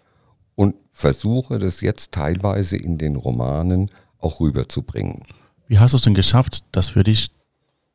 und 0.55 0.75
versuche 0.91 1.59
das 1.59 1.81
jetzt 1.81 2.11
teilweise 2.13 2.77
in 2.77 2.97
den 2.97 3.15
Romanen 3.15 3.91
auch 4.19 4.39
rüberzubringen. 4.39 5.23
Wie 5.67 5.77
hast 5.77 5.91
du 5.91 5.97
es 5.97 6.03
denn 6.03 6.13
geschafft, 6.13 6.63
das 6.71 6.89
für 6.89 7.03
dich 7.03 7.29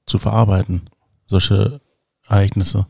zu 0.06 0.18
verarbeiten, 0.18 0.88
solche 1.26 1.80
Ereignisse? 2.26 2.86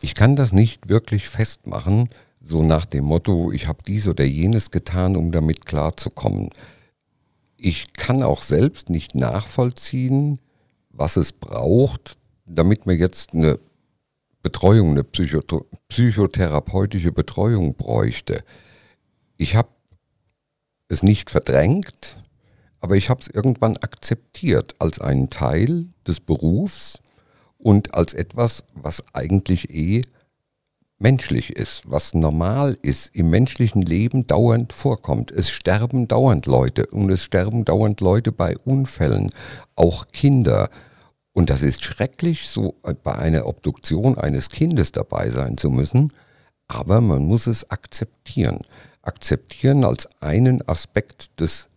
Ich 0.00 0.14
kann 0.14 0.36
das 0.36 0.52
nicht 0.52 0.88
wirklich 0.88 1.28
festmachen, 1.28 2.08
so 2.40 2.62
nach 2.62 2.86
dem 2.86 3.04
Motto, 3.04 3.52
ich 3.52 3.68
habe 3.68 3.82
dies 3.86 4.08
oder 4.08 4.24
jenes 4.24 4.70
getan, 4.70 5.16
um 5.16 5.30
damit 5.30 5.66
klarzukommen. 5.66 6.48
Ich 7.56 7.92
kann 7.92 8.22
auch 8.22 8.42
selbst 8.42 8.88
nicht 8.88 9.14
nachvollziehen, 9.14 10.40
was 10.88 11.16
es 11.16 11.32
braucht, 11.32 12.16
damit 12.46 12.86
man 12.86 12.98
jetzt 12.98 13.34
eine 13.34 13.58
Betreuung, 14.42 14.92
eine 14.92 15.04
psychotherapeutische 15.04 17.12
Betreuung 17.12 17.74
bräuchte. 17.74 18.42
Ich 19.36 19.54
habe 19.54 19.68
es 20.88 21.02
nicht 21.02 21.30
verdrängt, 21.30 22.16
aber 22.80 22.96
ich 22.96 23.10
habe 23.10 23.20
es 23.20 23.28
irgendwann 23.28 23.76
akzeptiert 23.76 24.74
als 24.78 25.00
einen 25.00 25.30
Teil 25.30 25.86
des 26.06 26.20
Berufs 26.20 27.00
und 27.58 27.94
als 27.94 28.14
etwas, 28.14 28.64
was 28.74 29.02
eigentlich 29.12 29.70
eh 29.70 30.02
menschlich 31.00 31.56
ist, 31.56 31.90
was 31.90 32.14
normal 32.14 32.76
ist, 32.82 33.14
im 33.14 33.30
menschlichen 33.30 33.82
Leben 33.82 34.26
dauernd 34.26 34.72
vorkommt. 34.72 35.30
Es 35.30 35.50
sterben 35.50 36.06
dauernd 36.08 36.46
Leute 36.46 36.86
und 36.86 37.10
es 37.10 37.24
sterben 37.24 37.64
dauernd 37.64 38.00
Leute 38.00 38.32
bei 38.32 38.54
Unfällen, 38.64 39.30
auch 39.76 40.08
Kinder. 40.08 40.68
Und 41.32 41.48
das 41.48 41.62
ist 41.62 41.82
schrecklich, 41.82 42.48
so 42.48 42.74
bei 43.02 43.14
einer 43.14 43.46
Obduktion 43.46 44.18
eines 44.18 44.50
Kindes 44.50 44.92
dabei 44.92 45.30
sein 45.30 45.56
zu 45.56 45.70
müssen, 45.70 46.12
aber 46.68 47.00
man 47.00 47.24
muss 47.26 47.46
es 47.46 47.70
akzeptieren. 47.70 48.60
Akzeptieren 49.02 49.84
als 49.84 50.06
einen 50.20 50.66
Aspekt 50.68 51.40
des 51.40 51.69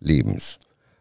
Lebens. 0.00 0.58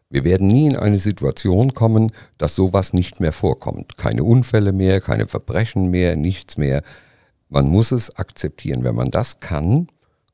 Wir 0.10 0.24
werden 0.24 0.48
nie 0.48 0.68
in 0.68 0.78
eine 0.78 0.98
Situation 0.98 1.74
kommen, 1.74 2.12
dass 2.38 2.56
sowas 2.56 2.94
nicht 2.94 3.20
mehr 3.20 3.32
vorkommt. 3.32 3.98
Keine 3.98 4.24
Unfälle 4.24 4.72
mehr, 4.74 5.02
keine 5.02 5.28
Verbrechen 5.28 5.90
mehr, 5.90 6.16
nichts 6.16 6.58
mehr. 6.58 6.82
Man 7.48 7.70
muss 7.70 7.92
es 7.92 8.16
akzeptieren. 8.16 8.84
Wenn 8.84 8.96
man 8.96 9.12
das 9.12 9.40
kann, 9.40 9.88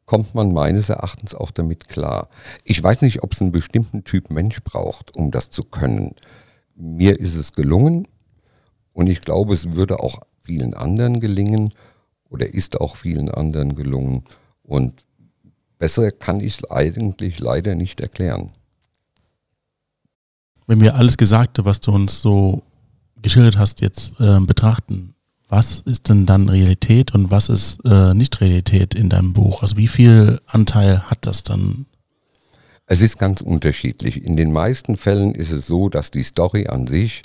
kommt 0.05 0.33
man 0.35 0.53
meines 0.53 0.89
Erachtens 0.89 1.35
auch 1.35 1.51
damit 1.51 1.89
klar. 1.89 2.29
Ich 2.63 2.81
weiß 2.81 3.01
nicht, 3.01 3.23
ob 3.23 3.33
es 3.33 3.41
einen 3.41 3.51
bestimmten 3.51 4.03
Typ 4.03 4.29
Mensch 4.29 4.63
braucht, 4.63 5.15
um 5.15 5.31
das 5.31 5.49
zu 5.49 5.63
können. 5.63 6.15
Mir 6.75 7.19
ist 7.19 7.35
es 7.35 7.53
gelungen 7.53 8.07
und 8.93 9.07
ich 9.07 9.21
glaube, 9.21 9.53
es 9.53 9.73
würde 9.73 9.99
auch 9.99 10.19
vielen 10.41 10.73
anderen 10.73 11.19
gelingen 11.19 11.73
oder 12.29 12.53
ist 12.53 12.79
auch 12.79 12.95
vielen 12.95 13.29
anderen 13.29 13.75
gelungen. 13.75 14.23
Und 14.63 15.04
besser 15.85 16.09
kann 16.09 16.39
ich 16.39 16.57
es 16.57 16.71
eigentlich 16.71 17.39
leider 17.39 17.75
nicht 17.75 17.99
erklären. 17.99 18.49
Wenn 20.65 20.81
wir 20.81 20.95
alles 20.95 21.15
Gesagte, 21.15 21.63
was 21.63 21.79
du 21.79 21.91
uns 21.91 22.21
so 22.21 22.63
geschildert 23.21 23.59
hast, 23.59 23.81
jetzt 23.81 24.19
äh, 24.19 24.39
betrachten, 24.39 25.13
was 25.47 25.81
ist 25.81 26.09
denn 26.09 26.25
dann 26.25 26.49
Realität 26.49 27.13
und 27.13 27.29
was 27.29 27.49
ist 27.49 27.77
äh, 27.85 28.15
nicht 28.15 28.41
Realität 28.41 28.95
in 28.95 29.11
deinem 29.11 29.33
Buch? 29.33 29.61
Also 29.61 29.77
wie 29.77 29.87
viel 29.87 30.41
Anteil 30.47 31.03
hat 31.03 31.27
das 31.27 31.43
dann? 31.43 31.85
Es 32.87 33.01
ist 33.01 33.19
ganz 33.19 33.41
unterschiedlich. 33.41 34.23
In 34.23 34.35
den 34.35 34.51
meisten 34.51 34.97
Fällen 34.97 35.35
ist 35.35 35.51
es 35.51 35.67
so, 35.67 35.89
dass 35.89 36.09
die 36.09 36.23
Story 36.23 36.65
an 36.65 36.87
sich 36.87 37.21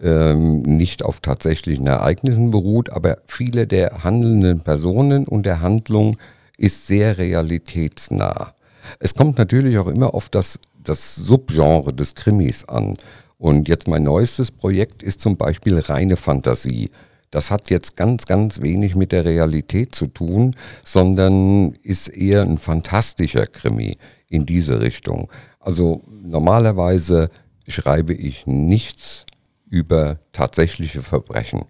ähm, 0.00 0.60
nicht 0.60 1.02
auf 1.02 1.20
tatsächlichen 1.20 1.86
Ereignissen 1.86 2.50
beruht, 2.50 2.90
aber 2.90 3.22
viele 3.26 3.66
der 3.66 4.04
handelnden 4.04 4.60
Personen 4.60 5.26
und 5.26 5.46
der 5.46 5.62
Handlung 5.62 6.18
ist 6.62 6.86
sehr 6.86 7.18
realitätsnah. 7.18 8.54
Es 9.00 9.14
kommt 9.14 9.36
natürlich 9.36 9.78
auch 9.78 9.88
immer 9.88 10.14
auf 10.14 10.28
das, 10.28 10.60
das 10.78 11.16
Subgenre 11.16 11.92
des 11.92 12.14
Krimis 12.14 12.64
an. 12.64 12.96
Und 13.36 13.66
jetzt 13.66 13.88
mein 13.88 14.04
neuestes 14.04 14.52
Projekt 14.52 15.02
ist 15.02 15.20
zum 15.20 15.36
Beispiel 15.36 15.80
reine 15.80 16.16
Fantasie. 16.16 16.90
Das 17.32 17.50
hat 17.50 17.68
jetzt 17.70 17.96
ganz, 17.96 18.26
ganz 18.26 18.60
wenig 18.60 18.94
mit 18.94 19.10
der 19.10 19.24
Realität 19.24 19.96
zu 19.96 20.06
tun, 20.06 20.54
sondern 20.84 21.72
ist 21.82 22.06
eher 22.08 22.42
ein 22.42 22.58
fantastischer 22.58 23.46
Krimi 23.46 23.96
in 24.28 24.46
diese 24.46 24.80
Richtung. 24.80 25.28
Also 25.58 26.02
normalerweise 26.22 27.30
schreibe 27.66 28.14
ich 28.14 28.46
nichts 28.46 29.26
über 29.68 30.20
tatsächliche 30.32 31.02
Verbrechen, 31.02 31.64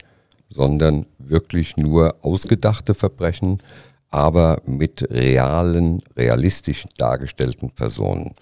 sondern 0.50 1.06
wirklich 1.18 1.78
nur 1.78 2.16
ausgedachte 2.20 2.92
Verbrechen, 2.92 3.62
aber 4.12 4.62
mit 4.66 5.10
realen, 5.10 6.00
realistisch 6.16 6.86
dargestellten 6.96 7.70
Personen. 7.70 8.34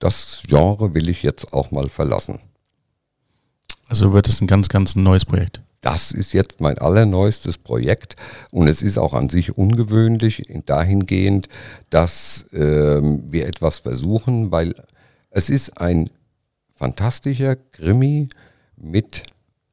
Das 0.00 0.42
Genre 0.46 0.94
will 0.94 1.08
ich 1.08 1.22
jetzt 1.22 1.52
auch 1.52 1.70
mal 1.70 1.88
verlassen. 1.88 2.40
Also 3.88 4.12
wird 4.12 4.28
es 4.28 4.40
ein 4.40 4.46
ganz, 4.46 4.68
ganz 4.68 4.96
neues 4.96 5.24
Projekt 5.24 5.62
das 5.80 6.10
ist 6.10 6.32
jetzt 6.32 6.60
mein 6.60 6.78
allerneuestes 6.78 7.58
Projekt 7.58 8.16
und 8.50 8.68
es 8.68 8.82
ist 8.82 8.98
auch 8.98 9.14
an 9.14 9.28
sich 9.28 9.56
ungewöhnlich 9.56 10.42
dahingehend, 10.66 11.48
dass 11.90 12.46
ähm, 12.52 13.22
wir 13.30 13.46
etwas 13.46 13.78
versuchen, 13.78 14.50
weil 14.50 14.74
es 15.30 15.50
ist 15.50 15.80
ein 15.80 16.10
fantastischer 16.74 17.56
Krimi 17.56 18.28
mit 18.76 19.22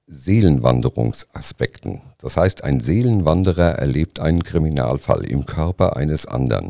Seelenwanderungsaspekten. 0.08 2.02
Das 2.20 2.38
heißt, 2.38 2.64
ein 2.64 2.80
Seelenwanderer 2.80 3.74
erlebt 3.74 4.20
einen 4.20 4.44
Kriminalfall 4.44 5.26
im 5.26 5.46
Körper 5.46 5.98
eines 5.98 6.26
anderen. 6.26 6.70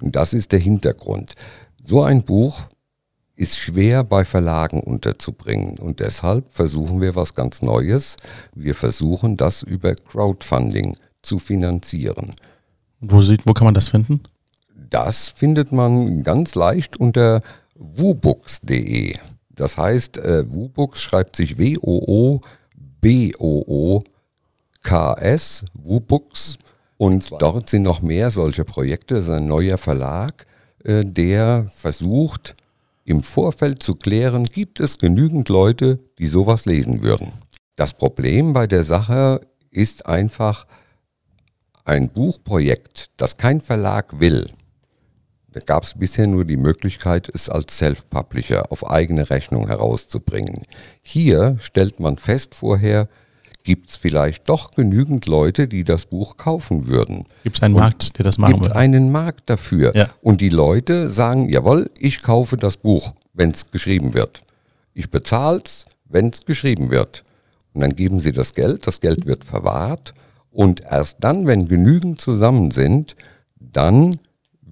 Und 0.00 0.16
das 0.16 0.34
ist 0.34 0.52
der 0.52 0.58
Hintergrund. 0.58 1.34
So 1.82 2.02
ein 2.02 2.24
Buch 2.24 2.62
ist 3.36 3.58
schwer 3.58 4.04
bei 4.04 4.24
Verlagen 4.24 4.80
unterzubringen 4.80 5.78
und 5.78 6.00
deshalb 6.00 6.52
versuchen 6.52 7.00
wir 7.00 7.16
was 7.16 7.34
ganz 7.34 7.62
Neues. 7.62 8.16
Wir 8.54 8.74
versuchen 8.74 9.36
das 9.36 9.62
über 9.62 9.94
Crowdfunding 9.94 10.96
zu 11.22 11.38
finanzieren. 11.38 12.34
Wo, 13.00 13.22
sieht, 13.22 13.46
wo 13.46 13.52
kann 13.52 13.64
man 13.64 13.74
das 13.74 13.88
finden? 13.88 14.20
Das 14.90 15.30
findet 15.30 15.72
man 15.72 16.22
ganz 16.22 16.54
leicht 16.54 16.98
unter 16.98 17.42
wubooks.de. 17.74 19.16
Das 19.50 19.78
heißt, 19.78 20.18
äh, 20.18 20.50
Wubooks 20.50 21.00
schreibt 21.00 21.36
sich 21.36 21.58
W-O-O-B-O-O-K-S, 23.04 24.04
Wubooks. 25.74 26.58
Und 26.96 27.30
dort 27.38 27.68
sind 27.68 27.82
noch 27.82 28.00
mehr 28.00 28.30
solche 28.30 28.64
Projekte. 28.64 29.16
Das 29.16 29.26
ist 29.26 29.30
ein 29.30 29.46
neuer 29.46 29.76
Verlag, 29.76 30.46
äh, 30.84 31.04
der 31.04 31.66
versucht, 31.74 32.56
im 33.04 33.22
Vorfeld 33.22 33.82
zu 33.82 33.96
klären, 33.96 34.44
gibt 34.44 34.80
es 34.80 34.96
genügend 34.96 35.50
Leute, 35.50 35.98
die 36.18 36.26
sowas 36.26 36.64
lesen 36.64 37.02
würden. 37.02 37.30
Das 37.76 37.92
Problem 37.92 38.54
bei 38.54 38.66
der 38.66 38.84
Sache 38.84 39.42
ist 39.70 40.06
einfach 40.06 40.66
ein 41.84 42.08
Buchprojekt, 42.08 43.10
das 43.18 43.36
kein 43.36 43.60
Verlag 43.60 44.18
will. 44.18 44.50
Da 45.54 45.60
gab 45.60 45.84
es 45.84 45.94
bisher 45.94 46.26
nur 46.26 46.44
die 46.44 46.56
Möglichkeit, 46.56 47.30
es 47.32 47.48
als 47.48 47.78
Self-Publisher 47.78 48.72
auf 48.72 48.90
eigene 48.90 49.30
Rechnung 49.30 49.68
herauszubringen. 49.68 50.62
Hier 51.00 51.56
stellt 51.60 52.00
man 52.00 52.16
fest 52.16 52.56
vorher, 52.56 53.08
gibt 53.62 53.90
es 53.90 53.96
vielleicht 53.96 54.48
doch 54.48 54.72
genügend 54.72 55.26
Leute, 55.26 55.68
die 55.68 55.84
das 55.84 56.06
Buch 56.06 56.36
kaufen 56.38 56.88
würden. 56.88 57.24
Gibt 57.44 57.56
es 57.56 57.62
einen 57.62 57.74
Und 57.74 57.80
Markt, 57.82 58.18
der 58.18 58.24
das 58.24 58.36
machen 58.36 58.54
Gibt 58.54 58.66
es 58.66 58.72
einen 58.72 59.12
Markt 59.12 59.48
dafür. 59.48 59.94
Ja. 59.94 60.10
Und 60.22 60.40
die 60.40 60.48
Leute 60.48 61.08
sagen, 61.08 61.48
jawohl, 61.48 61.88
ich 62.00 62.22
kaufe 62.22 62.56
das 62.56 62.76
Buch, 62.76 63.14
wenn 63.32 63.52
es 63.52 63.70
geschrieben 63.70 64.12
wird. 64.12 64.42
Ich 64.92 65.08
bezahle 65.08 65.62
es, 65.64 65.86
wenn 66.06 66.30
es 66.30 66.44
geschrieben 66.44 66.90
wird. 66.90 67.22
Und 67.74 67.82
dann 67.82 67.94
geben 67.94 68.18
sie 68.18 68.32
das 68.32 68.54
Geld, 68.54 68.88
das 68.88 68.98
Geld 68.98 69.24
wird 69.24 69.44
verwahrt. 69.44 70.14
Und 70.50 70.80
erst 70.80 71.18
dann, 71.20 71.46
wenn 71.46 71.66
genügend 71.66 72.20
zusammen 72.20 72.72
sind, 72.72 73.14
dann 73.60 74.18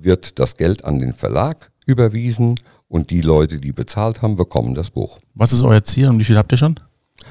wird 0.05 0.39
das 0.39 0.57
Geld 0.57 0.85
an 0.85 0.99
den 0.99 1.13
Verlag 1.15 1.71
überwiesen 1.87 2.57
und 2.89 3.11
die 3.11 3.23
Leute, 3.23 3.59
die 3.59 3.73
bezahlt 3.73 4.23
haben, 4.23 4.37
bekommen 4.37 4.75
das 4.75 4.91
Buch. 4.91 5.19
Was 5.35 5.53
ist 5.53 5.63
euer 5.63 5.83
Ziel 5.83 6.09
und 6.09 6.19
wie 6.19 6.25
viel 6.25 6.37
habt 6.37 6.53
ihr 6.53 6.59
schon? 6.59 6.79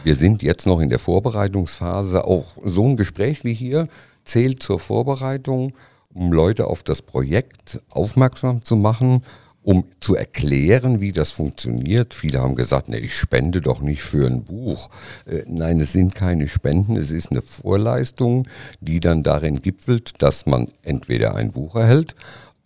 Wir 0.03 0.15
sind 0.15 0.41
jetzt 0.41 0.65
noch 0.65 0.80
in 0.80 0.89
der 0.89 0.99
Vorbereitungsphase. 0.99 2.26
Auch 2.26 2.55
so 2.63 2.86
ein 2.86 2.97
Gespräch 2.97 3.43
wie 3.43 3.53
hier 3.53 3.88
zählt 4.26 4.63
zur 4.63 4.80
Vorbereitung, 4.80 5.74
um 6.13 6.32
Leute 6.32 6.67
auf 6.67 6.84
das 6.84 7.01
Projekt 7.01 7.82
aufmerksam 7.89 8.63
zu 8.63 8.76
machen, 8.76 9.22
um 9.63 9.86
zu 9.99 10.15
erklären, 10.15 11.01
wie 11.01 11.11
das 11.11 11.30
funktioniert. 11.30 12.15
Viele 12.15 12.39
haben 12.39 12.55
gesagt, 12.55 12.89
nee, 12.89 12.97
ich 12.97 13.15
spende 13.15 13.61
doch 13.61 13.82
nicht 13.82 14.01
für 14.01 14.26
ein 14.26 14.43
Buch. 14.43 14.89
Äh, 15.26 15.43
nein, 15.47 15.80
es 15.80 15.93
sind 15.93 16.15
keine 16.15 16.47
Spenden, 16.47 16.97
es 16.97 17.11
ist 17.11 17.30
eine 17.30 17.43
Vorleistung, 17.43 18.47
die 18.80 18.99
dann 18.99 19.22
darin 19.22 19.61
gipfelt, 19.61 20.22
dass 20.22 20.47
man 20.47 20.67
entweder 20.82 21.36
ein 21.36 21.51
Buch 21.51 21.76
erhält 21.76 22.15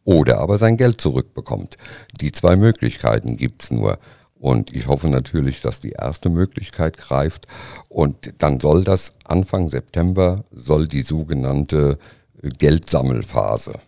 oder 0.06 0.40
aber 0.40 0.58
sein 0.58 0.78
Geld 0.78 1.02
zurückbekommt. 1.02 1.78
Die 2.22 2.32
zwei 2.32 2.56
Möglichkeiten 2.56 3.36
gibt 3.36 3.64
es 3.64 3.72
nur. 3.72 3.98
Und 4.40 4.74
ich 4.74 4.88
hoffe 4.88 5.10
natürlich, 5.10 5.62
dass 5.62 5.80
die 5.80 5.94
erste 5.94 6.30
Möglichkeit 6.30 6.98
greift. 6.98 7.48
Und 7.90 8.34
dann 8.38 8.60
soll 8.60 8.84
das 8.84 9.14
Anfang 9.26 9.70
September, 9.70 10.46
soll 10.52 10.88
die 10.88 11.02
sogenannte 11.02 11.98
Geldsammelphase. 12.42 13.80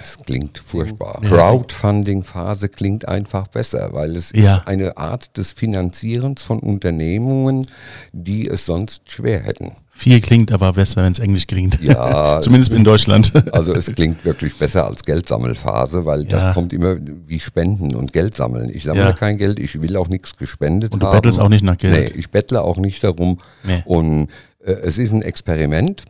Das 0.00 0.16
klingt 0.24 0.56
furchtbar. 0.58 1.20
Crowdfunding-Phase 1.20 2.70
klingt 2.70 3.06
einfach 3.06 3.48
besser, 3.48 3.92
weil 3.92 4.16
es 4.16 4.32
ja. 4.34 4.56
ist 4.56 4.66
eine 4.66 4.96
Art 4.96 5.36
des 5.36 5.52
Finanzierens 5.52 6.40
von 6.40 6.58
Unternehmungen, 6.58 7.66
die 8.12 8.48
es 8.48 8.64
sonst 8.64 9.12
schwer 9.12 9.42
hätten. 9.42 9.72
Viel 9.90 10.22
klingt 10.22 10.52
aber 10.52 10.72
besser, 10.72 11.02
wenn 11.02 11.12
es 11.12 11.18
Englisch 11.18 11.46
klingt. 11.46 11.78
Ja. 11.82 12.40
Zumindest 12.42 12.72
in 12.72 12.82
Deutschland. 12.82 13.30
Also 13.52 13.74
es 13.74 13.94
klingt 13.94 14.24
wirklich 14.24 14.56
besser 14.56 14.86
als 14.86 15.02
Geldsammelphase, 15.04 16.06
weil 16.06 16.22
ja. 16.22 16.28
das 16.30 16.54
kommt 16.54 16.72
immer 16.72 16.96
wie 17.26 17.38
Spenden 17.38 17.94
und 17.94 18.14
Geld 18.14 18.34
sammeln. 18.34 18.70
Ich 18.72 18.84
sammle 18.84 19.02
ja. 19.02 19.12
kein 19.12 19.36
Geld, 19.36 19.58
ich 19.58 19.82
will 19.82 19.98
auch 19.98 20.08
nichts 20.08 20.38
gespendet 20.38 20.94
Und 20.94 21.02
du 21.02 21.06
haben. 21.06 21.16
bettelst 21.16 21.38
auch 21.38 21.50
nicht 21.50 21.64
nach 21.64 21.76
Geld. 21.76 22.14
Nee, 22.14 22.18
ich 22.18 22.30
bettle 22.30 22.62
auch 22.62 22.78
nicht 22.78 23.04
darum. 23.04 23.38
Nee. 23.62 23.82
Und 23.84 24.28
äh, 24.64 24.72
es 24.72 24.96
ist 24.96 25.12
ein 25.12 25.20
Experiment 25.20 26.04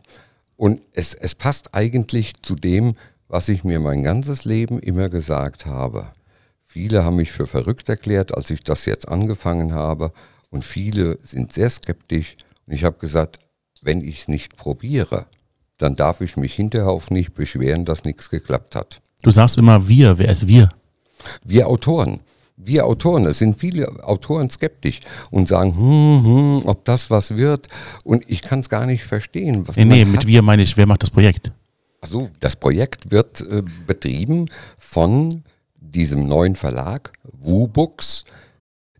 Und 0.55 0.79
es, 0.93 1.13
es 1.13 1.35
passt 1.35 1.75
eigentlich 1.75 2.41
zu 2.41 2.55
dem, 2.55 2.95
was 3.31 3.47
ich 3.47 3.63
mir 3.63 3.79
mein 3.79 4.03
ganzes 4.03 4.43
Leben 4.43 4.77
immer 4.79 5.07
gesagt 5.07 5.65
habe. 5.65 6.07
Viele 6.65 7.05
haben 7.05 7.15
mich 7.15 7.31
für 7.31 7.47
verrückt 7.47 7.87
erklärt, 7.87 8.35
als 8.35 8.49
ich 8.49 8.61
das 8.61 8.85
jetzt 8.85 9.07
angefangen 9.07 9.73
habe. 9.73 10.11
Und 10.49 10.65
viele 10.65 11.17
sind 11.23 11.53
sehr 11.53 11.69
skeptisch. 11.69 12.35
Und 12.67 12.73
ich 12.73 12.83
habe 12.83 12.97
gesagt, 12.97 13.39
wenn 13.81 14.01
ich 14.01 14.23
es 14.23 14.27
nicht 14.27 14.57
probiere, 14.57 15.27
dann 15.77 15.95
darf 15.95 16.19
ich 16.19 16.35
mich 16.35 16.53
hinterher 16.53 16.89
auch 16.89 17.09
nicht 17.09 17.33
beschweren, 17.33 17.85
dass 17.85 18.03
nichts 18.03 18.29
geklappt 18.29 18.75
hat. 18.75 19.01
Du 19.23 19.31
sagst 19.31 19.57
immer 19.57 19.87
wir, 19.87 20.17
wer 20.17 20.29
ist 20.29 20.45
wir? 20.45 20.69
Wir 21.41 21.69
Autoren. 21.69 22.19
Wir 22.57 22.85
Autoren, 22.85 23.25
es 23.25 23.39
sind 23.39 23.57
viele 23.59 23.87
Autoren 24.03 24.49
skeptisch 24.49 24.99
und 25.31 25.47
sagen, 25.47 25.75
hm, 25.75 26.25
hm, 26.25 26.67
ob 26.67 26.83
das 26.83 27.09
was 27.09 27.37
wird. 27.37 27.69
Und 28.03 28.23
ich 28.27 28.41
kann 28.41 28.59
es 28.59 28.69
gar 28.69 28.85
nicht 28.85 29.05
verstehen. 29.05 29.67
Was 29.69 29.77
nee, 29.77 29.85
nee, 29.85 30.03
mit 30.03 30.27
wir 30.27 30.41
meine 30.41 30.63
ich, 30.63 30.75
wer 30.75 30.85
macht 30.85 31.01
das 31.03 31.09
Projekt? 31.09 31.53
Also 32.01 32.29
das 32.39 32.55
Projekt 32.55 33.11
wird 33.11 33.41
äh, 33.41 33.61
betrieben 33.85 34.49
von 34.77 35.43
diesem 35.75 36.27
neuen 36.27 36.55
Verlag, 36.55 37.13
WooBooks. 37.23 38.25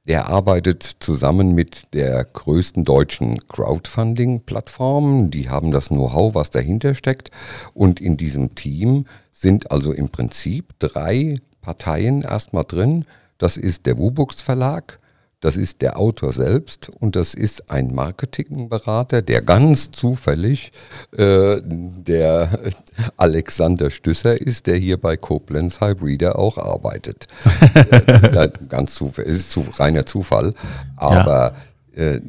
Der 0.07 0.29
arbeitet 0.29 0.83
zusammen 0.99 1.53
mit 1.53 1.93
der 1.93 2.23
größten 2.25 2.83
deutschen 2.83 3.39
Crowdfunding-Plattform. 3.47 5.29
Die 5.29 5.49
haben 5.49 5.71
das 5.71 5.89
Know-how, 5.89 6.33
was 6.33 6.49
dahinter 6.49 6.95
steckt. 6.95 7.29
Und 7.73 7.99
in 7.99 8.17
diesem 8.17 8.55
Team 8.55 9.05
sind 9.31 9.71
also 9.71 9.93
im 9.93 10.09
Prinzip 10.09 10.73
drei 10.79 11.35
Parteien 11.61 12.21
erstmal 12.21 12.63
drin. 12.63 13.05
Das 13.37 13.57
ist 13.57 13.85
der 13.85 13.97
WooBooks 13.97 14.41
Verlag, 14.41 14.97
das 15.41 15.57
ist 15.57 15.81
der 15.81 15.97
Autor 15.97 16.33
selbst 16.33 16.89
und 16.99 17.15
das 17.15 17.33
ist 17.33 17.71
ein 17.71 17.93
Marketingberater, 17.93 19.23
der 19.23 19.41
ganz 19.41 19.91
zufällig 19.91 20.71
äh, 21.17 21.59
der 21.63 22.59
Alexander 23.17 23.89
Stüsser 23.89 24.39
ist, 24.39 24.67
der 24.67 24.77
hier 24.77 24.97
bei 24.97 25.17
Koblenz 25.17 25.81
Hybrida 25.81 26.33
auch 26.33 26.57
arbeitet. 26.57 27.27
äh, 27.73 28.49
ganz 28.69 28.93
zufällig, 28.95 29.31
ist 29.31 29.51
zu, 29.51 29.61
reiner 29.61 30.05
Zufall, 30.05 30.53
aber 30.95 31.53
ja. 31.95 32.03
äh, 32.03 32.21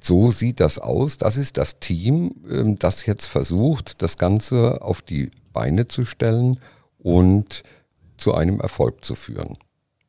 so 0.00 0.30
sieht 0.30 0.60
das 0.60 0.78
aus. 0.78 1.16
Das 1.16 1.36
ist 1.36 1.56
das 1.56 1.80
Team, 1.80 2.34
ähm, 2.50 2.78
das 2.78 3.06
jetzt 3.06 3.26
versucht, 3.26 4.02
das 4.02 4.18
Ganze 4.18 4.82
auf 4.82 5.00
die 5.00 5.30
Beine 5.54 5.88
zu 5.88 6.04
stellen 6.04 6.58
und 6.98 7.62
zu 8.18 8.34
einem 8.34 8.60
Erfolg 8.60 9.04
zu 9.04 9.14
führen. 9.14 9.56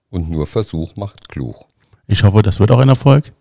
Und 0.09 0.29
nur 0.29 0.45
Versuch 0.45 0.95
macht 0.95 1.29
klug. 1.29 1.68
Ich 2.09 2.23
hoffe, 2.23 2.41
das 2.41 2.59
wird 2.59 2.71
auch 2.71 2.79
ein 2.79 2.89
Erfolg. 2.89 3.31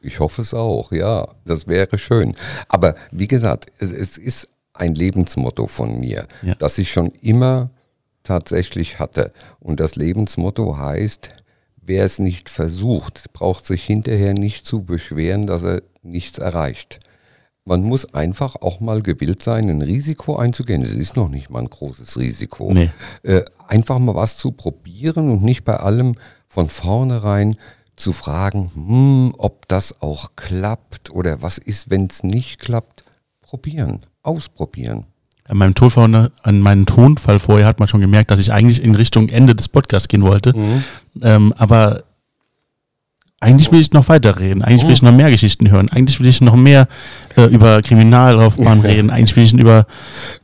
Ich 0.00 0.18
hoffe 0.18 0.40
es 0.40 0.54
auch, 0.54 0.92
ja. 0.92 1.28
Das 1.44 1.66
wäre 1.66 1.98
schön. 1.98 2.34
Aber 2.68 2.94
wie 3.12 3.28
gesagt, 3.28 3.70
es, 3.78 3.92
es 3.92 4.16
ist 4.16 4.48
ein 4.72 4.94
Lebensmotto 4.94 5.66
von 5.66 6.00
mir, 6.00 6.26
ja. 6.42 6.54
das 6.54 6.78
ich 6.78 6.90
schon 6.90 7.12
immer 7.20 7.70
tatsächlich 8.22 8.98
hatte. 8.98 9.30
Und 9.60 9.78
das 9.78 9.96
Lebensmotto 9.96 10.78
heißt, 10.78 11.30
wer 11.82 12.06
es 12.06 12.18
nicht 12.18 12.48
versucht, 12.48 13.30
braucht 13.34 13.66
sich 13.66 13.84
hinterher 13.84 14.32
nicht 14.32 14.64
zu 14.64 14.84
beschweren, 14.84 15.46
dass 15.46 15.62
er 15.62 15.82
nichts 16.02 16.38
erreicht. 16.38 17.00
Man 17.66 17.82
muss 17.82 18.14
einfach 18.14 18.56
auch 18.56 18.80
mal 18.80 19.02
gewillt 19.02 19.42
sein, 19.42 19.68
ein 19.68 19.82
Risiko 19.82 20.36
einzugehen. 20.36 20.80
Es 20.80 20.92
ist 20.92 21.16
noch 21.16 21.28
nicht 21.28 21.50
mal 21.50 21.60
ein 21.60 21.68
großes 21.68 22.18
Risiko. 22.18 22.72
Nee. 22.72 22.90
Äh, 23.22 23.44
einfach 23.66 23.98
mal 23.98 24.14
was 24.14 24.38
zu 24.38 24.52
probieren 24.52 25.30
und 25.30 25.42
nicht 25.42 25.66
bei 25.66 25.76
allem 25.76 26.14
von 26.46 26.70
vornherein 26.70 27.56
zu 27.98 28.12
fragen, 28.12 28.70
hm, 28.74 29.34
ob 29.38 29.68
das 29.68 30.00
auch 30.00 30.30
klappt 30.36 31.10
oder 31.10 31.42
was 31.42 31.58
ist, 31.58 31.90
wenn 31.90 32.06
es 32.06 32.22
nicht 32.22 32.60
klappt. 32.60 33.04
Probieren, 33.40 34.00
ausprobieren. 34.22 35.06
An 35.48 35.56
meinem, 35.56 35.74
Tonfall, 35.74 36.30
an 36.42 36.60
meinem 36.60 36.84
Tonfall 36.84 37.38
vorher 37.38 37.66
hat 37.66 37.78
man 37.78 37.88
schon 37.88 38.02
gemerkt, 38.02 38.30
dass 38.30 38.38
ich 38.38 38.52
eigentlich 38.52 38.82
in 38.82 38.94
Richtung 38.94 39.30
Ende 39.30 39.54
des 39.54 39.68
Podcasts 39.68 40.08
gehen 40.08 40.22
wollte. 40.22 40.54
Mhm. 40.54 40.84
Ähm, 41.22 41.54
aber 41.56 42.04
eigentlich 43.40 43.72
will 43.72 43.80
ich 43.80 43.92
noch 43.92 44.08
weiterreden. 44.08 44.62
Eigentlich 44.62 44.84
will 44.84 44.92
ich 44.92 45.02
noch 45.02 45.12
mehr 45.12 45.30
Geschichten 45.30 45.70
hören. 45.70 45.88
Eigentlich 45.88 46.20
will 46.20 46.26
ich 46.26 46.40
noch 46.40 46.56
mehr 46.56 46.88
äh, 47.36 47.44
über 47.44 47.80
Kriminallaufbahn 47.80 48.80
reden. 48.80 49.10
Eigentlich 49.10 49.36
will 49.36 49.44
ich 49.44 49.54
über, 49.54 49.86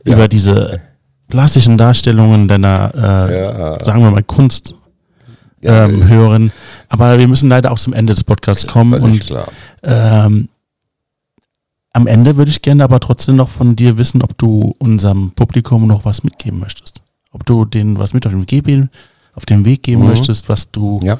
ja. 0.05 0.13
über 0.13 0.27
diese 0.27 0.81
plastischen 1.27 1.77
Darstellungen 1.77 2.47
deiner, 2.47 2.91
äh, 2.95 3.41
ja. 3.41 3.83
sagen 3.83 4.01
wir 4.01 4.11
mal, 4.11 4.23
Kunst 4.23 4.73
ähm, 5.65 6.07
hören. 6.07 6.51
Aber 6.89 7.17
wir 7.17 7.27
müssen 7.27 7.49
leider 7.49 7.71
auch 7.71 7.79
zum 7.79 7.93
Ende 7.93 8.13
des 8.13 8.23
Podcasts 8.23 8.67
kommen. 8.67 9.01
Und 9.01 9.33
ähm, 9.83 10.49
am 11.93 12.07
Ende 12.07 12.37
würde 12.37 12.51
ich 12.51 12.61
gerne 12.61 12.83
aber 12.83 12.99
trotzdem 12.99 13.35
noch 13.35 13.49
von 13.49 13.75
dir 13.75 13.97
wissen, 13.97 14.21
ob 14.21 14.37
du 14.37 14.75
unserem 14.79 15.31
Publikum 15.31 15.87
noch 15.87 16.05
was 16.05 16.23
mitgeben 16.23 16.59
möchtest. 16.59 17.01
Ob 17.31 17.45
du 17.45 17.65
denen 17.65 17.97
was 17.97 18.13
mit 18.13 18.25
auf 18.25 18.33
den 18.33 18.41
Weg 18.41 18.47
geben, 18.47 18.89
auf 19.33 19.45
den 19.45 19.65
Weg 19.65 19.83
geben 19.83 20.01
mhm. 20.01 20.09
möchtest, 20.09 20.49
was 20.49 20.71
du 20.71 20.99
ja. 21.03 21.19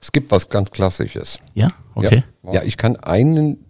Es 0.00 0.10
gibt 0.10 0.32
was 0.32 0.48
ganz 0.48 0.70
Klassisches. 0.70 1.38
Ja, 1.54 1.70
okay. 1.94 2.24
Ja, 2.42 2.54
ja, 2.54 2.62
ich 2.64 2.76
kann 2.76 2.96
einen 2.96 3.64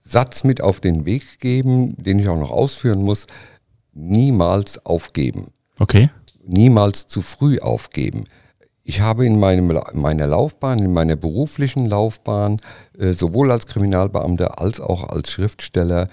Satz 0.00 0.44
mit 0.44 0.62
auf 0.62 0.80
den 0.80 1.04
Weg 1.04 1.40
geben, 1.40 1.94
den 2.02 2.18
ich 2.18 2.28
auch 2.28 2.38
noch 2.38 2.50
ausführen 2.50 3.02
muss. 3.02 3.26
Niemals 3.92 4.84
aufgeben. 4.86 5.48
Okay. 5.78 6.10
Niemals 6.44 7.06
zu 7.06 7.20
früh 7.20 7.58
aufgeben. 7.60 8.24
Ich 8.84 9.00
habe 9.00 9.24
in 9.24 9.38
meinem, 9.38 9.78
meiner 9.92 10.26
Laufbahn, 10.26 10.80
in 10.80 10.92
meiner 10.92 11.16
beruflichen 11.16 11.88
Laufbahn, 11.88 12.56
äh, 12.98 13.12
sowohl 13.12 13.52
als 13.52 13.66
Kriminalbeamter 13.66 14.60
als 14.60 14.80
auch 14.80 15.08
als 15.08 15.30
Schriftsteller 15.30 16.08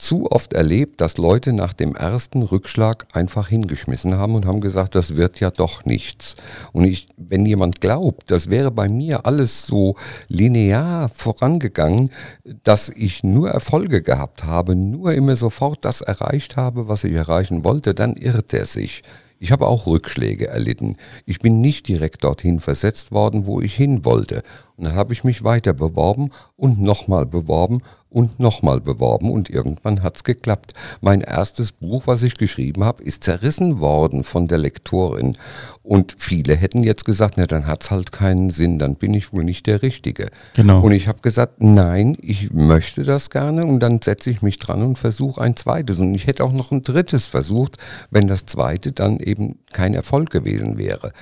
zu 0.00 0.30
oft 0.30 0.54
erlebt, 0.54 1.00
dass 1.00 1.18
Leute 1.18 1.52
nach 1.52 1.74
dem 1.74 1.94
ersten 1.94 2.42
Rückschlag 2.42 3.06
einfach 3.12 3.48
hingeschmissen 3.48 4.16
haben 4.16 4.34
und 4.34 4.46
haben 4.46 4.60
gesagt, 4.60 4.94
das 4.94 5.14
wird 5.16 5.40
ja 5.40 5.50
doch 5.50 5.84
nichts. 5.84 6.36
Und 6.72 6.84
ich, 6.84 7.06
wenn 7.16 7.44
jemand 7.44 7.80
glaubt, 7.80 8.30
das 8.30 8.48
wäre 8.48 8.70
bei 8.70 8.88
mir 8.88 9.26
alles 9.26 9.66
so 9.66 9.96
linear 10.28 11.10
vorangegangen, 11.10 12.10
dass 12.64 12.88
ich 12.88 13.22
nur 13.22 13.50
Erfolge 13.50 14.02
gehabt 14.02 14.44
habe, 14.44 14.74
nur 14.74 15.12
immer 15.12 15.36
sofort 15.36 15.84
das 15.84 16.00
erreicht 16.00 16.56
habe, 16.56 16.88
was 16.88 17.04
ich 17.04 17.12
erreichen 17.12 17.62
wollte, 17.62 17.94
dann 17.94 18.14
irrt 18.16 18.54
er 18.54 18.66
sich. 18.66 19.02
Ich 19.42 19.52
habe 19.52 19.66
auch 19.66 19.86
Rückschläge 19.86 20.48
erlitten. 20.48 20.98
Ich 21.24 21.38
bin 21.38 21.62
nicht 21.62 21.88
direkt 21.88 22.24
dorthin 22.24 22.60
versetzt 22.60 23.10
worden, 23.10 23.46
wo 23.46 23.62
ich 23.62 23.74
hin 23.74 24.04
wollte. 24.04 24.42
Und 24.80 24.86
dann 24.86 24.94
habe 24.94 25.12
ich 25.12 25.24
mich 25.24 25.44
weiter 25.44 25.74
beworben 25.74 26.30
und 26.56 26.80
nochmal 26.80 27.26
beworben 27.26 27.82
und 28.08 28.40
nochmal 28.40 28.80
beworben 28.80 29.30
und 29.30 29.50
irgendwann 29.50 30.02
hat's 30.02 30.24
geklappt. 30.24 30.72
Mein 31.02 31.20
erstes 31.20 31.70
Buch, 31.70 32.06
was 32.06 32.22
ich 32.22 32.38
geschrieben 32.38 32.82
habe, 32.82 33.04
ist 33.04 33.22
zerrissen 33.24 33.78
worden 33.78 34.24
von 34.24 34.48
der 34.48 34.56
Lektorin. 34.56 35.36
Und 35.82 36.16
viele 36.16 36.56
hätten 36.56 36.82
jetzt 36.82 37.04
gesagt, 37.04 37.34
na 37.36 37.44
dann 37.44 37.66
hat's 37.66 37.90
halt 37.90 38.10
keinen 38.10 38.48
Sinn, 38.48 38.78
dann 38.78 38.96
bin 38.96 39.12
ich 39.12 39.34
wohl 39.34 39.44
nicht 39.44 39.66
der 39.66 39.82
Richtige. 39.82 40.30
Genau. 40.54 40.80
Und 40.80 40.92
ich 40.92 41.08
habe 41.08 41.20
gesagt, 41.20 41.62
nein, 41.62 42.16
ich 42.22 42.50
möchte 42.50 43.02
das 43.02 43.28
gerne 43.28 43.66
und 43.66 43.80
dann 43.80 44.00
setze 44.00 44.30
ich 44.30 44.40
mich 44.40 44.58
dran 44.58 44.82
und 44.82 44.98
versuche 44.98 45.42
ein 45.42 45.56
zweites. 45.56 45.98
Und 45.98 46.14
ich 46.14 46.26
hätte 46.26 46.42
auch 46.42 46.52
noch 46.52 46.72
ein 46.72 46.82
drittes 46.82 47.26
versucht, 47.26 47.76
wenn 48.10 48.28
das 48.28 48.46
zweite 48.46 48.92
dann 48.92 49.20
eben 49.20 49.58
kein 49.74 49.92
Erfolg 49.92 50.30
gewesen 50.30 50.78
wäre. 50.78 51.12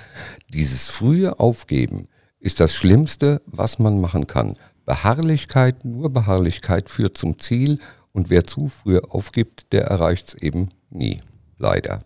Dieses 0.49 0.87
frühe 0.87 1.41
Aufgeben 1.41 2.07
ist 2.41 2.61
das 2.61 2.75
Schlimmste, 2.75 3.43
was 3.47 3.79
man 3.79 4.01
machen 4.01 4.27
kann. 4.27 4.55
Beharrlichkeit, 4.85 5.85
nur 5.85 6.11
Beharrlichkeit 6.11 6.89
führt 6.89 7.19
zum 7.19 7.39
Ziel 7.39 7.79
und 8.13 8.31
wer 8.31 8.47
zu 8.47 8.69
früh 8.69 8.99
aufgibt, 8.99 9.73
der 9.73 9.85
erreicht 9.85 10.29
es 10.29 10.35
eben 10.35 10.71
nie. 10.91 11.21
Leider. 11.59 11.99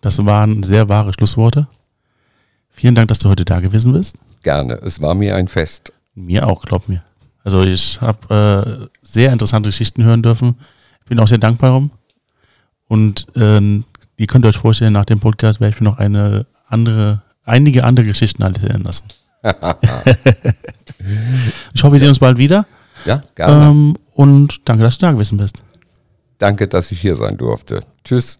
Das 0.00 0.24
waren 0.24 0.62
sehr 0.62 0.88
wahre 0.88 1.12
Schlussworte. 1.12 1.68
Vielen 2.70 2.94
Dank, 2.94 3.08
dass 3.08 3.18
du 3.18 3.28
heute 3.28 3.44
da 3.44 3.60
gewesen 3.60 3.92
bist. 3.92 4.18
Gerne, 4.42 4.74
es 4.82 5.00
war 5.00 5.14
mir 5.14 5.36
ein 5.36 5.46
Fest. 5.46 5.92
Mir 6.14 6.48
auch, 6.48 6.62
glaub 6.62 6.88
mir. 6.88 7.04
Also 7.44 7.62
ich 7.62 8.00
habe 8.00 8.90
äh, 8.90 8.98
sehr 9.02 9.32
interessante 9.32 9.68
Geschichten 9.68 10.02
hören 10.04 10.22
dürfen. 10.22 10.56
Ich 11.02 11.08
bin 11.08 11.20
auch 11.20 11.28
sehr 11.28 11.38
dankbar 11.38 11.70
darum. 11.70 11.90
Und 12.88 13.26
äh, 13.36 13.60
ihr 14.16 14.26
könnt 14.26 14.44
euch 14.44 14.58
vorstellen, 14.58 14.92
nach 14.92 15.04
dem 15.04 15.20
Podcast 15.20 15.60
werde 15.60 15.74
ich 15.74 15.80
mir 15.80 15.88
noch 15.88 15.98
eine 15.98 16.46
andere, 16.66 17.22
einige 17.44 17.84
andere 17.84 18.06
Geschichten 18.06 18.42
erzählen 18.42 18.82
lassen. 18.82 19.04
Ich 21.74 21.82
hoffe, 21.82 21.92
wir 21.92 21.98
sehen 21.98 22.08
uns 22.08 22.18
bald 22.18 22.38
wieder. 22.38 22.66
Ja, 23.04 23.22
gerne. 23.34 23.66
Ähm, 23.66 23.96
und 24.14 24.68
danke, 24.68 24.84
dass 24.84 24.98
du 24.98 25.06
da 25.06 25.12
gewesen 25.12 25.38
bist. 25.38 25.62
Danke, 26.38 26.68
dass 26.68 26.92
ich 26.92 27.00
hier 27.00 27.16
sein 27.16 27.36
durfte. 27.36 27.82
Tschüss. 28.04 28.38